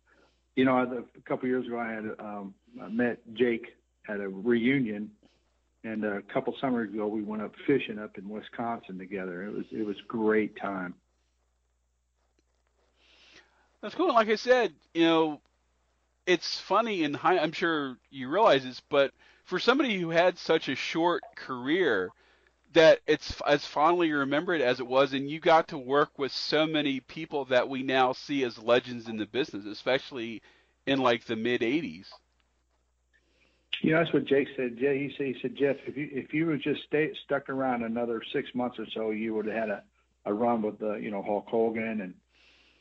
You 0.57 0.65
know, 0.65 0.77
I- 0.79 0.85
a 0.85 1.21
couple 1.23 1.45
of 1.45 1.49
years 1.51 1.67
ago, 1.67 1.79
I 1.79 1.91
had 1.93 2.05
um, 2.19 2.55
I 2.83 2.89
met 2.89 3.19
Jake 3.35 3.67
at 4.09 4.21
a 4.21 4.29
reunion, 4.29 5.11
and 5.85 6.05
a 6.05 6.23
couple 6.23 6.55
summers 6.61 6.93
ago, 6.93 7.07
we 7.07 7.23
went 7.23 7.43
up 7.43 7.53
fishing 7.67 7.99
up 7.99 8.17
in 8.17 8.29
Wisconsin 8.29 8.99
together. 8.99 9.45
It 9.45 9.53
was 9.53 9.65
it 9.73 9.85
was 9.85 9.97
great 10.07 10.57
time. 10.57 10.95
That's 13.81 13.95
cool. 13.95 14.13
Like 14.13 14.29
I 14.29 14.37
said, 14.37 14.73
you 14.95 15.05
know, 15.05 15.41
it's 16.27 16.59
funny 16.59 17.05
and 17.05 17.15
high. 17.15 17.39
I'm 17.39 17.53
sure 17.53 17.97
you 18.11 18.29
realize 18.29 18.65
this, 18.65 18.81
but 18.89 19.13
for 19.49 19.59
somebody 19.59 19.99
who 19.99 20.11
had 20.11 20.39
such 20.39 20.69
a 20.69 20.77
short 20.77 21.23
career, 21.35 22.11
that 22.75 23.01
it's 23.07 23.41
as 23.47 23.65
fondly 23.65 24.13
remembered 24.13 24.61
as 24.61 24.79
it 24.79 24.87
was, 24.87 25.15
and 25.15 25.31
you 25.31 25.41
got 25.41 25.69
to 25.69 25.79
work 25.79 26.11
with 26.19 26.31
so 26.31 26.67
many 26.67 27.01
people 27.01 27.47
that 27.47 27.67
we 27.67 27.83
now 27.83 28.13
see 28.13 28.45
as 28.45 28.59
legends 28.59 29.09
in 29.09 29.17
the 29.17 29.25
business, 29.25 29.65
especially 29.65 30.43
in 30.87 30.99
like 30.99 31.25
the 31.25 31.35
mid 31.35 31.63
'80s. 31.63 32.09
You 33.81 33.93
know, 33.93 34.01
that's 34.01 34.13
what 34.13 34.27
Jake 34.27 34.49
said. 34.55 34.77
Jay, 34.77 34.99
he 34.99 35.15
said, 35.17 35.27
he 35.29 35.37
said, 35.41 35.57
Jeff, 35.57 35.77
if 35.87 35.97
you 35.97 36.11
if 36.13 36.35
you 36.35 36.45
would 36.47 36.61
just 36.61 36.83
stay 36.83 37.11
stuck 37.25 37.49
around 37.49 37.85
another 37.85 38.21
six 38.35 38.51
months 38.55 38.79
or 38.79 38.87
so, 38.93 39.13
you 39.13 39.35
would 39.35 39.47
have 39.47 39.55
had 39.55 39.71
a, 39.71 39.83
a 40.27 40.35
run 40.35 40.61
with 40.61 40.79
the 40.79 40.97
you 40.97 41.11
know 41.11 41.23
Hulk 41.23 41.47
Hogan 41.49 42.03
and 42.03 42.13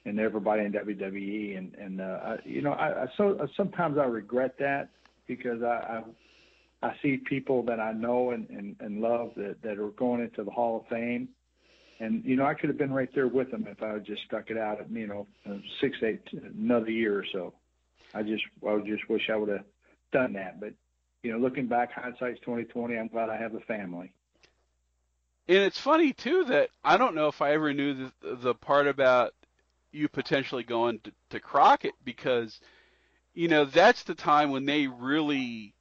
and 0.03 0.19
everybody 0.19 0.65
in 0.65 0.73
WWE 0.73 1.57
and 1.57 1.75
and 1.75 2.01
uh, 2.01 2.19
I, 2.25 2.37
you 2.43 2.61
know 2.61 2.73
I, 2.73 3.03
I 3.03 3.07
so 3.15 3.47
sometimes 3.55 3.97
I 3.97 4.03
regret 4.03 4.57
that 4.59 4.89
because 5.27 5.63
I, 5.63 5.67
I 5.67 6.03
I 6.81 6.93
see 7.01 7.17
people 7.17 7.63
that 7.63 7.79
I 7.79 7.91
know 7.91 8.31
and, 8.31 8.49
and 8.49 8.75
and 8.79 9.01
love 9.01 9.31
that 9.37 9.61
that 9.63 9.79
are 9.79 9.89
going 9.89 10.21
into 10.21 10.43
the 10.43 10.51
Hall 10.51 10.77
of 10.77 10.87
Fame, 10.87 11.29
and 11.99 12.23
you 12.23 12.35
know 12.35 12.45
I 12.45 12.53
could 12.53 12.69
have 12.69 12.77
been 12.77 12.93
right 12.93 13.09
there 13.15 13.27
with 13.27 13.51
them 13.51 13.67
if 13.67 13.81
I 13.81 13.93
had 13.93 14.05
just 14.05 14.23
stuck 14.25 14.49
it 14.49 14.57
out 14.57 14.79
at 14.79 14.91
you 14.91 15.07
know 15.07 15.27
six 15.81 15.97
eight 16.03 16.21
another 16.55 16.91
year 16.91 17.17
or 17.17 17.25
so. 17.31 17.53
I 18.13 18.23
just 18.23 18.43
I 18.67 18.77
just 18.85 19.09
wish 19.09 19.29
I 19.29 19.35
would 19.35 19.49
have 19.49 19.65
done 20.11 20.33
that, 20.33 20.59
but 20.59 20.73
you 21.23 21.31
know, 21.31 21.39
looking 21.39 21.67
back, 21.67 21.91
hindsight's 21.91 22.39
twenty 22.41 22.63
twenty. 22.63 22.97
I'm 22.97 23.07
glad 23.07 23.29
I 23.29 23.37
have 23.37 23.55
a 23.55 23.59
family. 23.61 24.11
And 25.49 25.57
it's 25.59 25.79
funny 25.79 26.13
too 26.13 26.45
that 26.45 26.69
I 26.83 26.97
don't 26.97 27.15
know 27.15 27.27
if 27.27 27.41
I 27.41 27.53
ever 27.53 27.73
knew 27.73 27.93
the 27.93 28.35
the 28.35 28.53
part 28.53 28.87
about 28.87 29.33
you 29.91 30.07
potentially 30.07 30.63
going 30.63 30.99
to, 30.99 31.11
to 31.31 31.39
Crockett 31.39 31.95
because 32.03 32.59
you 33.33 33.47
know 33.47 33.65
that's 33.65 34.03
the 34.03 34.15
time 34.15 34.51
when 34.51 34.65
they 34.65 34.87
really 34.87 35.73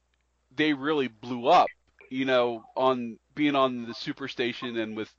they 0.56 0.72
really 0.72 1.08
blew 1.08 1.48
up. 1.48 1.68
You 2.10 2.24
know, 2.24 2.64
on 2.76 3.18
being 3.34 3.56
on 3.56 3.84
the 3.86 3.92
Superstation 3.92 4.80
and 4.80 4.96
with 4.96 5.12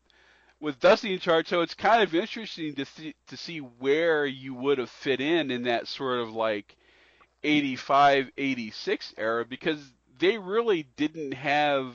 with 0.60 0.80
Dusty 0.80 1.14
in 1.14 1.20
charge. 1.20 1.48
So 1.48 1.62
it's 1.62 1.74
kind 1.74 2.02
of 2.02 2.16
interesting 2.16 2.76
to 2.76 2.86
th- 2.86 3.16
to 3.28 3.38
see 3.38 3.60
where 3.60 4.26
you 4.26 4.54
would 4.54 4.78
have 4.78 4.90
fit 4.90 5.22
in 5.22 5.52
in 5.52 5.64
that 5.64 5.88
sort 5.88 6.20
of 6.20 6.34
like 6.34 6.76
85, 7.44 8.32
86 8.38 9.14
era 9.18 9.46
because 9.46 9.80
they 10.20 10.38
really 10.38 10.88
didn't 10.96 11.34
have 11.34 11.94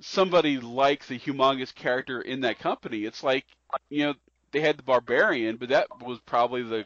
somebody 0.00 0.58
like 0.58 1.06
the 1.06 1.18
humongous 1.18 1.74
character 1.74 2.20
in 2.20 2.40
that 2.42 2.58
company. 2.58 3.04
It's 3.04 3.22
like, 3.22 3.46
you 3.88 4.04
know, 4.04 4.14
they 4.52 4.60
had 4.60 4.76
the 4.76 4.82
Barbarian, 4.82 5.56
but 5.56 5.70
that 5.70 5.86
was 6.02 6.18
probably 6.26 6.62
the 6.62 6.84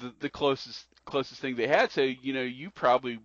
the, 0.00 0.12
the 0.20 0.30
closest 0.30 0.86
closest 1.04 1.40
thing 1.40 1.56
they 1.56 1.66
had. 1.66 1.90
So, 1.90 2.02
you 2.02 2.32
know, 2.32 2.42
you 2.42 2.70
probably 2.70 3.18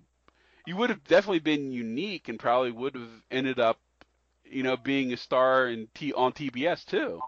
you 0.65 0.75
would 0.77 0.89
have 0.89 1.03
definitely 1.05 1.39
been 1.39 1.71
unique 1.71 2.29
and 2.29 2.39
probably 2.39 2.71
would 2.71 2.95
have 2.95 3.09
ended 3.31 3.59
up, 3.59 3.79
you 4.45 4.63
know, 4.63 4.77
being 4.77 5.13
a 5.13 5.17
star 5.17 5.67
in 5.67 5.87
T 5.93 6.13
on 6.13 6.31
TBS 6.31 6.85
too. 6.85 7.19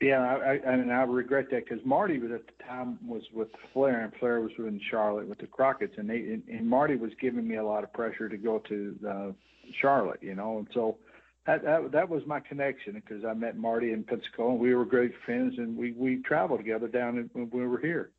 Yeah, 0.00 0.20
I, 0.20 0.60
I 0.64 0.72
and 0.72 0.92
I 0.92 1.02
regret 1.02 1.46
that 1.50 1.68
because 1.68 1.84
Marty 1.84 2.18
was 2.18 2.30
at 2.30 2.46
the 2.46 2.64
time 2.64 2.98
was 3.04 3.22
with 3.32 3.48
Flair 3.72 4.04
and 4.04 4.12
Flair 4.14 4.40
was 4.40 4.52
in 4.58 4.80
Charlotte 4.90 5.28
with 5.28 5.38
the 5.38 5.46
Crockett's 5.48 5.98
and 5.98 6.08
they 6.08 6.18
and, 6.18 6.42
and 6.48 6.68
Marty 6.68 6.94
was 6.94 7.10
giving 7.20 7.48
me 7.48 7.56
a 7.56 7.64
lot 7.64 7.82
of 7.82 7.92
pressure 7.92 8.28
to 8.28 8.36
go 8.36 8.60
to 8.60 8.96
uh, 9.08 9.32
Charlotte, 9.80 10.20
you 10.22 10.36
know, 10.36 10.58
and 10.58 10.68
so 10.72 10.98
that 11.46 11.64
that, 11.64 11.90
that 11.90 12.08
was 12.08 12.24
my 12.26 12.38
connection 12.38 12.92
because 12.94 13.24
I 13.24 13.34
met 13.34 13.56
Marty 13.56 13.92
in 13.92 14.04
Pensacola 14.04 14.52
and 14.52 14.60
we 14.60 14.72
were 14.72 14.84
great 14.84 15.14
friends 15.24 15.54
and 15.58 15.76
we 15.76 15.90
we 15.92 16.22
traveled 16.22 16.60
together 16.60 16.86
down 16.86 17.28
when 17.32 17.50
we 17.50 17.66
were 17.66 17.80
here. 17.80 18.10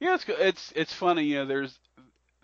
Yeah, 0.00 0.16
it's 0.16 0.24
it's 0.28 0.72
it's 0.76 0.92
funny. 0.92 1.24
You 1.24 1.36
know, 1.36 1.46
there's 1.46 1.78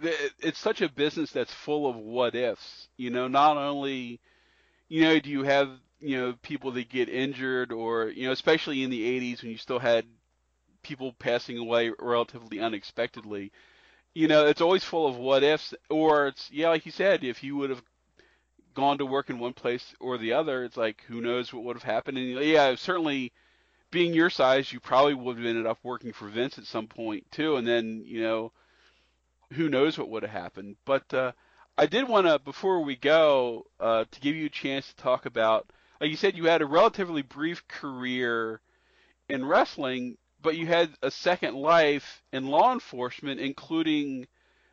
it's 0.03 0.59
such 0.59 0.81
a 0.81 0.89
business 0.89 1.31
that's 1.31 1.53
full 1.53 1.89
of 1.89 1.97
what 1.97 2.35
ifs. 2.35 2.89
You 2.97 3.11
know, 3.11 3.29
not 3.29 3.57
only 3.57 4.21
you 4.89 5.03
know 5.03 5.19
do 5.19 5.31
you 5.31 5.43
have 5.45 5.71
you 6.01 6.19
know 6.19 6.35
people 6.43 6.73
that 6.73 6.89
get 6.91 7.09
injured 7.09 7.73
or 7.73 8.09
you 8.09 8.27
know 8.27 8.33
especially 8.33 8.83
in 8.83 8.91
the 8.91 9.21
80s 9.21 9.43
when 9.43 9.53
you 9.53 9.59
still 9.59 9.79
had 9.79 10.05
people 10.83 11.15
passing 11.19 11.59
away 11.59 11.93
relatively 11.99 12.61
unexpectedly 12.61 13.53
you 14.15 14.29
know 14.29 14.47
it's 14.47 14.61
always 14.61 14.85
full 14.85 15.07
of 15.07 15.17
what 15.17 15.43
ifs 15.43 15.75
or 15.89 16.27
it's 16.29 16.51
yeah 16.51 16.69
like 16.69 16.87
you 16.87 16.93
said 16.93 17.23
if 17.23 17.43
you 17.43 17.57
would 17.57 17.71
have 17.71 17.83
gone 18.75 18.99
to 18.99 19.07
work 19.07 19.31
in 19.31 19.39
one 19.39 19.53
place 19.53 19.95
or 20.01 20.17
the 20.17 20.33
other 20.33 20.65
it's 20.65 20.77
like 20.77 21.03
who 21.07 21.21
knows 21.21 21.53
what 21.53 21.65
would 21.65 21.77
have 21.77 21.83
happened 21.83 22.17
and 22.17 22.41
yeah 22.41 22.75
certainly 22.75 23.33
being 23.91 24.15
your 24.15 24.31
size 24.31 24.73
you 24.73 24.81
probably 24.81 25.15
would 25.15 25.37
have 25.37 25.47
ended 25.47 25.67
up 25.67 25.79
working 25.83 26.13
for 26.13 26.29
Vince 26.29 26.57
at 26.59 26.65
some 26.65 26.87
point 26.87 27.31
too 27.31 27.57
and 27.57 27.67
then 27.67 28.03
you 28.07 28.23
know 28.23 28.53
who 29.53 29.69
knows 29.69 29.99
what 29.99 30.09
would 30.09 30.23
have 30.23 30.33
happened 30.33 30.77
but 30.85 31.13
uh 31.15 31.33
I 31.79 31.87
did 31.87 32.09
want 32.09 32.27
to 32.27 32.39
before 32.39 32.83
we 32.83 32.97
go 32.97 33.67
uh 33.79 34.05
to 34.11 34.21
give 34.21 34.37
you 34.37 34.47
a 34.47 34.51
chance 34.51 34.89
to 34.89 34.97
talk 34.97 35.27
about 35.27 35.71
like 36.01 36.11
you 36.11 36.17
said, 36.17 36.37
you 36.37 36.47
had 36.47 36.63
a 36.63 36.67
relatively 36.67 37.23
brief 37.23 37.67
career 37.69 38.61
in 39.29 39.45
wrestling, 39.45 40.17
but 40.43 40.57
you 40.57 40.67
had 40.67 40.91
a 41.03 41.11
second 41.11 41.55
life 41.55 42.23
in 42.33 42.47
law 42.47 42.73
enforcement, 42.73 43.39
including, 43.39 44.27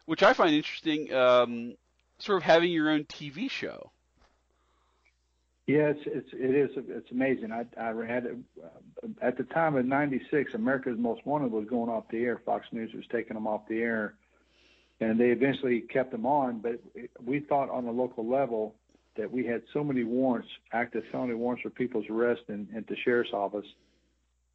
which 0.06 0.24
I 0.24 0.34
find 0.34 0.56
interesting, 0.56 1.14
um, 1.14 1.76
sort 2.18 2.38
of 2.38 2.44
having 2.44 2.72
your 2.72 2.90
own 2.90 3.04
TV 3.04 3.52
show. 3.52 3.92
Yeah, 5.68 5.90
it's, 5.90 6.00
it's 6.06 6.30
it 6.32 6.56
is 6.56 6.70
it's 6.78 7.12
amazing. 7.12 7.52
I 7.52 7.66
I 7.78 7.94
had 8.08 8.42
uh, 8.64 9.08
at 9.22 9.38
the 9.38 9.44
time 9.44 9.76
of 9.76 9.86
'96, 9.86 10.54
America's 10.54 10.98
Most 10.98 11.26
Wanted 11.26 11.52
was 11.52 11.66
going 11.66 11.90
off 11.90 12.06
the 12.10 12.24
air. 12.24 12.42
Fox 12.46 12.66
News 12.72 12.94
was 12.94 13.04
taking 13.12 13.34
them 13.34 13.48
off 13.48 13.68
the 13.68 13.82
air, 13.82 14.14
and 15.00 15.20
they 15.20 15.30
eventually 15.30 15.82
kept 15.82 16.12
them 16.12 16.26
on. 16.26 16.60
But 16.60 16.80
we 17.24 17.40
thought 17.42 17.70
on 17.70 17.86
the 17.86 17.92
local 17.92 18.28
level 18.28 18.76
that 19.16 19.32
we 19.32 19.46
had 19.46 19.64
so 19.74 19.84
many 19.84 20.04
warrants, 20.04 20.50
active 20.74 21.04
felony 21.12 21.34
warrants 21.34 21.64
for 21.64 21.70
people's 21.70 22.06
arrest 22.10 22.42
and 22.48 22.68
at 22.76 22.88
the 22.88 22.96
sheriff's 23.04 23.34
office. 23.34 23.66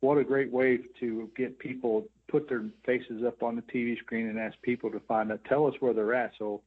What 0.00 0.18
a 0.18 0.24
great 0.24 0.50
way 0.50 0.80
to 1.00 1.30
get 1.36 1.58
people 1.58 2.06
put 2.28 2.48
their 2.48 2.64
faces 2.84 3.22
up 3.24 3.42
on 3.42 3.56
the 3.56 3.62
TV 3.62 3.96
screen 3.98 4.28
and 4.28 4.38
ask 4.38 4.60
people 4.62 4.90
to 4.90 5.00
find 5.00 5.30
out, 5.30 5.44
tell 5.44 5.66
us 5.66 5.74
where 5.80 5.92
they're 5.92 6.14
at. 6.14 6.32
So 6.38 6.62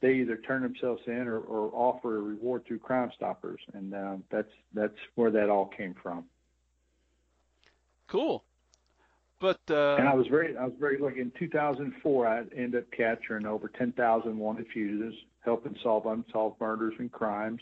they 0.00 0.14
either 0.14 0.36
turn 0.36 0.62
themselves 0.62 1.02
in 1.06 1.26
or, 1.26 1.38
or 1.38 1.70
offer 1.72 2.18
a 2.18 2.20
reward 2.20 2.66
through 2.66 2.78
Crime 2.80 3.10
Stoppers, 3.16 3.60
and 3.72 3.94
uh, 3.94 4.16
that's 4.30 4.50
that's 4.74 4.94
where 5.14 5.30
that 5.30 5.48
all 5.48 5.66
came 5.66 5.94
from. 6.02 6.24
Cool. 8.08 8.44
But 9.40 9.60
uh, 9.70 9.96
and 9.96 10.08
I 10.08 10.14
was 10.14 10.26
very 10.28 10.56
I 10.56 10.64
was 10.64 10.74
very 10.80 10.98
lucky. 10.98 11.20
In 11.20 11.32
2004, 11.38 12.26
I 12.26 12.38
ended 12.56 12.76
up 12.76 12.90
capturing 12.96 13.46
over 13.46 13.68
10,000 13.68 14.38
wanted 14.38 14.66
fugitives, 14.72 15.16
helping 15.40 15.76
solve 15.82 16.06
unsolved 16.06 16.60
murders 16.60 16.94
and 16.98 17.12
crimes. 17.12 17.60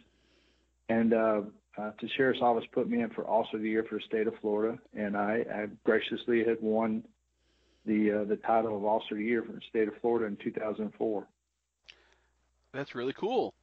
And 0.89 1.13
uh, 1.13 1.41
uh, 1.77 1.91
the 2.01 2.09
sheriff's 2.17 2.41
office 2.41 2.65
put 2.73 2.89
me 2.89 3.03
in 3.03 3.11
for 3.11 3.29
Officer 3.29 3.57
of 3.57 3.63
the 3.63 3.69
Year 3.69 3.85
for 3.89 3.97
the 3.97 4.05
state 4.05 4.29
of 4.29 4.35
Florida, 4.41 4.79
and 4.97 5.17
I, 5.17 5.45
I 5.53 5.67
graciously 5.83 6.45
had 6.45 6.59
won 6.61 7.03
the 7.87 8.21
uh, 8.21 8.25
the 8.25 8.37
title 8.37 8.77
of 8.77 8.85
Officer 8.85 9.15
of 9.15 9.19
the 9.19 9.25
Year 9.25 9.43
for 9.43 9.53
the 9.53 9.61
state 9.69 9.89
of 9.89 9.95
Florida 10.01 10.27
in 10.27 10.37
2004. 10.37 11.27
That's 12.73 12.95
really 12.95 13.13
cool. 13.13 13.55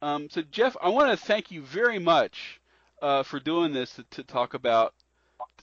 Um, 0.00 0.28
so 0.30 0.42
Jeff, 0.42 0.76
I 0.82 0.88
want 0.88 1.10
to 1.10 1.26
thank 1.26 1.50
you 1.50 1.62
very 1.62 1.98
much 1.98 2.60
uh, 3.00 3.22
for 3.22 3.40
doing 3.40 3.72
this 3.72 3.94
to, 3.94 4.04
to, 4.10 4.22
talk 4.24 4.54
about 4.54 4.94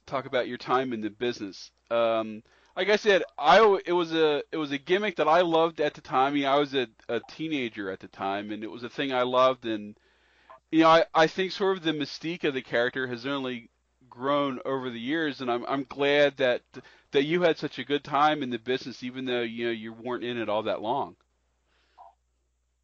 talk 0.10 0.26
about 0.26 0.48
your 0.48 0.58
time 0.58 0.94
in 0.94 1.02
the 1.02 1.10
business. 1.10 1.72
Um, 1.92 2.44
like 2.76 2.90
I 2.90 2.96
said, 2.96 3.24
I 3.38 3.80
it 3.86 3.92
was 3.92 4.14
a 4.14 4.44
it 4.52 4.58
was 4.58 4.72
a 4.72 4.78
gimmick 4.78 5.18
that 5.18 5.28
I 5.28 5.42
loved 5.42 5.82
at 5.82 5.94
the 5.94 6.02
time. 6.02 6.32
I 6.32 6.36
mean, 6.36 6.46
I 6.46 6.58
was 6.58 6.74
a, 6.74 6.88
a 7.08 7.20
teenager 7.30 7.92
at 7.92 8.00
the 8.00 8.08
time, 8.08 8.52
and 8.52 8.64
it 8.64 8.72
was 8.72 8.84
a 8.84 8.90
thing 8.90 9.12
I 9.12 9.24
loved. 9.24 9.66
And 9.66 9.98
you 10.72 10.82
know, 10.82 10.90
I, 10.90 11.06
I 11.14 11.28
think 11.28 11.52
sort 11.52 11.78
of 11.78 11.84
the 11.84 11.92
mystique 11.92 12.44
of 12.44 12.54
the 12.54 12.62
character 12.62 13.08
has 13.08 13.26
only 13.26 13.70
grown 14.10 14.60
over 14.66 14.90
the 14.90 15.00
years, 15.00 15.42
and 15.42 15.52
I'm 15.52 15.66
I'm 15.66 15.86
glad 15.90 16.38
that 16.38 16.62
that 17.12 17.24
you 17.24 17.42
had 17.42 17.58
such 17.58 17.80
a 17.80 17.84
good 17.84 18.04
time 18.04 18.44
in 18.44 18.50
the 18.50 18.60
business, 18.60 19.04
even 19.04 19.26
though 19.26 19.42
you 19.42 19.66
know 19.66 19.72
you 19.72 19.94
weren't 19.94 20.24
in 20.24 20.38
it 20.38 20.50
all 20.50 20.64
that 20.64 20.82
long. 20.82 21.16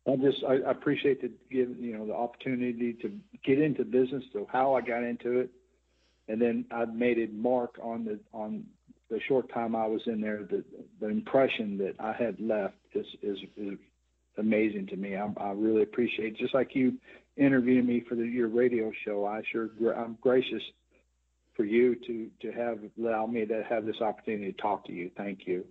I 0.07 0.15
just 0.17 0.43
I, 0.43 0.55
I 0.55 0.71
appreciate 0.71 1.21
the 1.21 1.31
give 1.51 1.77
you 1.79 1.97
know 1.97 2.05
the 2.05 2.13
opportunity 2.13 2.93
to 3.01 3.11
get 3.43 3.59
into 3.59 3.83
business, 3.83 4.23
so 4.33 4.47
how 4.51 4.75
I 4.75 4.81
got 4.81 5.03
into 5.03 5.39
it, 5.39 5.49
and 6.27 6.41
then 6.41 6.65
I 6.71 6.85
made 6.85 7.19
a 7.19 7.31
mark 7.31 7.75
on 7.81 8.05
the 8.05 8.19
on 8.33 8.65
the 9.09 9.19
short 9.27 9.51
time 9.53 9.75
I 9.75 9.85
was 9.85 10.01
in 10.07 10.21
there. 10.21 10.47
The 10.49 10.63
the 10.99 11.07
impression 11.07 11.77
that 11.79 11.95
I 11.99 12.13
had 12.13 12.39
left 12.39 12.75
is 12.93 13.05
is, 13.21 13.37
is 13.57 13.77
amazing 14.37 14.87
to 14.87 14.95
me. 14.95 15.15
I, 15.15 15.31
I 15.37 15.51
really 15.51 15.83
appreciate 15.83 16.33
it. 16.33 16.37
just 16.37 16.53
like 16.53 16.75
you 16.75 16.93
interviewing 17.37 17.85
me 17.85 18.03
for 18.07 18.15
the, 18.15 18.23
your 18.23 18.47
radio 18.47 18.91
show. 19.05 19.25
I 19.25 19.41
sure 19.51 19.69
I'm 19.93 20.17
gracious 20.21 20.63
for 21.55 21.63
you 21.63 21.95
to 22.07 22.29
to 22.41 22.51
have 22.51 22.79
allow 22.99 23.25
me 23.25 23.45
to 23.45 23.63
have 23.69 23.85
this 23.85 24.01
opportunity 24.01 24.51
to 24.51 24.61
talk 24.61 24.85
to 24.85 24.91
you. 24.91 25.11
Thank 25.15 25.41
you. 25.45 25.65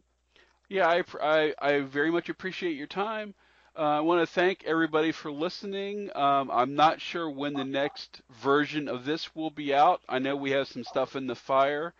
Yeah, 0.68 0.88
I 0.88 1.02
I, 1.20 1.54
I 1.60 1.80
very 1.80 2.10
much 2.10 2.28
appreciate 2.28 2.76
your 2.76 2.86
time. 2.86 3.34
Uh, 3.76 3.82
I 3.82 4.00
want 4.00 4.20
to 4.20 4.32
thank 4.32 4.62
everybody 4.64 5.10
for 5.10 5.32
listening. 5.32 6.08
Um, 6.14 6.48
I'm 6.52 6.76
not 6.76 7.00
sure 7.00 7.28
when 7.28 7.54
the 7.54 7.64
next 7.64 8.22
version 8.30 8.86
of 8.88 9.04
this 9.04 9.34
will 9.34 9.50
be 9.50 9.74
out. 9.74 10.00
I 10.08 10.20
know 10.20 10.36
we 10.36 10.52
have 10.52 10.68
some 10.68 10.84
stuff 10.84 11.16
in 11.16 11.26
the 11.26 11.34
fire. 11.34 11.92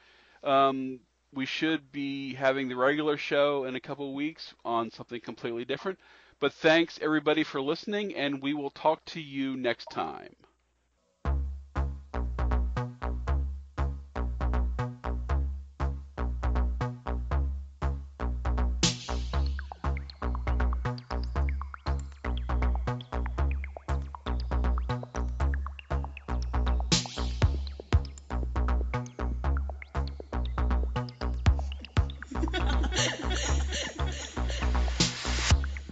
Um, 0.45 1.01
we 1.33 1.47
should 1.47 1.91
be 1.91 2.35
having 2.35 2.69
the 2.69 2.77
regular 2.77 3.17
show 3.17 3.65
in 3.65 3.75
a 3.75 3.81
couple 3.81 4.09
of 4.09 4.15
weeks 4.15 4.55
on 4.65 4.93
something 4.93 5.21
completely 5.21 5.65
different. 5.65 5.99
But 6.39 6.53
thanks 6.53 7.01
everybody 7.03 7.43
for 7.43 7.61
listening, 7.61 8.15
and 8.15 8.41
we 8.41 8.55
will 8.55 8.71
talk 8.71 9.05
to 9.07 9.21
you 9.21 9.57
next 9.57 9.87
time. 9.91 10.37